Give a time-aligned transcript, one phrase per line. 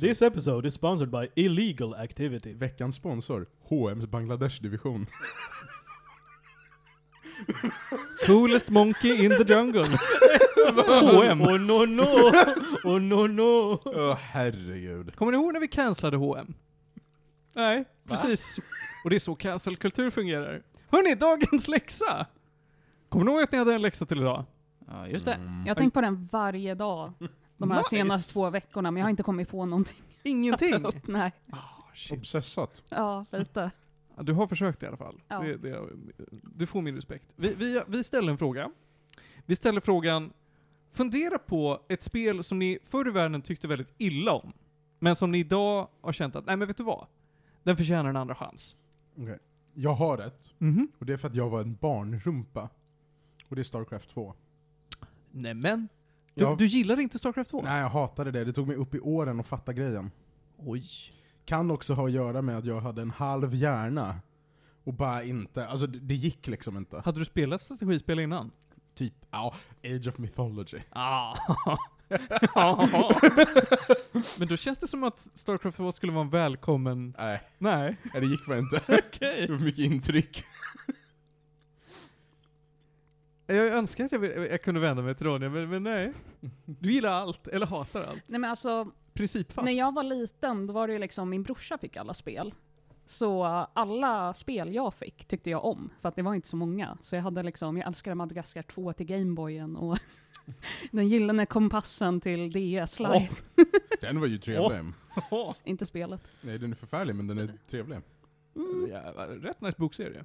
[0.00, 2.54] This episode is sponsored by illegal activity.
[2.54, 5.06] Veckans sponsor, H&M's Bangladesh division.
[8.26, 9.84] Coolest monkey in the jungle.
[9.84, 11.42] H&M.
[11.42, 12.32] Oh no no!
[12.84, 13.80] Oh no no!
[13.84, 15.16] Åh herregud.
[15.16, 16.54] Kommer ni ihåg när vi cancellade H&M?
[17.52, 18.58] Nej, precis.
[19.04, 20.62] Och det är så cancelkultur fungerar.
[20.88, 22.26] Hörni, dagens läxa!
[23.08, 24.44] Kommer ni ihåg att ni hade en läxa till idag?
[24.88, 25.34] Ja, just det.
[25.34, 25.60] Mm.
[25.66, 27.12] Jag har tänkt på den varje dag
[27.60, 27.88] de här Nice.
[27.90, 30.84] senaste två veckorna, men jag har inte kommit på någonting Ingenting?
[30.84, 31.06] upp.
[31.08, 31.32] Nej.
[31.94, 32.18] Shit.
[32.18, 32.82] Obsessat.
[32.88, 33.70] Ja, lite.
[34.20, 35.20] Du har försökt i alla fall.
[35.28, 35.38] Ja.
[35.40, 35.80] Det, det,
[36.42, 37.32] du får min respekt.
[37.36, 38.70] Vi, vi, vi ställer en fråga.
[39.46, 40.32] Vi ställer frågan,
[40.92, 44.52] fundera på ett spel som ni förr i världen tyckte väldigt illa om,
[44.98, 47.06] men som ni idag har känt att, nej men vet du vad?
[47.62, 48.76] Den förtjänar en andra chans.
[49.16, 49.38] Okej.
[49.74, 50.88] Jag har rätt, Mhm.
[50.98, 52.68] och det är för att jag var en barnrumpa.
[53.48, 54.34] Och det är Starcraft 2.
[55.30, 55.88] Nämen.
[56.40, 57.62] Du, Jag, du gillar inte Starcraft 2?
[57.62, 58.44] Nej, jag hatade det.
[58.44, 60.10] Det tog mig upp i åren att fatta grejen.
[60.56, 60.84] Oj.
[61.44, 64.16] Kan också ha att göra med att jag hade en halv hjärna.
[64.84, 67.02] Och bara inte, alltså det, det gick liksom inte.
[67.04, 68.50] Hade du spelat strategispel innan?
[68.94, 70.78] Typ, ja, Age of Mythology.
[70.90, 71.36] Ah.
[74.38, 77.14] Men då känns det som att Starcraft 2 skulle vara en välkommen...
[77.18, 77.96] Nej, Nej.
[78.12, 78.80] det gick bara inte.
[79.06, 79.46] Okej.
[79.46, 80.44] Det var mycket intryck.
[83.54, 86.12] Jag önskar att jag, jag kunde vända mig till Ronja, men, men nej.
[86.64, 88.22] Du gillar allt, eller hatar allt.
[88.26, 89.64] Nej men alltså, Principfast.
[89.64, 92.54] när jag var liten, då var det ju liksom, min brorsa fick alla spel.
[93.04, 96.98] Så alla spel jag fick tyckte jag om, för att det var inte så många.
[97.00, 99.98] Så jag hade liksom, jag älskade Madagaskar 2 till Gameboyen och
[100.90, 103.28] den gyllene kompassen till DS Lite.
[104.00, 104.92] Den var ju trevlig.
[105.64, 106.20] Inte spelet.
[106.40, 107.98] Nej, den är förfärlig, men den är trevlig.
[108.56, 108.90] Mm.
[108.90, 110.24] Ja, rätt nice bokserie.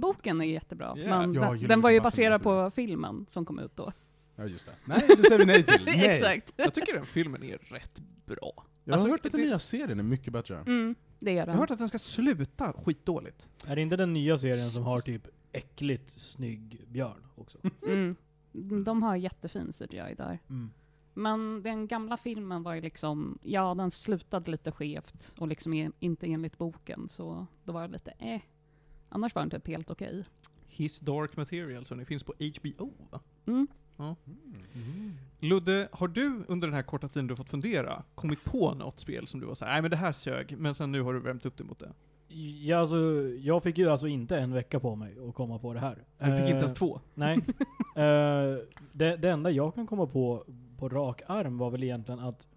[0.00, 1.08] Boken är jättebra, Ja.
[1.18, 3.92] men Ja, den, den var ju baserad på filmen som kom ut då.
[4.36, 4.72] Ja, just det.
[4.84, 5.82] Nej, det säger vi nej till.
[5.86, 6.06] Nej.
[6.06, 6.52] Exakt.
[6.56, 8.52] Jag tycker den filmen är rätt bra.
[8.84, 10.56] Jag har Alltså, hört att den nya serien är mycket bättre.
[10.58, 11.56] Mm, det är Jag har den.
[11.58, 13.46] hört att den ska sluta skitdåligt.
[13.66, 17.58] Är det inte den nya serien som har typ äckligt snygg björn också?
[17.86, 18.16] Mm.
[18.84, 20.38] De har jättefin CGI där.
[20.50, 20.70] Mm.
[21.14, 26.26] Men den gamla filmen var ju liksom, ja den slutade lite skevt och liksom inte
[26.26, 28.40] enligt boken så då var det lite eh.
[29.08, 30.24] Annars var den typ helt okej.
[30.68, 33.20] His Dark Material, som det finns på HBO va?
[33.46, 33.66] Mm.
[35.40, 39.26] Ludde, har du under den här korta tiden du fått fundera, kommit på något spel
[39.26, 41.46] som du var såhär, nej men det här sög, men sen nu har du värmt
[41.46, 41.92] upp det mot det?
[42.62, 42.96] Ja, alltså,
[43.40, 46.04] jag fick ju alltså inte en vecka på mig att komma på det här.
[46.18, 47.00] Du fick inte Eh, ens två?
[47.14, 47.38] Nej.
[47.96, 48.56] Eh,
[48.92, 50.44] det, det enda jag kan komma på
[50.78, 52.48] på rak arm var väl egentligen att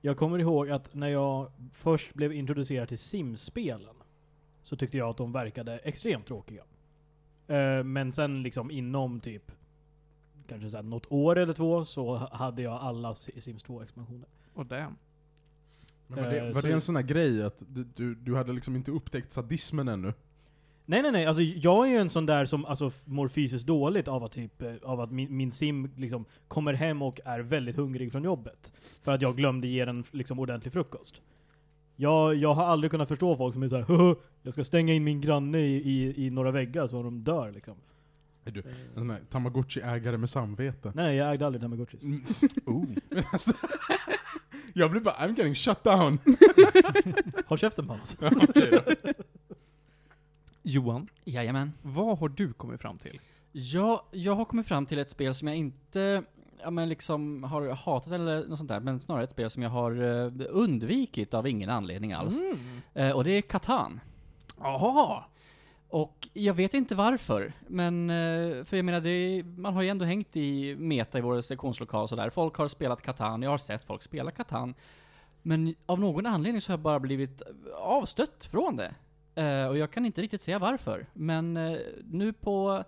[0.00, 3.94] jag kommer ihåg att när jag först blev introducerad till Sims-spelen
[4.62, 6.62] så tyckte jag att de verkade extremt tråkiga.
[7.48, 9.52] Eh, men sen liksom inom typ
[10.48, 14.26] kanske så här något år eller två så ha- hade jag alla Si- Sims 2-expansioner.
[14.54, 14.96] Och damn.
[16.06, 18.52] Men var det, Eh, var så- det en sån här grej att du, du, hade
[18.52, 20.12] liksom inte upptäckt sadismen ännu?
[20.86, 24.08] Nej nej nej, alltså jag är ju en sån där som alltså, mår fysiskt dåligt
[24.08, 27.76] av att, typ, eh, av att min, min sim liksom kommer hem och är väldigt
[27.76, 28.72] hungrig från jobbet.
[29.02, 31.20] För att jag glömde ge den liksom ordentlig frukost.
[32.02, 35.04] Jag, jag har aldrig kunnat förstå folk som är såhär "Haha, jag ska stänga in
[35.04, 37.74] min granne i, i, i några väggar så de dör liksom.
[38.44, 40.92] Är du en sån här Tamagotchi-ägare med samvete?
[40.94, 42.04] Nej, jag ägde aldrig Tamagotchis.
[42.04, 42.22] Mm.
[42.66, 42.84] oh.
[43.32, 43.52] Alltså,
[44.72, 46.18] jag blir bara, I'm getting shut down.
[47.46, 48.16] Håll käften Panos.
[48.20, 49.12] Okej då.
[50.62, 51.72] Johan, Jajamän.
[51.82, 53.20] vad har du kommit fram till?
[53.52, 56.22] Ja, jag har kommit fram till ett spel som jag inte
[56.62, 59.70] ja, men liksom har hatat eller något sånt där, men snarare ett spel som jag
[59.70, 62.34] har eh, undvikit av ingen anledning alls.
[62.94, 64.00] Eh, och det är Catan.
[64.60, 65.24] Jaha!
[65.88, 70.04] Och jag vet inte varför, men eh, för jag menar, det man har ju ändå
[70.04, 72.30] hängt i meta i vår sektionslokal sådär.
[72.30, 74.74] Folk har spelat Catan, jag har sett folk spela Catan.
[75.42, 77.42] Men av någon anledning så har jag bara blivit
[77.78, 78.94] avstött från det.
[79.68, 81.06] Och jag kan inte riktigt säga varför.
[81.12, 81.54] Men
[82.04, 82.84] nu på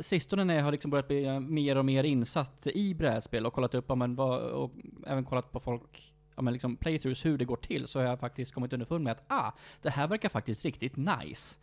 [0.00, 3.52] sistone när jag har liksom börjat bli eh, mer och mer insatt i brädspel och
[3.52, 4.72] kollat upp, ja, men vad, och
[5.06, 8.20] även kollat på folk, ja, men liksom playthroughs, hur det går till, så har jag
[8.20, 9.52] faktiskt kommit underfund med att ah,
[9.82, 11.58] det här verkar faktiskt riktigt nice.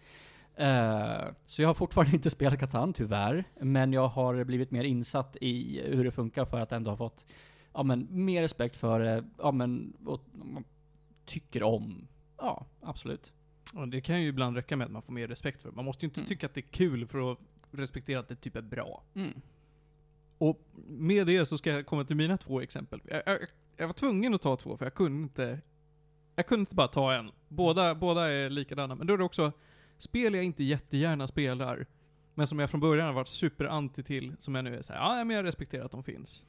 [0.56, 5.38] Eh, så jag har fortfarande inte spelat Catan tyvärr, men jag har blivit mer insatt
[5.42, 7.26] i hur det funkar för att ändå ha fått
[7.74, 10.64] ja, men, mer respekt för ja, men, och, man
[11.26, 12.08] tycker om.
[12.38, 13.34] Ja, absolut.
[13.74, 15.76] Och det kan ju ibland räcka med att man får mer respekt för det.
[15.76, 16.28] Man måste ju inte Mm.
[16.28, 17.38] tycka att det är kul för att
[17.72, 19.04] respektera att det typ är bra.
[19.14, 19.42] Mm.
[20.38, 23.02] Och med det så ska jag komma till mina två exempel.
[23.06, 23.40] Jag, jag,
[23.78, 25.62] jag var tvungen att ta två för jag kunde inte,
[26.36, 27.32] jag kunde inte bara ta en.
[27.48, 28.96] Båda, båda är likadana.
[28.96, 29.52] Men då är det också
[29.98, 31.86] spel jag inte jättegärna spelar,
[32.34, 35.24] men som jag från början har varit superanti till, som jag nu är såhär, ja
[35.24, 36.46] men jag respekterar att de finns.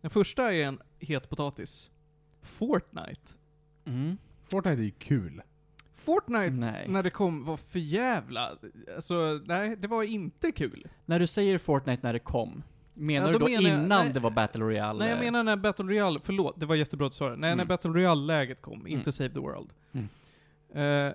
[0.00, 1.90] Den första är en het potatis.
[2.42, 3.32] Fortnite.
[3.84, 4.18] Mm.
[4.50, 5.42] Fortnite är ju kul.
[6.00, 6.86] Fortnite, Nej.
[6.88, 8.50] när det kom, var för jävla...
[8.94, 10.86] Alltså, nej, det var inte kul.
[11.06, 12.62] När du säger Fortnite när det kom,
[12.94, 14.12] menar Ja, du då menar jag- innan nej.
[14.14, 14.98] det var Battle Royale?
[14.98, 17.36] Nej, jag menar när Battle Royale, förlåt, det var jättebra att du sa det.
[17.36, 17.68] Nej, när Mm.
[17.68, 19.12] Battle Royale-läget kom, inte Mm.
[19.12, 19.70] Save the World.
[19.92, 20.08] Mm.
[21.08, 21.14] Eh,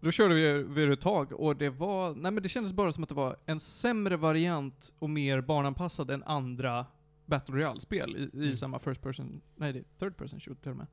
[0.00, 3.02] då körde vi, vi ett tag, och det var, nej men det kändes bara som
[3.02, 6.86] att det var en sämre variant och mer barnanpassad än andra
[7.26, 8.56] Battle Royale-spel i, i Mm.
[8.56, 10.86] samma first person, nej det är third person shoot till och med.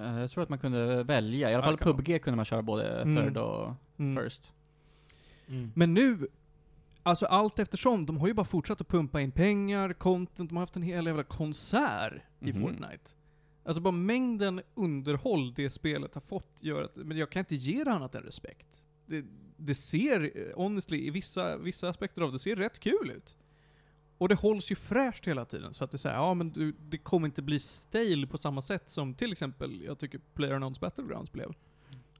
[0.00, 3.02] Eh, Jag tror att man kunde välja, i alla fall PubG kunde man köra både
[3.02, 3.16] Mm.
[3.24, 4.24] third och Mm.
[4.24, 4.52] first.
[5.48, 5.72] Mm.
[5.74, 6.28] Men nu,
[7.02, 10.62] alltså allt eftersom, de har ju bara fortsatt att pumpa in pengar, content, de har
[10.62, 12.60] haft en hel jävla konsert i Mhm.
[12.62, 13.10] Fortnite.
[13.64, 17.84] Alltså bara mängden underhåll det spelet har fått gör att, men jag kan inte ge
[17.84, 18.82] det annat än respekt.
[19.06, 19.24] Det,
[19.56, 23.36] det ser, eh, honestly, i vissa, vissa aspekter av det ser rätt kul ut.
[24.20, 26.98] Och det hålls ju fräscht hela tiden, så att det säger ja men du, det
[26.98, 31.52] kommer inte bli stale på samma sätt som till exempel, jag tycker PlayerUnknown's Battlegrounds blev.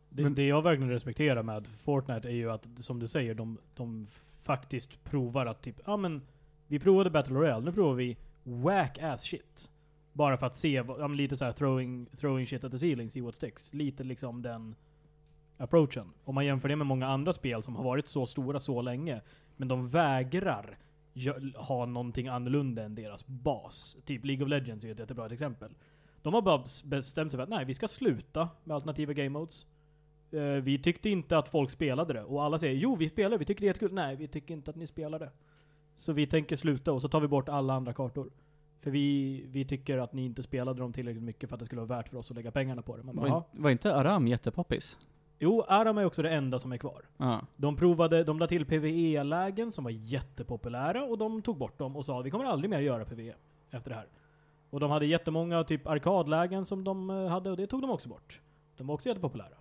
[0.08, 3.58] Det, Men- det jag verkligen respekterar med Fortnite är ju att, som du säger, de,
[3.74, 4.06] de
[4.42, 6.22] faktiskt provar att typ, ja men,
[6.66, 9.70] vi provade Battle Royale, nu provar vi whack ass shit.
[10.12, 13.10] Bara för att se, ja, men lite så här throwing, throwing shit at the ceiling,
[13.10, 13.74] see what sticks.
[13.74, 14.74] Lite liksom den
[15.56, 16.12] approachen.
[16.24, 19.20] Om man jämför det med många andra spel som har varit så stora så länge,
[19.56, 20.78] men de vägrar
[21.56, 23.96] ha någonting annorlunda än deras bas.
[24.04, 25.74] Typ League of Legends är ju ett jättebra exempel.
[26.22, 29.28] De har bara bes- bestämt sig för att nej, vi ska sluta med alternativa game
[29.28, 29.66] modes.
[30.32, 32.22] Eh, vi tyckte inte att folk spelade det.
[32.24, 33.92] Och alla säger jo, vi spelar vi tycker det är jättekul.
[33.92, 35.30] Nej, vi tycker inte att ni spelar det.
[35.94, 38.30] Så vi tänker sluta och så tar vi bort alla andra kartor.
[38.80, 41.80] För vi, vi tycker att ni inte spelade dem tillräckligt mycket för att det skulle
[41.80, 43.02] vara värt för oss att lägga pengarna på det.
[43.02, 44.98] Man bara, Var, in, var inte Aram jättepoppis?
[45.42, 47.02] Jo, Aram är också det enda som är kvar.
[47.16, 47.40] Ja.
[47.56, 52.04] De provade, de la till PVE-lägen som var jättepopulära och de tog bort dem och
[52.04, 53.34] sa vi kommer aldrig mer göra PVE
[53.70, 54.06] efter det här.
[54.70, 58.08] Och de hade jättemånga typ arkadlägen som de eh, hade och det tog de också
[58.08, 58.40] bort.
[58.76, 59.54] De var också jättepopulära.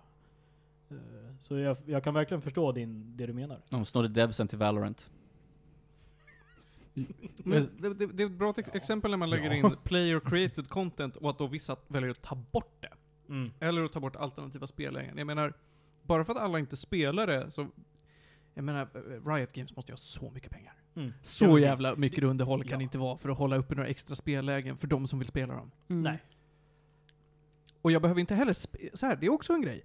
[0.90, 0.96] Eh,
[1.38, 3.60] Så jag, jag kan verkligen förstå din, det du menar.
[3.68, 5.10] De snodde devsen till Valorant.
[7.44, 10.68] Men det, det, det är ett bra ex- exempel när man lägger in player created
[10.68, 12.92] content och att då vissa väljer att ta bort det.
[13.28, 13.50] Mm.
[13.60, 15.18] Eller att ta bort alternativa spellägen.
[15.18, 15.52] Jag menar,
[16.02, 17.68] bara för att alla inte spelar det så...
[18.54, 18.88] Jag menar,
[19.36, 20.74] Riot Games måste ju ha så mycket pengar.
[20.94, 21.12] Mm.
[21.22, 21.64] Så Ja, precis.
[21.64, 22.76] jävla mycket underhåll kan Ja.
[22.76, 25.54] det inte vara för att hålla uppe några extra spellägen för de som vill spela
[25.54, 25.70] dem.
[25.88, 26.02] Mm.
[26.02, 26.22] Nej.
[27.82, 28.52] Och jag behöver inte heller...
[28.96, 29.84] Så här, det är också en grej.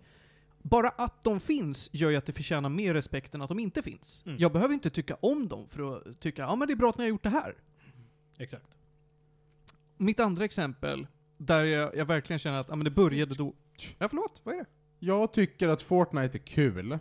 [0.62, 3.82] Bara att de finns gör ju att det förtjänar mer respekt än att de inte
[3.82, 4.24] finns.
[4.26, 4.38] Mm.
[4.40, 6.98] Jag behöver inte tycka om dem för att tycka, ja men det är bra att
[6.98, 7.56] ni har gjort det här.
[8.38, 8.78] Exakt.
[9.98, 11.08] Mitt andra exempel,
[11.38, 13.54] där jag, jag verkligen känner att, ja men det började då...
[14.00, 14.66] Ja förlåt, vad är det?
[15.00, 17.00] Jag tycker att Fortnite är kul.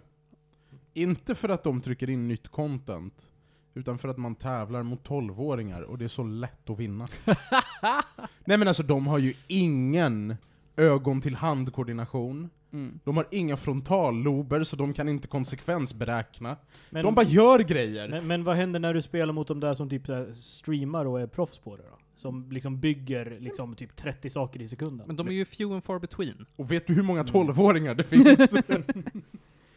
[0.94, 3.30] Inte för att de trycker in nytt content,
[3.74, 7.06] utan för att man tävlar mot 12-åringar och det är så lätt att vinna.
[8.44, 10.36] Nej men alltså de har ju ingen
[10.76, 12.50] ögon till handkoordination.
[12.72, 13.00] Mm.
[13.04, 16.56] De har inga frontallober så de kan inte konsekvensberäkna.
[16.90, 18.08] Men, de bara gör grejer!
[18.08, 21.04] men, men vad händer när du spelar mot de där som typ så här streamar
[21.04, 21.98] och är proffs på det då?
[22.14, 25.06] Som liksom bygger liksom typ 30 saker i sekunden.
[25.06, 26.46] Men de är ju few and far between.
[26.56, 27.32] Och vet du hur många Mm.
[27.32, 28.50] 12-åringar det finns?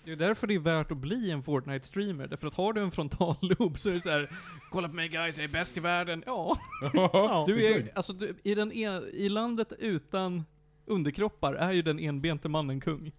[0.06, 2.28] Det är därför det är värt att bli en Fortnite-streamer.
[2.28, 4.30] Därför att har du en frontalloop så är det så här.
[4.72, 6.24] kolla på mig guys, jag är bäst i världen.
[6.26, 6.58] Ja,
[6.94, 10.44] Ja, du är, alltså du, i, den en, i landet utan
[10.86, 13.12] underkroppar är ju den enbente mannen kung.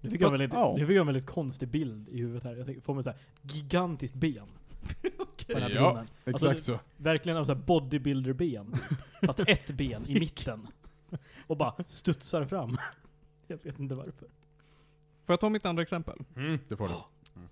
[0.00, 0.74] Nu fick jag en väldigt, Ja.
[0.78, 2.56] nu fick jag en väldigt konstig bild i huvudet här.
[2.74, 4.46] Jag får mig så här gigantiskt ben.
[5.46, 6.06] På den här Ja, bilden.
[6.24, 6.80] Exakt Alltså, så.
[6.96, 8.74] Verkligen av så bodybuilder-ben.
[9.22, 10.66] Fast ett ben i mitten.
[11.46, 12.76] Och bara studsar fram.
[13.46, 14.28] Jag vet inte varför.
[15.24, 16.18] Får jag ta mitt andra exempel?
[16.36, 16.94] Mm, det får du.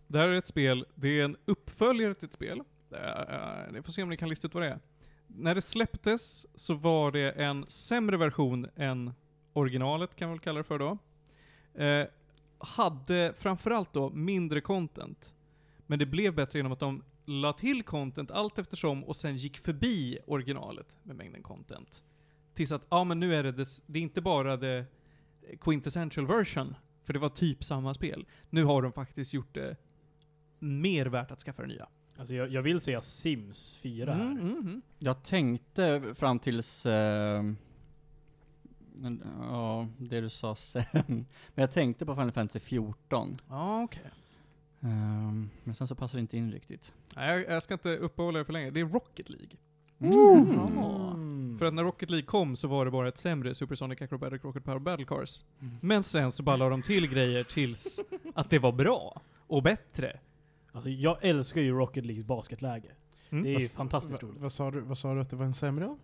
[0.06, 2.58] Det här är ett spel, det är en uppföljare till ett spel.
[2.92, 4.78] Uh, ni får se om ni kan lista ut vad det är.
[5.26, 9.12] När det släpptes så var det en sämre version än
[9.52, 10.98] originalet, kan man väl kalla det för då.
[11.84, 12.06] Eh,
[12.58, 15.34] hade framförallt då mindre content.
[15.86, 17.02] Men det blev bättre genom att de
[17.40, 22.04] la till content allt eftersom och sen gick förbi originalet med mängden content.
[22.54, 24.86] Tills att, ja men nu är det, det, det är inte bara det
[25.60, 26.74] quintessential version,
[27.04, 28.26] för det var typ samma spel.
[28.50, 29.76] Nu har de faktiskt gjort det
[30.58, 31.88] mer värt att skaffa det nya.
[32.16, 34.20] Alltså jag, jag vill säga Sims 4 här.
[34.20, 34.82] Mm, mm, mm.
[34.98, 36.86] Jag tänkte fram tills...
[38.94, 40.84] Men, ja, det du sa sen.
[41.06, 43.36] Men jag tänkte på Final Fantasy 14.
[43.48, 44.10] Ja, okej.
[44.82, 46.94] Ehm, men sen så passar det inte in riktigt.
[47.16, 48.70] Nej, jag, jag ska inte uppehålla er för länge.
[48.70, 49.56] Det är Rocket League.
[49.98, 51.58] Mm.
[51.58, 54.64] För att när Rocket League kom så var det bara ett sämre Supersonic Acrobatic Rocket
[54.64, 55.44] Power Battle Cars.
[55.60, 55.74] Mm.
[55.80, 58.00] Men sen så la de till grejer tills
[58.34, 59.20] att det var bra.
[59.46, 60.18] Och bättre.
[60.72, 62.90] Alltså jag älskar ju Rocket Leagues basketläge.
[63.30, 63.44] Mm.
[63.44, 64.40] Det är ju fantastiskt roligt.
[64.40, 65.98] vad, sa du, vad sa du att det var en sämre av?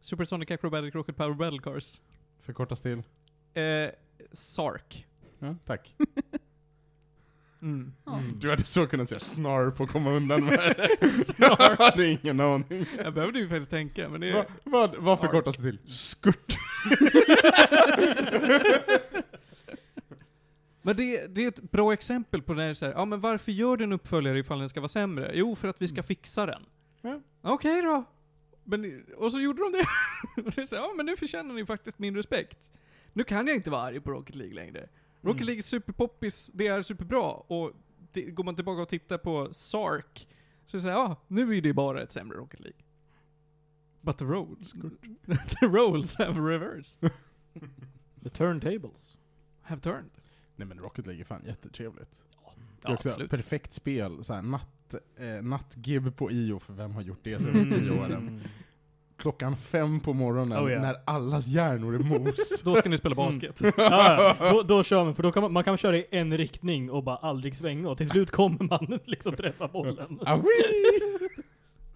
[0.00, 2.00] Supersonic Acrobatic Rocket Power Battle Cars.
[2.40, 3.02] Förkortas till?
[3.54, 3.90] Eh,
[4.32, 5.06] Sark.
[5.38, 5.96] Ja, tack.
[7.64, 7.92] Mm.
[8.04, 8.20] Ja.
[8.40, 10.88] Du hade så kunnat säga snarp och komma undan med det.
[11.38, 12.86] Jag hade ingen aning.
[13.04, 14.34] Jag behövde ju faktiskt tänka, men det är...
[14.34, 15.78] Va, vad, vad förkortas det till?
[15.86, 16.56] Skurt.
[20.86, 23.76] Men det, det är ett bra exempel på när så här, ja men varför gör
[23.76, 25.30] du en uppföljare ifall den ska vara sämre?
[25.34, 26.62] Jo, för att vi ska fixa den.
[27.02, 27.20] Ja.
[27.42, 28.04] Okej då.
[28.64, 29.86] Men, och så gjorde de det.
[30.42, 32.72] och det är så här, ja men nu förtjänar ni faktiskt min respekt.
[33.12, 34.88] Nu kan jag inte vara arg på Rocket League längre.
[35.24, 35.46] Rocket Mm.
[35.46, 37.22] League är superpoppis, det är superbra.
[37.32, 37.72] Och
[38.12, 40.28] det, går man tillbaka och tittar på Sark,
[40.66, 42.78] så det här, ja, nu är det bara ett sämre Rocket League.
[44.00, 44.72] But the roles,
[45.60, 47.10] the roles have reversed.
[48.22, 49.18] The turntables.
[49.62, 50.10] Have turned.
[50.56, 52.12] Nej men Rocket League är fan jättetrevligt.
[52.12, 52.38] Det
[52.82, 53.30] Ja, är också absolut.
[53.30, 57.90] perfekt spel, såhär natt, eh, nattgib på IO, för vem har gjort det senaste tio
[58.00, 58.40] åren?
[59.16, 60.80] Klockan fem på morgonen, Oh, ja.
[60.80, 62.62] när allas hjärnor är mos.
[62.64, 63.60] Då ska ni spela basket.
[63.76, 64.50] Ja, ja.
[64.52, 67.04] Då, då kör man, för då kan man, man kan köra i en riktning och
[67.04, 70.18] bara aldrig svänga och till slut kommer man liksom träffa bollen.
[70.26, 70.42] Awi!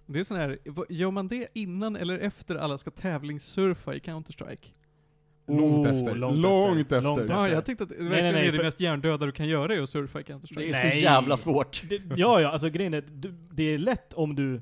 [0.05, 0.57] Det är sån här,
[0.89, 4.67] gör man det innan eller efter alla ska tävlingssurfa i Counter-Strike?
[5.47, 6.15] Långt Oh, efter.
[6.15, 6.95] långt Långt efter.
[6.97, 7.01] efter.
[7.01, 7.55] Långt Ja, efter.
[7.55, 9.81] jag tänkte att det verkligen nej, är det för- mest hjärndöda du kan göra är
[9.81, 10.69] att surfa i Det Counter-Strike.
[10.69, 11.01] är så Nej.
[11.01, 11.83] jävla svårt.
[11.89, 13.03] Det, ja, ja, alltså grejen är,
[13.51, 14.61] det är lätt om du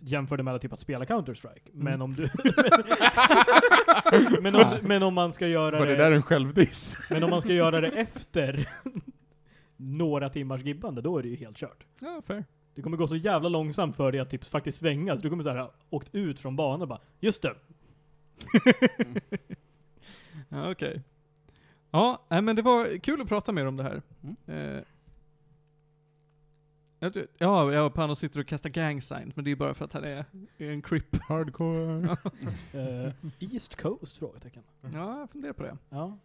[0.00, 1.70] jämför det med typ att spela Counter-Strike.
[1.72, 2.02] Men Mm.
[2.02, 2.22] om du...
[4.42, 6.02] men, om, men om man ska göra Var det det...
[6.04, 6.98] där en självdiss?
[7.10, 8.68] Men om man ska göra det efter
[9.76, 11.84] några timmars gibbande, då är det ju helt kört.
[12.00, 12.44] Ja, fair.
[12.74, 15.42] Det kommer gå så jävla långsamt för dig att typ faktiskt svänga, så du kommer
[15.42, 17.54] så här ha åkt ut från banan och bara Just det!
[20.48, 21.02] Ja, okej.
[21.90, 24.02] Ja, nej, men det var kul att prata mer om det här.
[24.22, 24.36] Mm.
[24.76, 24.82] Eh,
[27.38, 29.92] ja, jag och Panos sitter och kastar gang signs, men det är bara för att
[29.92, 30.24] han är,
[30.58, 31.16] är en crip.
[31.16, 32.16] Hardcore.
[32.72, 34.18] Eh, East Coast?
[34.18, 34.62] Frågetecken.
[34.80, 35.76] Ja, jag funderar på det.
[35.90, 36.18] Ja.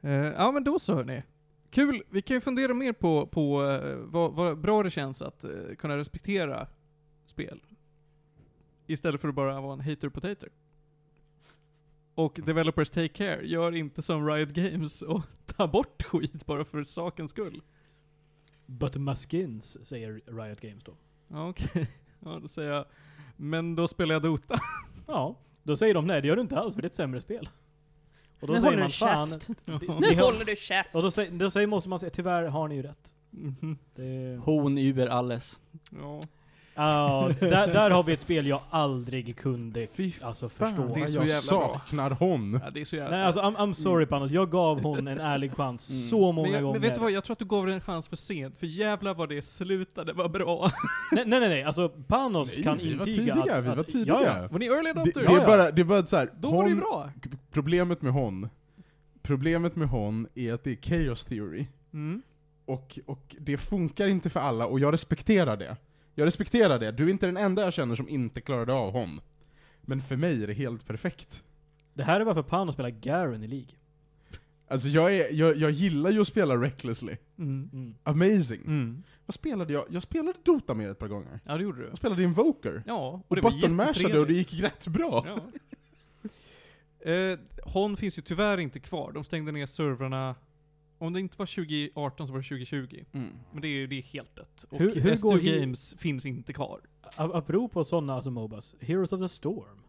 [0.00, 1.22] Eh, ja men då så hörni.
[1.70, 5.44] Kul, vi kan ju fundera mer på, på eh, vad, vad bra det känns att
[5.44, 6.66] eh, kunna respektera
[7.24, 7.60] spel.
[8.86, 10.48] Istället för att bara vara en hater potater.
[12.14, 16.84] Och developers take care, gör inte som Riot Games och ta bort skit bara för
[16.84, 17.62] sakens skull.
[18.66, 20.92] But Muskins, säger Riot Games då.
[21.28, 21.88] Ja, Okej,
[22.20, 22.84] ja då säger jag,
[23.36, 24.58] men då spelar jag Dota.
[25.06, 25.36] Ja.
[25.62, 27.48] Då säger de nej, det gör du inte alls för det är ett sämre spel.
[28.40, 29.30] Och då Nu säger man fan...
[29.30, 29.48] det-
[30.00, 30.94] Nu håller du käft!
[30.94, 33.14] Och då, säger, då säger, måste man säga tyvärr har ni ju rätt.
[33.30, 33.78] Mhm.
[33.94, 35.60] Det, Hon über alles.
[35.90, 36.20] Ja.
[36.76, 40.94] Ja, där, där har vi ett spel jag aldrig kunde Fy alltså, fan, förstå.
[40.94, 41.68] det är så jag jävla bra.
[41.78, 42.60] saknar hon.
[42.64, 45.20] ja, det är så jävla Nej alltså I'm, I'm sorry Panos, jag gav hon en
[45.20, 46.02] ärlig chans Mm.
[46.02, 46.72] så många men, jag, gånger.
[46.80, 48.66] men vet du vad, jag tror att du gav den en chans för sent, för
[48.66, 50.70] jävlar vad det slutade var bra.
[51.12, 53.76] nej, nej nej nej, alltså Panos Nej, kan vi var intyga tidiga, att, vi var
[53.76, 54.14] att, tidiga.
[54.14, 54.48] Ja, ja.
[54.50, 55.20] Var ni early Det, adopter?
[55.20, 57.10] det är bara, det är bara så här, Då var det ju hon, bra.
[57.50, 58.48] problemet med hon,
[59.22, 61.66] problemet med hon är att det är chaos theory.
[61.92, 62.22] Mm.
[62.64, 65.76] Och, och det funkar inte för alla, och jag respekterar det.
[66.18, 66.90] Jag respekterar det.
[66.92, 69.20] Du är inte den enda jag känner som inte klarade av hon.
[69.82, 71.44] Men för mig är det helt perfekt.
[71.94, 73.68] Det här är varför Panos spelar Garen i League.
[74.68, 77.16] Alltså jag, är, jag, jag gillar ju att spela recklessly.
[77.38, 77.70] Mm.
[77.72, 77.94] Mm.
[78.02, 78.60] Amazing.
[78.60, 79.02] Mm.
[79.26, 79.84] Vad spelade jag?
[79.90, 81.40] Jag spelade Dota med ett par gånger.
[81.44, 81.88] Ja, det gjorde du.
[81.88, 82.82] Jag spelade Invoker.
[82.86, 85.24] Ja, Och, och det buttonmashade och det gick rätt bra.
[85.26, 85.40] Ja.
[87.10, 89.12] Eh, Hon finns ju tyvärr inte kvar.
[89.12, 90.34] De stängde ner servrarna,
[90.98, 93.04] om det inte var 2018 så var det 2020.
[93.12, 93.32] Mm.
[93.52, 94.64] Men det är, det är helt dött.
[94.70, 96.80] Och Hur- hur S2 går hi- Games finns inte kvar.
[97.16, 99.82] Apropå sådana alltså Mobas, Heroes of the Storm.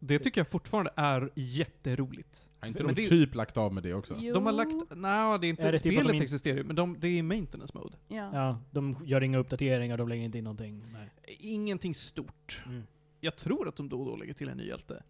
[0.00, 2.48] Det tycker jag fortfarande är jätteroligt.
[2.60, 4.16] Har inte Men de det- typ lagt av med det också?
[4.18, 4.34] Jo.
[4.34, 6.64] De har lagt, nej det är inte, Är det typ spelet de in- existerar ju,
[6.64, 7.96] men de, det är maintenance mode.
[8.08, 8.30] Ja.
[8.34, 10.84] Ja, de gör inga uppdateringar, de lägger inte in någonting.
[10.92, 11.08] Nej.
[11.38, 12.62] Ingenting stort.
[12.66, 12.82] Mm.
[13.20, 15.02] Jag tror att de då och då lägger till en ny hjälte.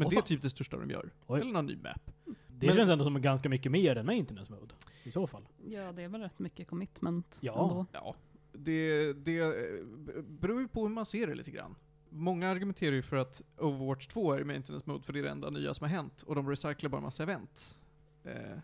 [0.00, 0.26] Men Åh, det är fan.
[0.26, 1.10] typ det största de gör.
[1.26, 1.40] Oj.
[1.40, 2.10] Eller någon ny map.
[2.48, 4.74] Det Men- känns ändå som ganska mycket mer än maintenance mode.
[5.04, 5.48] I så fall.
[5.66, 7.62] ja, det är väl rätt mycket commitment Ja.
[7.62, 7.86] ändå.
[7.92, 8.14] Ja,
[8.52, 11.74] det, det eh, b- beror ju på hur man ser det lite grann.
[12.10, 15.30] Många argumenterar ju för att Overwatch 2 är i maintenance mode för det är det
[15.30, 17.80] enda nya som har hänt och de recyclar bara massa event.
[18.24, 18.58] Eh.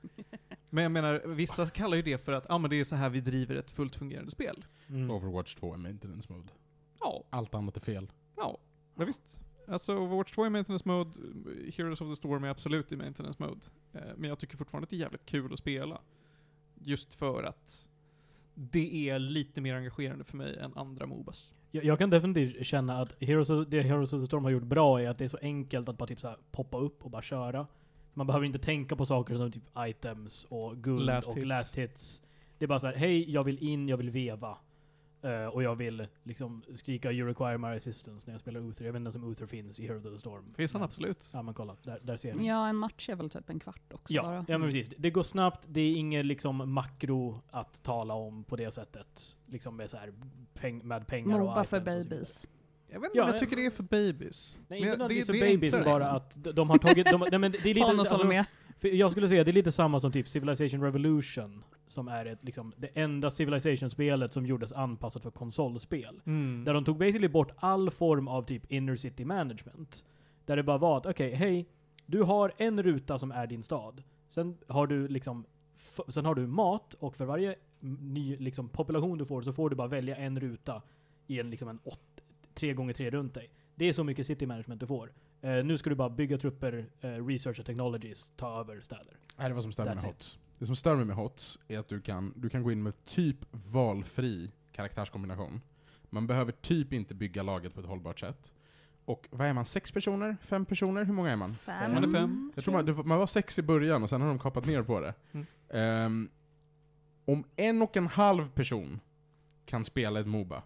[0.70, 3.10] Men jag menar, vissa kallar ju det för att ah, men det är så här
[3.10, 4.64] vi driver ett fullt fungerande spel.
[4.88, 5.10] Mm.
[5.10, 6.48] Overwatch 2 är maintenance mode.
[7.00, 8.12] Ja, Allt annat är fel.
[8.36, 8.58] ja,
[8.94, 9.40] men visst.
[9.68, 11.10] Alltså Overwatch 2 är i maintenance mode,
[11.76, 13.60] Heroes of the Storm är absolut i maintenance mode.
[13.92, 16.00] Eh, men jag tycker fortfarande att det är jävligt kul att spela.
[16.74, 17.88] Just för att
[18.54, 21.54] det är lite mer engagerande för mig än andra Mobas.
[21.70, 24.62] Jag, jag kan definitivt känna att Heroes of, det Heroes of the Storm har gjort
[24.62, 27.10] bra är att det är så enkelt att bara typ så här poppa upp och
[27.10, 27.66] bara köra.
[28.14, 31.46] Man behöver inte tänka på saker som typ items och guld Last och hits.
[31.46, 32.22] last hits.
[32.58, 34.58] Det är bara så här: hej, jag vill in, jag vill veva.
[35.24, 38.84] Eh, och jag vill liksom skrika 'You require my assistance' när jag spelar Uther.
[38.84, 40.52] Jag vet inte ens om Uther finns i Hero of the Storm.
[40.56, 41.28] Finns han Men- absolut?
[41.32, 42.48] Ja men kolla, där, där ser ni.
[42.48, 44.44] Ja, en match är väl typ en kvart också Ja, bara.
[44.48, 44.88] ja men precis.
[44.98, 49.36] Det går snabbt, det är inget liksom makro att tala om på det sättet.
[49.46, 50.12] Liksom med, så här,
[50.54, 52.04] peng, med pengar och Moba för items och så vidare.
[52.18, 52.46] babies.
[52.88, 54.58] Jag vet inte Ja, om jag tycker det är för babies.
[54.68, 55.98] Nej, Men inte nödvändigtvis för babies, enklare.
[56.00, 57.06] bara att de, har tagit...
[57.10, 57.86] De, nej, men det är lite...
[57.86, 58.44] Alltså, med.
[58.78, 62.44] för jag skulle säga det är lite samma som typ Civilization Revolution, som är ett,
[62.44, 66.20] liksom, det enda Civilization-spelet som gjordes anpassat för konsolspel.
[66.26, 66.64] Mm.
[66.64, 70.04] Där de tog basically bort all form av typ inner city management.
[70.44, 71.68] Där det bara var att, okej, hej,
[72.06, 74.02] du har en ruta som är din stad.
[74.28, 75.44] Sen har du liksom,
[76.08, 77.54] sen har du mat och för varje
[78.00, 80.82] ny liksom, population du får så får du bara välja en ruta
[81.26, 82.00] i en liksom en åt,
[82.54, 83.50] tre gånger tre runt dig.
[83.74, 85.12] Det är så mycket city management du får.
[85.40, 89.18] Eh, nu ska du bara bygga trupper, eh, research och technologies, ta över städer.
[89.36, 90.14] Nej, det var som stör mig
[90.58, 93.04] Det som stör mig med HOTS är att du kan, du kan gå in med
[93.04, 95.60] typ valfri karaktärskombination.
[96.10, 98.54] Man behöver typ inte bygga laget på ett hållbart sätt.
[99.04, 99.64] Och vad är man?
[99.64, 100.36] Sex personer?
[100.42, 101.04] Fem personer?
[101.04, 101.54] Hur många är man?
[101.54, 101.94] Fem.
[101.94, 102.52] Man är fem.
[102.54, 104.66] Jag tror man, det var- man var sex i början och sen har de kapat
[104.66, 105.14] ner på det.
[105.32, 105.46] Mm.
[105.68, 106.28] Ehm,
[107.24, 109.00] om en och en halv person
[109.66, 110.62] kan spela ett Moba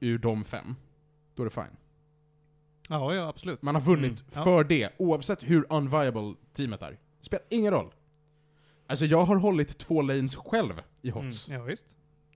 [0.00, 0.74] ur de fem,
[1.34, 1.76] då är det fine.
[2.88, 3.62] Ja, ja absolut.
[3.62, 4.44] Man har vunnit Mm, ja.
[4.44, 6.98] för det, oavsett hur unviable teamet är.
[7.20, 7.94] Spelar ingen roll.
[8.86, 11.48] Alltså jag har hållit två lanes själv i HOTS.
[11.48, 11.86] Ja, visst.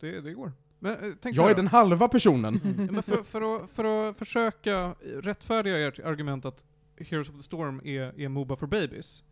[0.01, 0.53] Det, det går.
[0.79, 1.57] Men, eh, tänk Jag är då.
[1.57, 2.61] den halva personen.
[2.65, 6.65] Ja, men för, för, att, för att försöka rättfärdiga ert argument att
[6.97, 9.25] Heroes of the Storm är, är Moba for babies.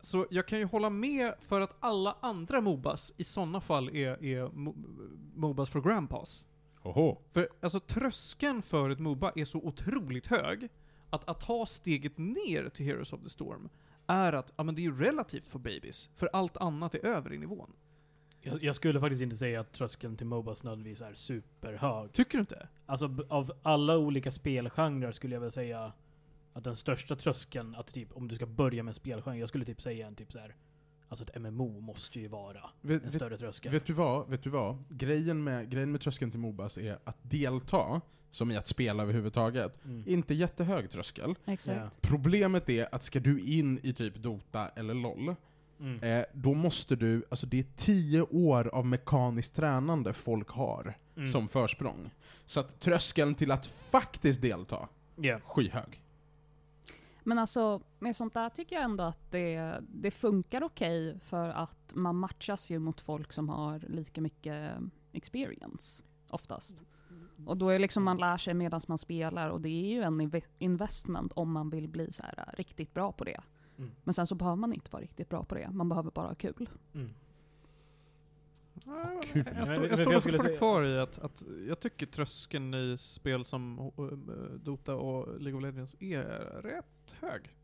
[0.00, 4.24] Så jag kan ju hålla med för att alla andra Mobas i sådana fall är,
[4.24, 4.74] är mo,
[5.34, 6.46] Mobas for grandpas.
[6.82, 7.18] Oho.
[7.32, 10.68] För alltså tröskeln för ett Moba är så otroligt hög
[11.10, 13.68] att, att ta steget ner till Heroes of the Storm
[14.06, 16.10] är att, ja men det är ju relativt för babies.
[16.16, 17.72] För allt annat är över i nivån.
[18.40, 22.12] Jag, jag skulle faktiskt inte säga att tröskeln till Mobas nödvändigtvis är superhög.
[22.12, 22.68] Tycker du inte?
[22.86, 25.92] Alltså av alla olika spelgenrer skulle jag väl säga
[26.52, 29.64] att den största tröskeln, att typ om du ska börja med en spelgenre, jag skulle
[29.64, 30.56] typ säga en typ så här.
[31.08, 33.72] Alltså ett MMO måste ju vara Vet, en vet, större tröskel.
[33.72, 34.28] vet du vad?
[34.28, 34.84] Vet du vad?
[34.88, 38.00] Grejen med, grejen med tröskeln till Mobas är att delta,
[38.36, 40.04] som i att spela överhuvudtaget, Mm.
[40.06, 41.34] inte jättehög tröskel.
[41.44, 41.78] Exakt.
[41.80, 41.90] Ja.
[42.00, 45.34] Problemet är att ska du in i typ Dota eller LOL,
[45.80, 46.02] Mm.
[46.02, 51.28] eh, då måste du, alltså det är tio år av mekaniskt tränande folk har Mm.
[51.28, 52.10] som försprång.
[52.46, 55.40] Så att tröskeln till att faktiskt delta, Ja.
[55.44, 56.02] skyhög.
[57.22, 61.92] Men alltså, med sånt där tycker jag ändå att det, det funkar okej för att
[61.94, 64.72] man matchas ju mot folk som har lika mycket
[65.12, 66.82] experience, oftast.
[67.44, 70.20] Och då är liksom man lär sig medan man spelar och det är ju en
[70.20, 73.40] inve- investment om man vill bli så här äh, riktigt bra på det.
[73.78, 73.90] Mm.
[74.04, 76.34] Men sen så behöver man inte vara riktigt bra på det, man behöver bara ha
[76.34, 76.68] kul.
[76.94, 77.10] Mm.
[78.84, 82.74] Jag men jag står jag skulle fortfarande säga- kvar i att, att jag tycker tröskeln
[82.74, 84.04] i spel som eh,
[84.64, 86.24] Dota och League of Legends är
[86.62, 87.54] rätt hög.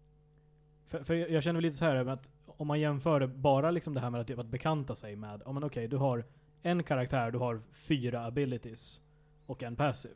[0.86, 3.26] För, för jag jag känner väl lite så här med att om man jämför det,
[3.26, 6.24] bara liksom det här med att, att bekanta sig med, ja men okej, du har
[6.62, 9.00] en karaktär, du har fyra abilities
[9.46, 10.14] och en passive.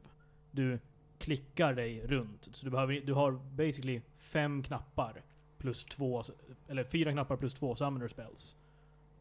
[0.51, 0.79] Du
[1.19, 5.23] klickar dig runt, så du, behöver, du har basically fem knappar
[5.59, 6.23] plus två,
[6.69, 8.57] eller fyra knappar plus två summoner spells.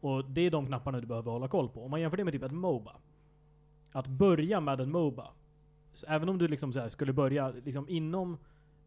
[0.00, 1.84] Och det är de knapparna du behöver hålla koll på.
[1.84, 2.96] Om man jämför det med typ ett Moba.
[3.92, 5.30] Att börja med en Moba,
[5.92, 8.38] så även om du liksom så här skulle börja liksom inom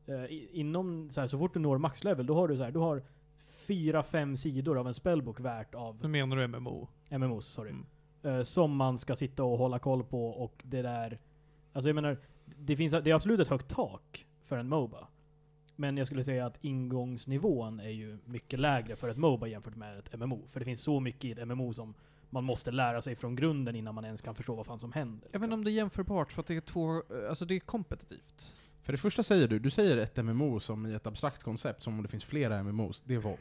[0.06, 2.80] eh, inom så, här, så fort du når maxlevel, då har du så här, du
[2.80, 3.04] har
[3.38, 6.88] fyra, fem sidor av en spellbok värt av menar du MMO?
[7.10, 7.70] MMOs, sorry.
[7.70, 7.86] Mm.
[8.24, 11.20] Eh, som man ska sitta och hålla koll på och det där...
[11.74, 15.08] Alltså jag menar, det, finns, det är absolut ett högt tak för en Moba.
[15.76, 20.00] Men jag skulle säga att ingångsnivån är ju mycket lägre för ett Moba jämfört med
[20.00, 20.48] ett MMO.
[20.48, 21.94] För det finns så mycket i ett MMO som
[22.30, 25.30] man måste lära sig från grunden innan man ens kan förstå vad fan som händer.
[25.32, 27.60] Jag vet inte om det är jämförbart för att det är två, alltså det är
[27.60, 28.56] kompetitivt.
[28.90, 31.94] För det första säger du, du säger ett MMO som i ett abstrakt koncept, som
[31.98, 33.02] om det finns flera MMOs.
[33.02, 33.38] Det är WoW.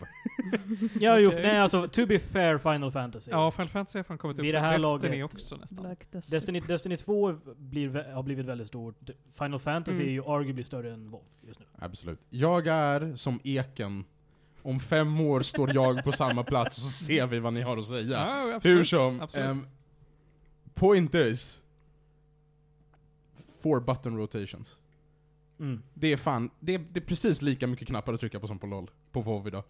[1.01, 1.43] Ja, jo, Okej.
[1.43, 3.31] nej alltså, to be fair Final Fantasy.
[3.31, 5.83] Ja, Final Fantasy har fan kommit upp Vid det här Destiny laget- också nästan.
[5.83, 6.37] Black Destiny.
[6.37, 9.11] Destiny, Destiny 2 blir, har blivit väldigt stort.
[9.39, 10.09] Final Fantasy Mm.
[10.09, 11.67] är ju arguably större än WoW just nu.
[11.79, 12.21] Absolut.
[12.31, 14.05] Jag är som eken.
[14.63, 17.77] Om fem år står jag på samma plats och så ser vi vad ni har
[17.77, 18.03] att säga.
[18.03, 18.79] Ja, absolut.
[18.79, 19.47] Hur som, absolut.
[19.49, 19.67] um,
[20.75, 21.63] point is,
[23.63, 24.77] four button rotations.
[25.61, 25.83] Mm.
[25.95, 28.59] Det är fan, det är, det är precis lika mycket knappar att trycka på som
[28.59, 29.65] på LOL, på WoW idag.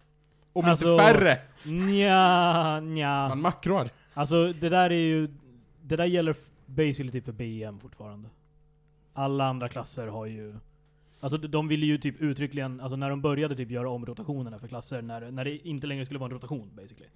[0.53, 1.37] Om Alltså- inte färre!
[1.65, 3.27] Nja, nja.
[3.29, 3.89] Man makroar.
[4.13, 5.27] Alltså det där är ju...
[5.81, 8.29] Det där gäller basically typ för BM fortfarande.
[9.13, 10.55] Alla andra klasser har ju...
[11.19, 14.59] Alltså de- de ville ju typ uttryckligen, alltså när de började typ göra om rotationerna
[14.59, 17.09] för klasser, när, när det inte längre skulle vara en rotation basically.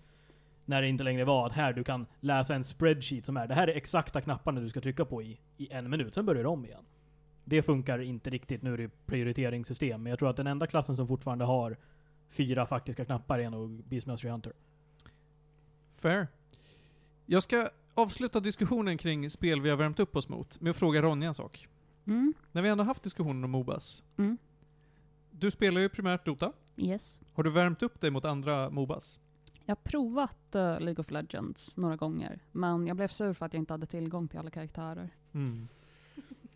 [0.65, 3.55] När det inte längre var att här du kan läsa en spreadsheet som är, det
[3.55, 6.49] här är exakta knapparna du ska trycka på i, i en minut, sen börjar du
[6.49, 6.83] om igen.
[7.45, 11.07] Det funkar inte riktigt, nu det prioriteringssystem, men jag tror att den enda klassen som
[11.07, 11.77] fortfarande har
[12.29, 14.53] fyra faktiska knappar är nog Beastmaster Hunter.
[15.95, 16.27] Fair.
[17.25, 21.01] Jag ska avsluta diskussionen kring spel vi har värmt upp oss mot med att fråga
[21.01, 21.67] Ronja en sak.
[22.05, 22.33] Mm.
[22.51, 24.03] När vi ändå haft diskussionen om Mobas.
[24.17, 24.37] Mm.
[25.31, 26.53] Du spelar ju primärt Dota.
[26.77, 27.21] Yes.
[27.33, 29.19] Har du värmt upp dig mot andra Mobas?
[29.65, 33.53] Jag har provat eh, League of Legends några gånger, men jag blev sur för att
[33.53, 35.09] jag inte hade tillgång till alla karaktärer.
[35.33, 35.67] Mm.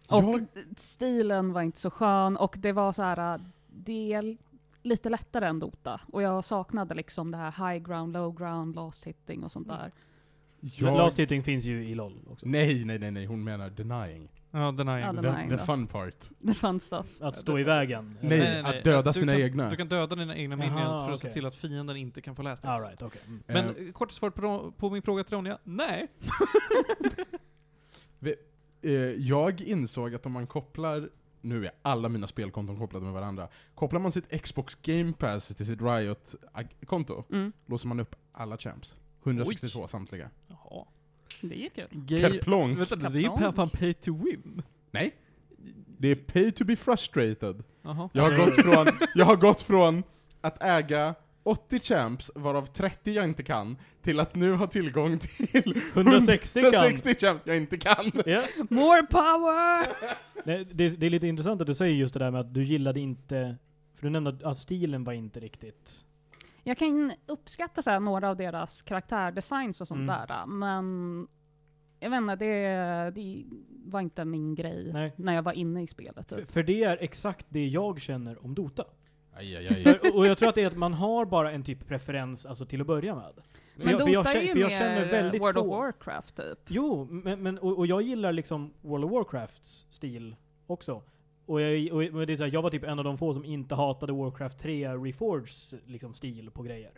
[0.08, 0.46] Och Jag-
[0.78, 4.38] stilen var inte så skön och det var så här, det är
[4.84, 6.02] lite lättare än Dota.
[6.12, 9.92] Och jag saknade liksom det här high ground, low ground, last hitting och sånt där.
[10.60, 12.46] Jag- Last hitting finns ju i LOL också.
[12.46, 14.30] Nej, nej, nej, nej, hon menar denying.
[14.52, 15.00] Ja, denying.
[15.06, 15.64] Ja, The, Denying the då.
[15.64, 16.16] fun part.
[16.40, 17.22] Det fanns stuff.
[17.22, 18.18] Att stå i vägen.
[18.22, 19.70] Nej, att döda Du sina kan, egna.
[19.70, 22.36] Du kan döda dina egna Jaha, minions för att se till att fienden inte kan
[22.36, 22.70] få last hits.
[22.84, 23.22] Alright, okej.
[23.28, 23.42] Mm.
[23.48, 26.08] Men eh, kort svar på, på min fråga till Ronja, nej.
[28.82, 31.10] Eh, jag insåg att om man kopplar,
[31.42, 35.66] nu är alla mina spelkonton kopplade med varandra, kopplar man sitt Xbox Game Pass till
[35.66, 37.52] sitt Riot-konto, Mm.
[37.66, 38.98] låser man upp alla champs.
[39.24, 40.30] 162 samtliga.
[40.48, 40.86] Jaha.
[41.42, 41.88] Det är ju kul.
[41.92, 42.78] Gay, Kerplonk!
[42.78, 44.62] vänta, det är ju fan pay to win.
[44.92, 45.16] Nej.
[46.00, 47.64] Det är pay to be frustrated.
[47.82, 48.10] Jaha.
[48.14, 50.04] Jag har gått från, jag har gått från
[50.42, 51.16] att äga
[51.48, 56.74] 80 champs, varav 30 jag inte kan, till att nu ha tillgång till 160 kan.
[56.74, 58.12] 160 champs jag inte kan.
[58.26, 58.44] Ja.
[58.70, 59.88] More power!
[60.46, 62.64] Nej, det, det är lite intressant att du säger just det där med att du
[62.64, 63.58] gillade inte,
[63.96, 66.04] för du nämnde att- stilen var inte riktigt...
[66.64, 70.16] Jag kan uppskatta så här, några av deras karaktärdesigns och sånt Mm.
[70.28, 71.28] där, men
[72.00, 73.44] jag vet inte, det, det
[73.86, 75.14] var inte min grej Nej.
[75.18, 76.30] när jag var inne i spelet.
[76.30, 76.52] För, Typ.
[76.52, 78.84] för det är exakt det jag känner om Dota.
[79.38, 79.84] Aj, aj, aj.
[79.84, 82.66] För, och jag tror att det är att man har bara en typ preferens, alltså
[82.66, 83.32] till att börja med.
[83.76, 85.62] Men jag- för jag Dota kä- är ju för jag mer känner väldigt World få-
[85.62, 86.60] of Warcraft typ.
[86.68, 90.36] Jo, men, men och, och jag gillar liksom World of Warcrafts stil
[90.68, 91.02] också.
[91.46, 93.46] Och, jag, och, det är så här, jag var typ en av de få som
[93.46, 96.92] inte hatade Warcraft 3 Reforgeds liksom stil på grejer.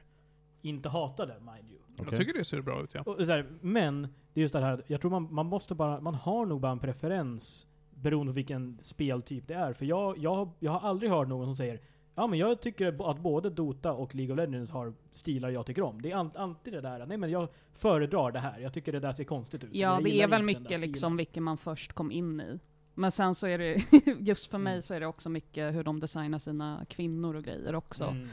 [0.62, 1.80] Inte hatade, mind you.
[1.98, 2.20] Jag Okej.
[2.20, 3.02] tycker det ser bra ut ja.
[3.02, 4.02] Och så här, men,
[4.34, 6.72] det är just det här, jag tror man, man måste bara, man har nog bara
[6.72, 9.74] en preferens beroende på vilken speltyp det är.
[9.74, 11.80] För jag, jag, jag har aldrig hört någon som säger
[12.16, 15.82] Ja men jag tycker att både Dota och League of Legends har stilar jag tycker
[15.82, 16.02] om.
[16.02, 18.60] Det är alltid det där, nej men jag föredrar det här.
[18.60, 19.70] Jag tycker det där ser konstigt ut.
[19.74, 22.60] Ja, det är väl mycket liksom vilken man först kom in i.
[22.96, 23.76] Men sen så är det,
[24.20, 24.82] just för mig Mm.
[24.82, 28.04] så är det också mycket hur de designar sina kvinnor och grejer också.
[28.04, 28.28] Mm.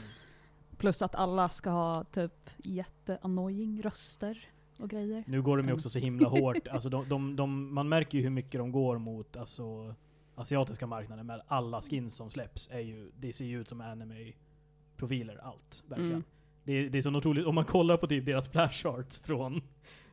[0.77, 5.23] Plus att alla ska ha typ jätteannoying röster och grejer.
[5.27, 5.75] Nu går de ju Mm.
[5.75, 6.67] också så himla hårt.
[6.71, 9.95] Alltså de, de, de, man märker ju hur mycket de går mot alltså,
[10.37, 12.69] asiatiska marknaden med alla skins som släpps.
[12.71, 15.83] Är ju, det ser ju ut som anime-profiler, allt.
[15.87, 16.11] Verkligen.
[16.11, 16.23] Mm.
[16.63, 19.55] Det, är- det är så otroligt, om man kollar på typ deras splash arts från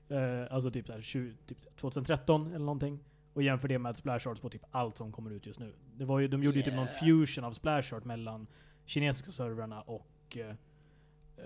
[0.09, 0.19] eh,
[0.55, 2.99] alltså typ, så här, 20, typ 2013 eller någonting.
[3.33, 5.75] Och jämför det med splash arts på typ allt som kommer ut just nu.
[5.97, 7.25] Det var ju, de gjorde ju typ någon Yeah.
[7.27, 8.47] fusion av splash art mellan
[8.87, 10.55] kinesiska servrarna och eh,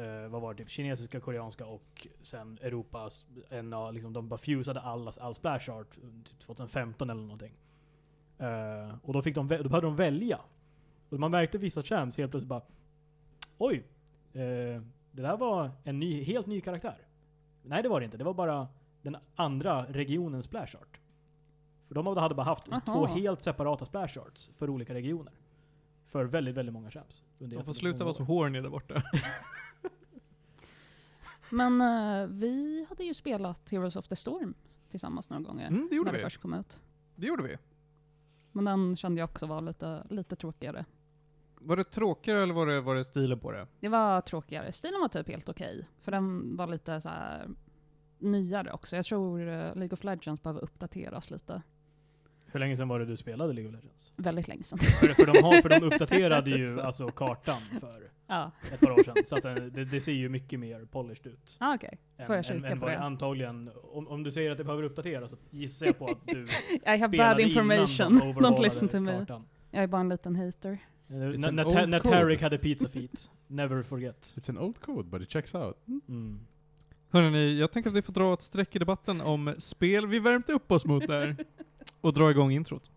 [0.06, 4.38] eh, vad var det, typ kinesiska, koreanska och sen Europas, en av, liksom, de bara
[4.38, 7.54] fusade alla, all splash art typ 2015 eller någonting.
[8.38, 10.40] Eh, och då, fick de, då behövde de välja.
[11.08, 12.62] Och man märkte vissa champs helt plötsligt bara
[13.58, 13.84] Oj!
[14.32, 16.98] Eh, det där var en ny, helt ny karaktär.
[17.62, 18.68] Nej det var det inte, det var bara
[19.02, 21.00] den andra regionens splash art.
[21.88, 22.80] För de hade bara haft Aha.
[22.80, 25.32] två helt separata splash arts för olika regioner.
[26.06, 27.22] För väldigt, väldigt många champs.
[27.38, 29.02] De får sluta vara så horny där borta.
[31.50, 34.54] Men eh, vi hade ju spelat Heroes of the Storm
[34.90, 35.66] tillsammans några gånger.
[35.66, 36.24] Mm, det gjorde när det vi.
[36.24, 36.82] först kom ut.
[37.16, 37.56] Det gjorde vi.
[38.58, 40.84] Men den kände jag också var lite, lite tråkigare.
[41.60, 43.66] Var det tråkigare eller var det, var det stilen på det?
[43.80, 44.72] Det var tråkigare.
[44.72, 45.88] Stilen var typ helt okej.
[46.00, 47.48] För den var lite så här
[48.18, 48.96] nyare också.
[48.96, 51.62] Jag tror eh, League of Legends behöver uppdateras lite.
[52.52, 54.12] Hur länge sedan var det du spelade League of Legends?
[54.16, 54.78] Väldigt länge sedan.
[54.78, 56.80] För, för, de, har, för de uppdaterade ju Så.
[56.80, 59.16] alltså kartan för ja, ett par år sedan.
[59.24, 61.56] Så att den- det, det ser ju mycket mer polished ut.
[61.58, 61.98] ah, okej.
[62.16, 62.98] Än, Får jag än, kika än på det?
[62.98, 66.46] antagligen, om, om du säger att det behöver uppdateras så gissar jag på att du
[66.86, 68.18] I have bad information.
[68.20, 69.12] Don't listen to me.
[69.18, 69.44] kartan.
[69.70, 70.78] Jag är bara en liten hater.
[71.08, 72.00] Eh, När.
[72.00, 73.30] Tarek hade pizza feet.
[73.46, 74.34] Never forget.
[74.36, 75.76] It's an old code, but it checks out.
[76.08, 76.40] Mm.
[77.10, 80.50] Hörrni, jag tänker att vi får dra ett streck i debatten om spel vi värmt
[80.50, 81.36] upp oss mot där.
[82.00, 82.90] Och dra igång introt.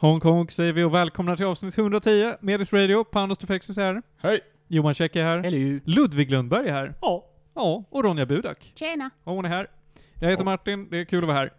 [0.00, 4.02] Hongkong säger vi och välkomnar till avsnitt 110, Medis Radio, Panos Tufexis här.
[4.16, 4.40] Hej!
[4.68, 5.38] Johan Käck är här.
[5.38, 5.80] Hello.
[5.84, 6.94] Ludvig Lundberg är här.
[7.00, 7.26] Ja.
[7.54, 8.72] Ja, och Ronja Budak.
[8.74, 9.10] Tjena!
[9.24, 9.70] Ja, hon är här.
[10.20, 11.52] Jag heter Martin, det är kul att vara här.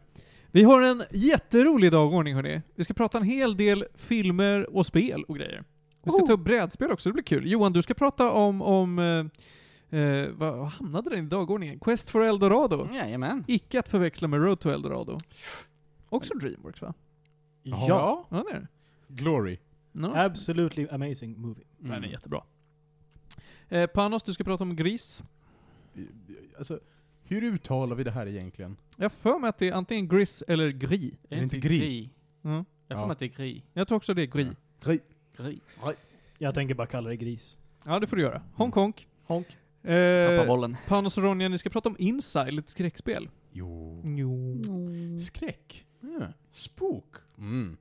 [0.51, 2.62] Vi har en jätterolig dagordning hörni.
[2.75, 5.63] Vi ska prata en hel del filmer och spel och grejer.
[6.04, 7.51] Vi ska ta upp brädspel också, det blir kul.
[7.51, 8.99] Johan, du ska prata om, om
[9.91, 11.80] eh, eh, vad vad hamnade den i dagordningen?
[11.80, 12.88] Quest for Eldorado.
[12.93, 13.43] Jajamän.
[13.47, 15.17] Icke att förväxla med Road to Eldorado.
[16.10, 16.93] Också Dreamworks va?
[17.63, 18.28] Ja.
[18.30, 18.67] Ja, det är det.
[19.08, 19.58] Glory.
[19.91, 20.06] No.
[20.15, 21.63] Absolutely amazing movie.
[21.78, 22.10] Den är Mm.
[22.12, 22.43] jättebra.
[23.69, 25.24] Eh, Panos, du ska prata om Gris.
[26.58, 26.80] Alltså,
[27.24, 28.78] hur uttalar vi det här egentligen?
[28.97, 31.13] Jag har för mig att det är antingen Gris eller Gris.
[31.30, 32.10] Är det inte Gri?
[32.43, 32.56] Mm.
[32.56, 33.06] Jag får Ja.
[33.06, 33.63] mig att det är Gri.
[33.74, 34.47] Jag tror också det är Gris.
[34.84, 35.00] Gri.
[35.38, 35.60] Gri.
[36.38, 37.60] Jag tänker bara kalla det gris.
[37.86, 38.41] Ja, det får du göra.
[38.54, 38.93] Hongkong.
[39.24, 39.47] Honk.
[39.82, 40.78] Tappa Eh, bollen.
[40.88, 43.30] Panos och Ronja, ni ska prata om Inside, lite skräckspel.
[43.52, 44.02] Jo.
[44.06, 44.62] Jo.
[45.19, 45.86] Skräck.
[46.00, 46.28] Ja.
[46.52, 47.15] Spook.
[47.41, 47.77] Mm.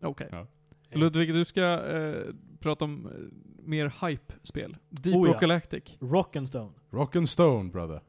[0.00, 0.28] Okej.
[0.32, 0.46] Ja.
[0.90, 3.12] Ludvig, du ska eh, prata om eh,
[3.62, 4.76] mer hype-spel.
[4.88, 5.32] Deep Oh, ja.
[5.32, 5.84] Rock Galactic.
[6.00, 6.72] Rock'n'Stone.
[6.90, 8.00] Rock and Stone, brother.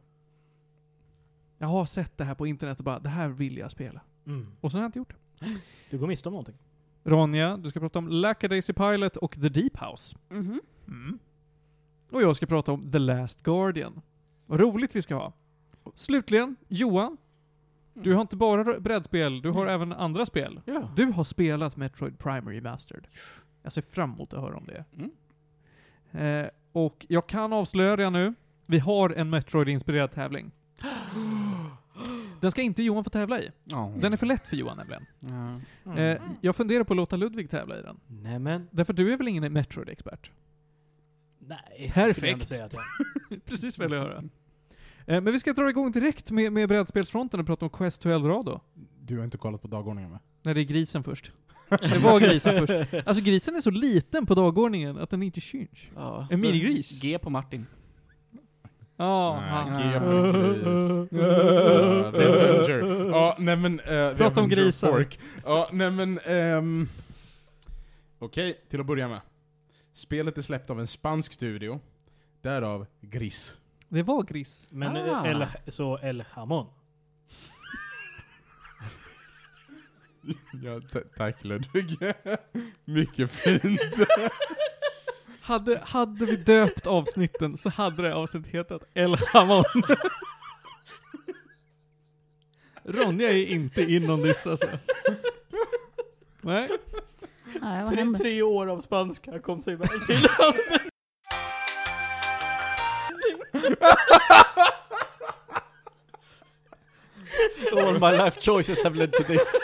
[1.57, 4.01] Jag har sett det här på internet och bara, det här vill jag spela.
[4.25, 4.47] Mm.
[4.61, 5.59] Och så har jag inte gjort det.
[5.89, 6.55] Du går miste om någonting.
[7.03, 10.17] Ronja, du ska prata om Lackadaisy Pilot och The Deep House.
[10.29, 10.61] Mhm.
[10.87, 11.19] Mm.
[12.11, 14.01] Och jag ska prata om The Last Guardian.
[14.45, 15.33] Vad roligt vi ska ha.
[15.95, 17.17] Slutligen, Johan.
[18.03, 20.61] Du har inte bara brädspel, du har även andra spel.
[20.65, 20.89] Ja.
[20.95, 23.07] Du har spelat Metroid Prime Remastered.
[23.63, 24.85] Jag ser fram emot att höra om det.
[24.97, 25.11] Mm.
[26.45, 28.33] Eh, och jag kan avslöja det nu.
[28.65, 30.51] Vi har en Metroid-inspirerad tävling.
[32.41, 33.51] Den ska inte Johan få tävla i.
[33.63, 33.93] Ja.
[33.99, 35.05] Den är för lätt för Johan nämligen.
[35.83, 35.97] Ja.
[35.99, 37.99] Eh, jag funderar på att låta Ludvig tävla i den.
[38.07, 38.67] Nämen.
[38.71, 40.31] Därför du är väl ingen Metroid-expert?
[41.39, 41.91] Nej.
[41.93, 42.15] Perfekt.
[42.17, 42.73] skulle jag ändå säga att
[43.29, 44.23] jag- Precis vad jag vill höra.
[45.09, 48.09] Eh, men vi ska dra igång direkt med, med brädspelsfronten och prata om Quest to
[48.09, 48.59] Eldorado.
[49.01, 50.19] Du har inte kollat på dagordningen va?
[50.43, 51.31] Nej, det är grisen först.
[51.69, 52.93] Det var grisen först.
[53.07, 55.69] Alltså grisen är så liten på dagordningen att den inte syns.
[55.95, 56.27] Ja.
[56.31, 57.01] En minigris.
[57.01, 57.65] G på Martin.
[58.97, 61.09] Ja, Nej, han- G för gris.
[61.21, 63.09] Ja, The Avenger.
[63.11, 63.79] Ja, nej men...
[63.79, 65.07] Uh, The Prata om grisar.
[65.45, 66.19] Ja, nej men...
[66.25, 66.87] ehm,
[68.19, 69.21] Okej, till att börja med.
[69.93, 71.79] Spelet är släppt av en spansk studio.
[72.41, 73.57] Därav Gris.
[73.89, 74.67] Det var gris.
[74.71, 75.25] Men Ah.
[75.27, 76.67] El, så El Hamon.
[80.63, 81.97] Ja, ta- tack Ludvig.
[82.85, 83.81] Mycket fint.
[85.41, 89.63] Hade, hade vi döpt avsnitten så hade det avsnittet hetat El Hamon.
[92.83, 94.67] Ronja är inte in on this alltså.
[96.41, 96.69] Nej.
[97.61, 100.27] Nej, vad Tre, tre år av spanska kom sig väl till.
[107.73, 109.55] All my life choices have led to this.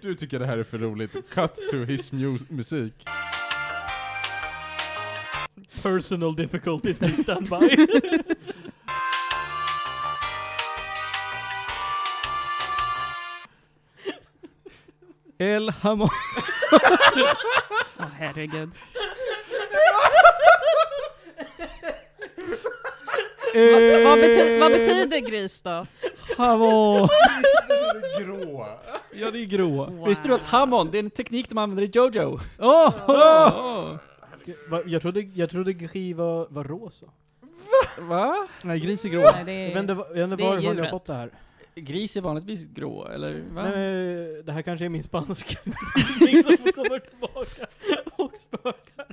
[0.00, 1.12] Du tycker det här är för roligt.
[1.30, 3.04] Cut to his mu- musik.
[5.82, 7.86] Personal difficulties please stand by.
[15.38, 16.08] El Hamon.
[17.98, 18.70] Åh herregud.
[23.54, 25.86] El Vad, bety vad betyder gris då?
[26.36, 27.08] Hamon.
[28.20, 28.66] Grå.
[29.12, 30.04] Ja, det är grå.
[30.06, 32.38] Visste du att Hammond, det är en teknik de använder i Jojo?
[32.58, 32.92] Åh!
[33.08, 33.96] åh!
[34.68, 37.06] Va, jag trodde, jag trodde gris var, var rosa.
[38.00, 38.46] Va?
[38.62, 39.20] Nej, gris är grå.
[39.20, 40.90] Nej, Jag det vet inte, är, jag vet inte det är varifrån jag har djuret.
[40.90, 41.30] fått det här.
[41.80, 43.62] Gris är vanligtvis grå, eller va?
[43.62, 47.66] Nej, det här kanske är min spanska som kommer tillbaka
[48.16, 49.06] och spökar.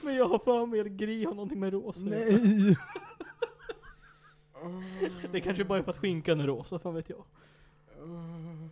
[0.00, 2.04] Men jag har för mig att gris har någonting med rosa.
[2.04, 2.76] Nej.
[5.32, 7.24] Det kanske bara är för att skinkan är rosa, fan vet jag.
[7.98, 8.70] Vad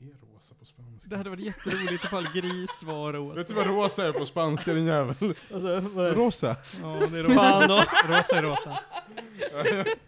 [0.00, 0.64] är rosa på
[1.00, 1.08] spanska?
[1.10, 3.34] Det hade varit jätteroligt ifall gris var rosa.
[3.38, 5.14] Vet du vad rosa är på spanska din jävel?
[5.20, 6.16] Alltså, vad är det?
[6.16, 6.56] Rosa.
[6.82, 7.34] Ja, det är rosa.
[7.34, 7.84] Fan då.
[8.08, 8.78] Rosa är rosa.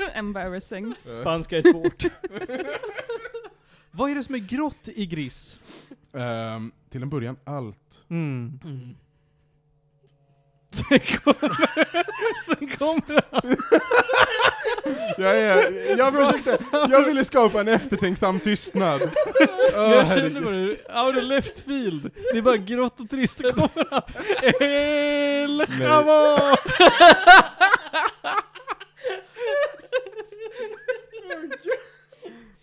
[0.15, 0.95] embarrassing.
[1.21, 2.05] Spanska är svårt.
[3.91, 5.61] Vad är det som är grått i gris?
[6.13, 8.05] Ehm, till en början, allt.
[8.11, 8.61] Mm.
[8.65, 8.97] Mm.
[10.89, 11.55] Sen kommer,
[12.47, 13.57] sen kommer han.
[15.19, 19.03] Jag, är, jag försökte, jag ville skapa en eftertänksam tystnad.
[19.03, 19.11] Åh,
[19.75, 22.11] Jag kände bara, out of left field.
[22.33, 24.03] Det är bara grått och trist, så kommer han.
[24.61, 26.57] El Jamon!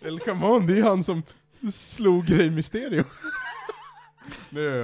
[0.00, 1.22] El Camon, det är han som
[1.72, 3.04] slog Grey Mysterio.
[4.50, 4.82] Nu,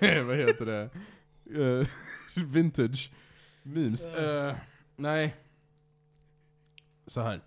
[0.00, 0.90] det, vad heter det?
[1.54, 1.86] Eh,
[2.46, 3.12] vintage
[3.62, 4.06] memes.
[4.06, 4.56] Eh,
[4.96, 5.36] nej.
[7.06, 7.40] Så här.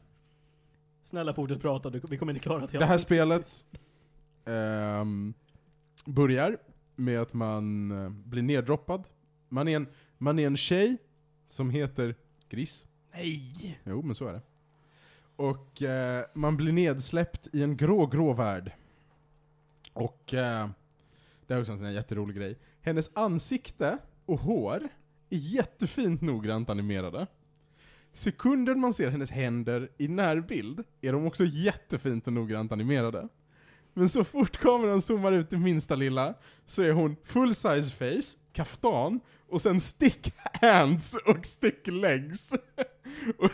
[1.03, 3.65] Snälla fortsätt prata, du, vi kommer inte klara till Det här spelet
[4.45, 5.33] ehm,
[6.05, 6.57] börjar
[6.95, 9.03] med att man eh, blir neddroppad.
[9.49, 10.97] Man är, en, man är en tjej
[11.47, 12.15] som heter
[12.49, 12.85] Gris.
[13.13, 13.79] Nej!
[13.83, 14.41] Jo, men så är det.
[15.35, 18.71] Och eh, man blir nedsläppt i en grå, grå värld.
[19.93, 20.69] Och eh,
[21.47, 22.57] det är också en sån här jätterolig grej.
[22.81, 24.89] Hennes ansikte och hår
[25.29, 27.27] är jättefint noggrant animerade.
[28.13, 33.27] Sekunden man ser hennes händer i närbild är de också jättefint och noggrant animerade.
[33.93, 36.33] Men så fort kameran zoomar ut det minsta lilla
[36.65, 42.53] så är hon full size face, kaftan och sen stick hands och stick legs.
[43.37, 43.51] Och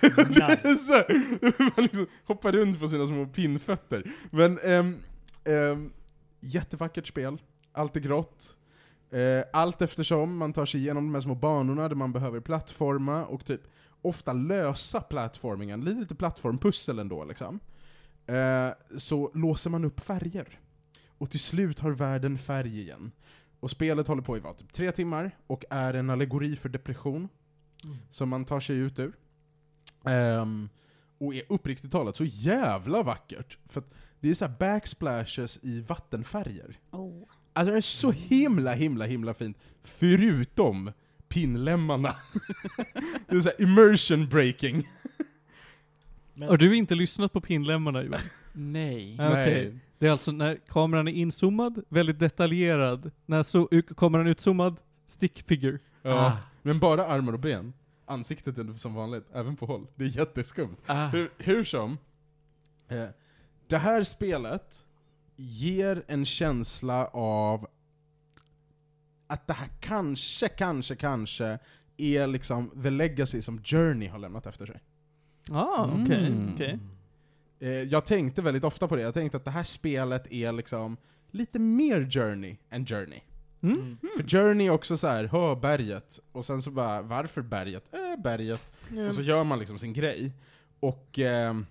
[0.80, 1.04] så,
[1.58, 4.12] man liksom hoppar runt på sina små pinnfötter.
[4.32, 4.98] Men ehm,
[5.44, 5.92] ehm,
[6.40, 8.56] jättevackert spel, allt är grått.
[9.12, 13.26] Eh, allt eftersom man tar sig igenom de här små banorna där man behöver plattforma
[13.26, 13.62] och typ
[14.02, 17.60] ofta lösa plattformingen, lite, lite plattformpussel ändå liksom.
[18.26, 20.60] Eh, så låser man upp färger.
[21.18, 23.12] Och till slut har världen färg igen.
[23.60, 27.30] Och spelet håller på i vad, typ tre timmar, och är en allegori för depression.
[27.84, 27.98] Mm.
[28.10, 29.14] Som man tar sig ut ur.
[30.06, 30.70] Ehm,
[31.18, 33.58] och är uppriktigt talat så jävla vackert.
[33.66, 36.80] För att det är så här backsplashes i vattenfärger.
[36.92, 37.24] Oh.
[37.56, 39.58] Alltså det är så himla, himla, himla fint.
[39.84, 40.92] Förutom
[41.28, 42.16] pinnlemmarna.
[43.28, 44.88] det är så här immersion breaking.
[46.34, 48.20] Men- Har du inte lyssnat på pinlemmarna Johan?
[48.54, 49.16] Nej.
[49.16, 49.80] Ja, okej.
[50.00, 53.12] Det är alltså när kameran är inzoomad, väldigt detaljerad.
[53.26, 55.80] När så, kameran är utzoomad, stick figure.
[56.02, 56.12] Ja.
[56.26, 56.38] Ah.
[56.62, 57.74] Men bara armar och ben.
[58.06, 59.88] Ansiktet är som vanligt, även på håll.
[59.96, 60.76] Det är jätteskumt.
[60.86, 61.08] Ah.
[61.08, 61.98] Hur, hur som,
[62.88, 63.06] eh,
[63.68, 64.85] det här spelet
[65.36, 67.68] ger en känsla av
[69.28, 71.60] att det här kanske, kanske, kanske
[71.98, 74.80] är liksom the legacy som Journey har lämnat efter sig.
[75.52, 76.52] Ah, okej, Mm.
[76.54, 76.80] okej.
[77.60, 80.98] Eh, jag tänkte väldigt ofta på det, jag tänkte att det här spelet är liksom
[81.32, 83.20] lite mer Journey än Journey.
[83.62, 83.78] Mm.
[83.80, 83.98] Mm.
[84.18, 87.94] För Journey är också så här, hö berget, och sen så bara, varför berget?
[87.96, 88.72] Äh, berget.
[89.08, 90.32] Och så gör man liksom sin grej.
[90.80, 91.66] Och ehm,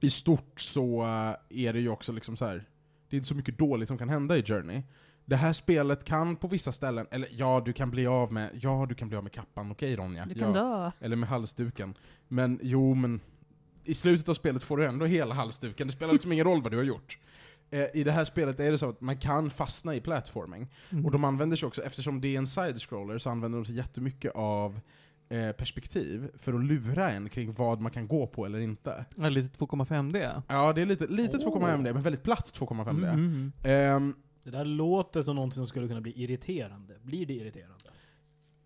[0.00, 2.64] i stort så eh, är det ju också liksom så här.
[3.08, 4.82] det är inte så mycket dåligt som kan hända i Journey.
[5.24, 8.86] Det här spelet kan på vissa ställen, eller ja, du kan bli av med, ja
[8.88, 10.26] du kan bli av med kappan, okej Ronja.
[10.26, 10.60] Du kan ja.
[10.60, 10.90] dö.
[11.00, 11.94] Eller med halsduken.
[12.28, 13.20] Men jo, men
[13.84, 16.72] i slutet av spelet får du ändå hela halsduken, det spelar liksom ingen roll vad
[16.72, 17.18] du har gjort.
[17.70, 20.68] Eh, I det här spelet är det så att man kan fastna i platforming.
[20.90, 21.06] Mm.
[21.06, 24.32] Och de använder sig också, eftersom det är en side-scroller, så använder de sig jättemycket
[24.34, 24.80] av
[25.28, 29.04] eh, perspektiv för att lura en kring vad man kan gå på eller inte.
[29.16, 30.42] Ja, lite 2,5D.
[30.48, 31.56] Ja, det är lite, lite Oh.
[31.60, 33.08] 2,5D, men väldigt platt 2,5D.
[33.12, 33.52] Mm.
[33.64, 34.14] Ehm,
[34.44, 36.94] Det där låter som någonting som skulle kunna bli irriterande.
[37.02, 37.74] Blir det irriterande?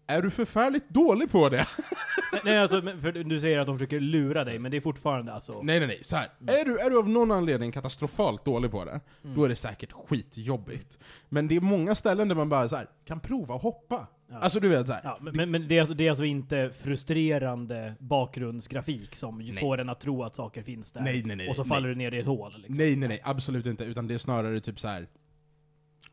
[0.07, 1.67] är du förfärligt dålig på det?
[2.45, 5.63] nej, alltså, för du säger att de försöker lura dig, men det är fortfarande alltså...
[5.63, 5.99] nej, nej, nej.
[6.03, 6.29] Så här.
[6.47, 9.37] Är, du, är du av någon anledning katastrofalt dålig på det, Mm.
[9.37, 10.99] då är det säkert skitjobbigt.
[11.29, 14.07] Men det är många ställen där man bara så här, kan prova att hoppa.
[14.33, 14.39] Ja.
[14.39, 15.01] Alltså du vet så här.
[15.05, 19.53] Ja, men, men, det, är alltså, det är alltså inte frustrerande bakgrundsgrafik som Nej.
[19.53, 21.01] får en att tro att saker finns där.
[21.01, 21.49] nej, nej, nej.
[21.49, 21.69] och så nej.
[21.69, 22.75] faller du ner i ett hål liksom.
[22.85, 23.85] Nej, nej, nej, absolut inte.
[23.85, 25.09] Utan det är snarare typ så här.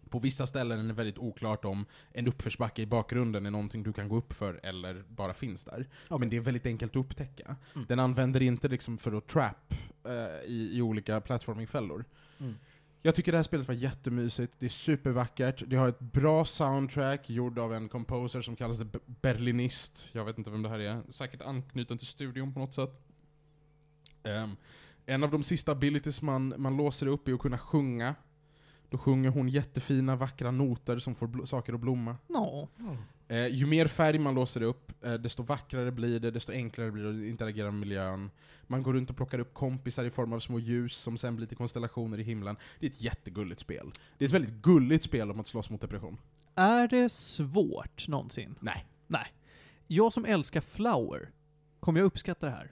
[0.10, 3.94] På vissa ställen är det väldigt oklart om en uppförsbacke i bakgrunden är någonting du
[3.94, 5.88] kan gå upp för eller bara finns där.
[6.08, 6.20] Okej.
[6.20, 7.56] Men det är väldigt enkelt att upptäcka.
[7.76, 7.86] Mm.
[7.90, 9.74] Den använder inte liksom för att trap
[10.06, 12.06] eh, i, i olika platformingfällor.
[12.40, 12.56] Mm.
[13.02, 17.30] Jag tycker det här spelet var jättemysigt, det är supervackert, det har ett bra soundtrack
[17.30, 20.10] gjord av en composer som kallas The Berlinist.
[20.12, 23.02] Jag vet inte vem det här är, säkert anknuten till studion på något sätt.
[24.24, 24.56] Ehm,
[25.06, 28.16] en av de sista abilities man, man låser upp är att kunna sjunga.
[28.90, 32.18] Då sjunger hon jättefina, vackra noter som får saker att blomma.
[32.28, 32.68] Ja.
[33.30, 37.04] Eh, ju mer färg man låser upp, eh, desto vackrare blir det, desto enklare blir
[37.04, 38.32] det att interagera med miljön.
[38.68, 41.48] Man går runt och plockar upp kompisar i form av små ljus som sen blir
[41.48, 42.56] till konstellationer i himlen.
[42.80, 43.92] Det är ett jättegulligt spel.
[44.18, 46.18] Det är ett väldigt gulligt spel om att slåss mot depression.
[46.56, 48.56] Är det svårt någonsin?
[48.60, 48.86] Nej.
[49.08, 49.28] Nej.
[49.88, 51.32] Jag som älskar Flower,
[51.80, 52.72] kommer jag uppskatta det här?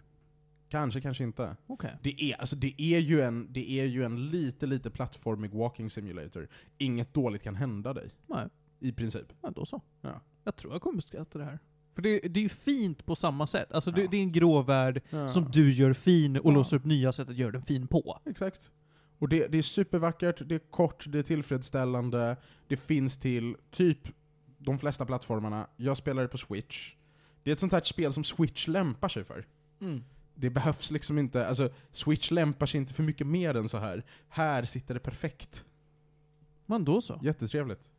[0.69, 1.55] Kanske, kanske inte.
[1.67, 1.97] Okej.
[2.01, 5.89] Det är, alltså, det är, ju, en, det är ju en lite, lite plattformig walking
[5.89, 6.47] simulator.
[6.77, 8.09] Inget dåligt kan hända dig.
[8.27, 8.47] Nej.
[8.79, 9.27] I princip.
[9.41, 9.81] Ja, då så.
[10.01, 10.21] Ja.
[10.47, 11.59] Jag tror jag kommer uppskatta det här.
[11.95, 13.71] För det, det är ju fint på samma sätt.
[13.71, 14.07] Alltså det, Ja.
[14.11, 15.29] det är en grå värld Ja.
[15.29, 16.55] som du gör fin och Ja.
[16.55, 18.19] låser upp nya sätt att göra den fin på.
[18.25, 18.71] Exakt.
[19.19, 22.37] Och det, det är supervackert, det är kort, det är tillfredsställande,
[22.67, 23.99] det finns till typ
[24.57, 25.67] de flesta plattformarna.
[25.77, 26.93] Jag spelar det på Switch.
[27.43, 29.45] Det är ett sånt här spel som Switch lämpar sig för.
[29.81, 30.03] Mm.
[30.35, 34.03] Det behövs liksom inte, alltså Switch lämpar sig inte för mycket mer än så här.
[34.29, 35.65] Här sitter det perfekt.
[36.65, 37.19] Men då så.
[37.23, 37.91] Jättetrevligt.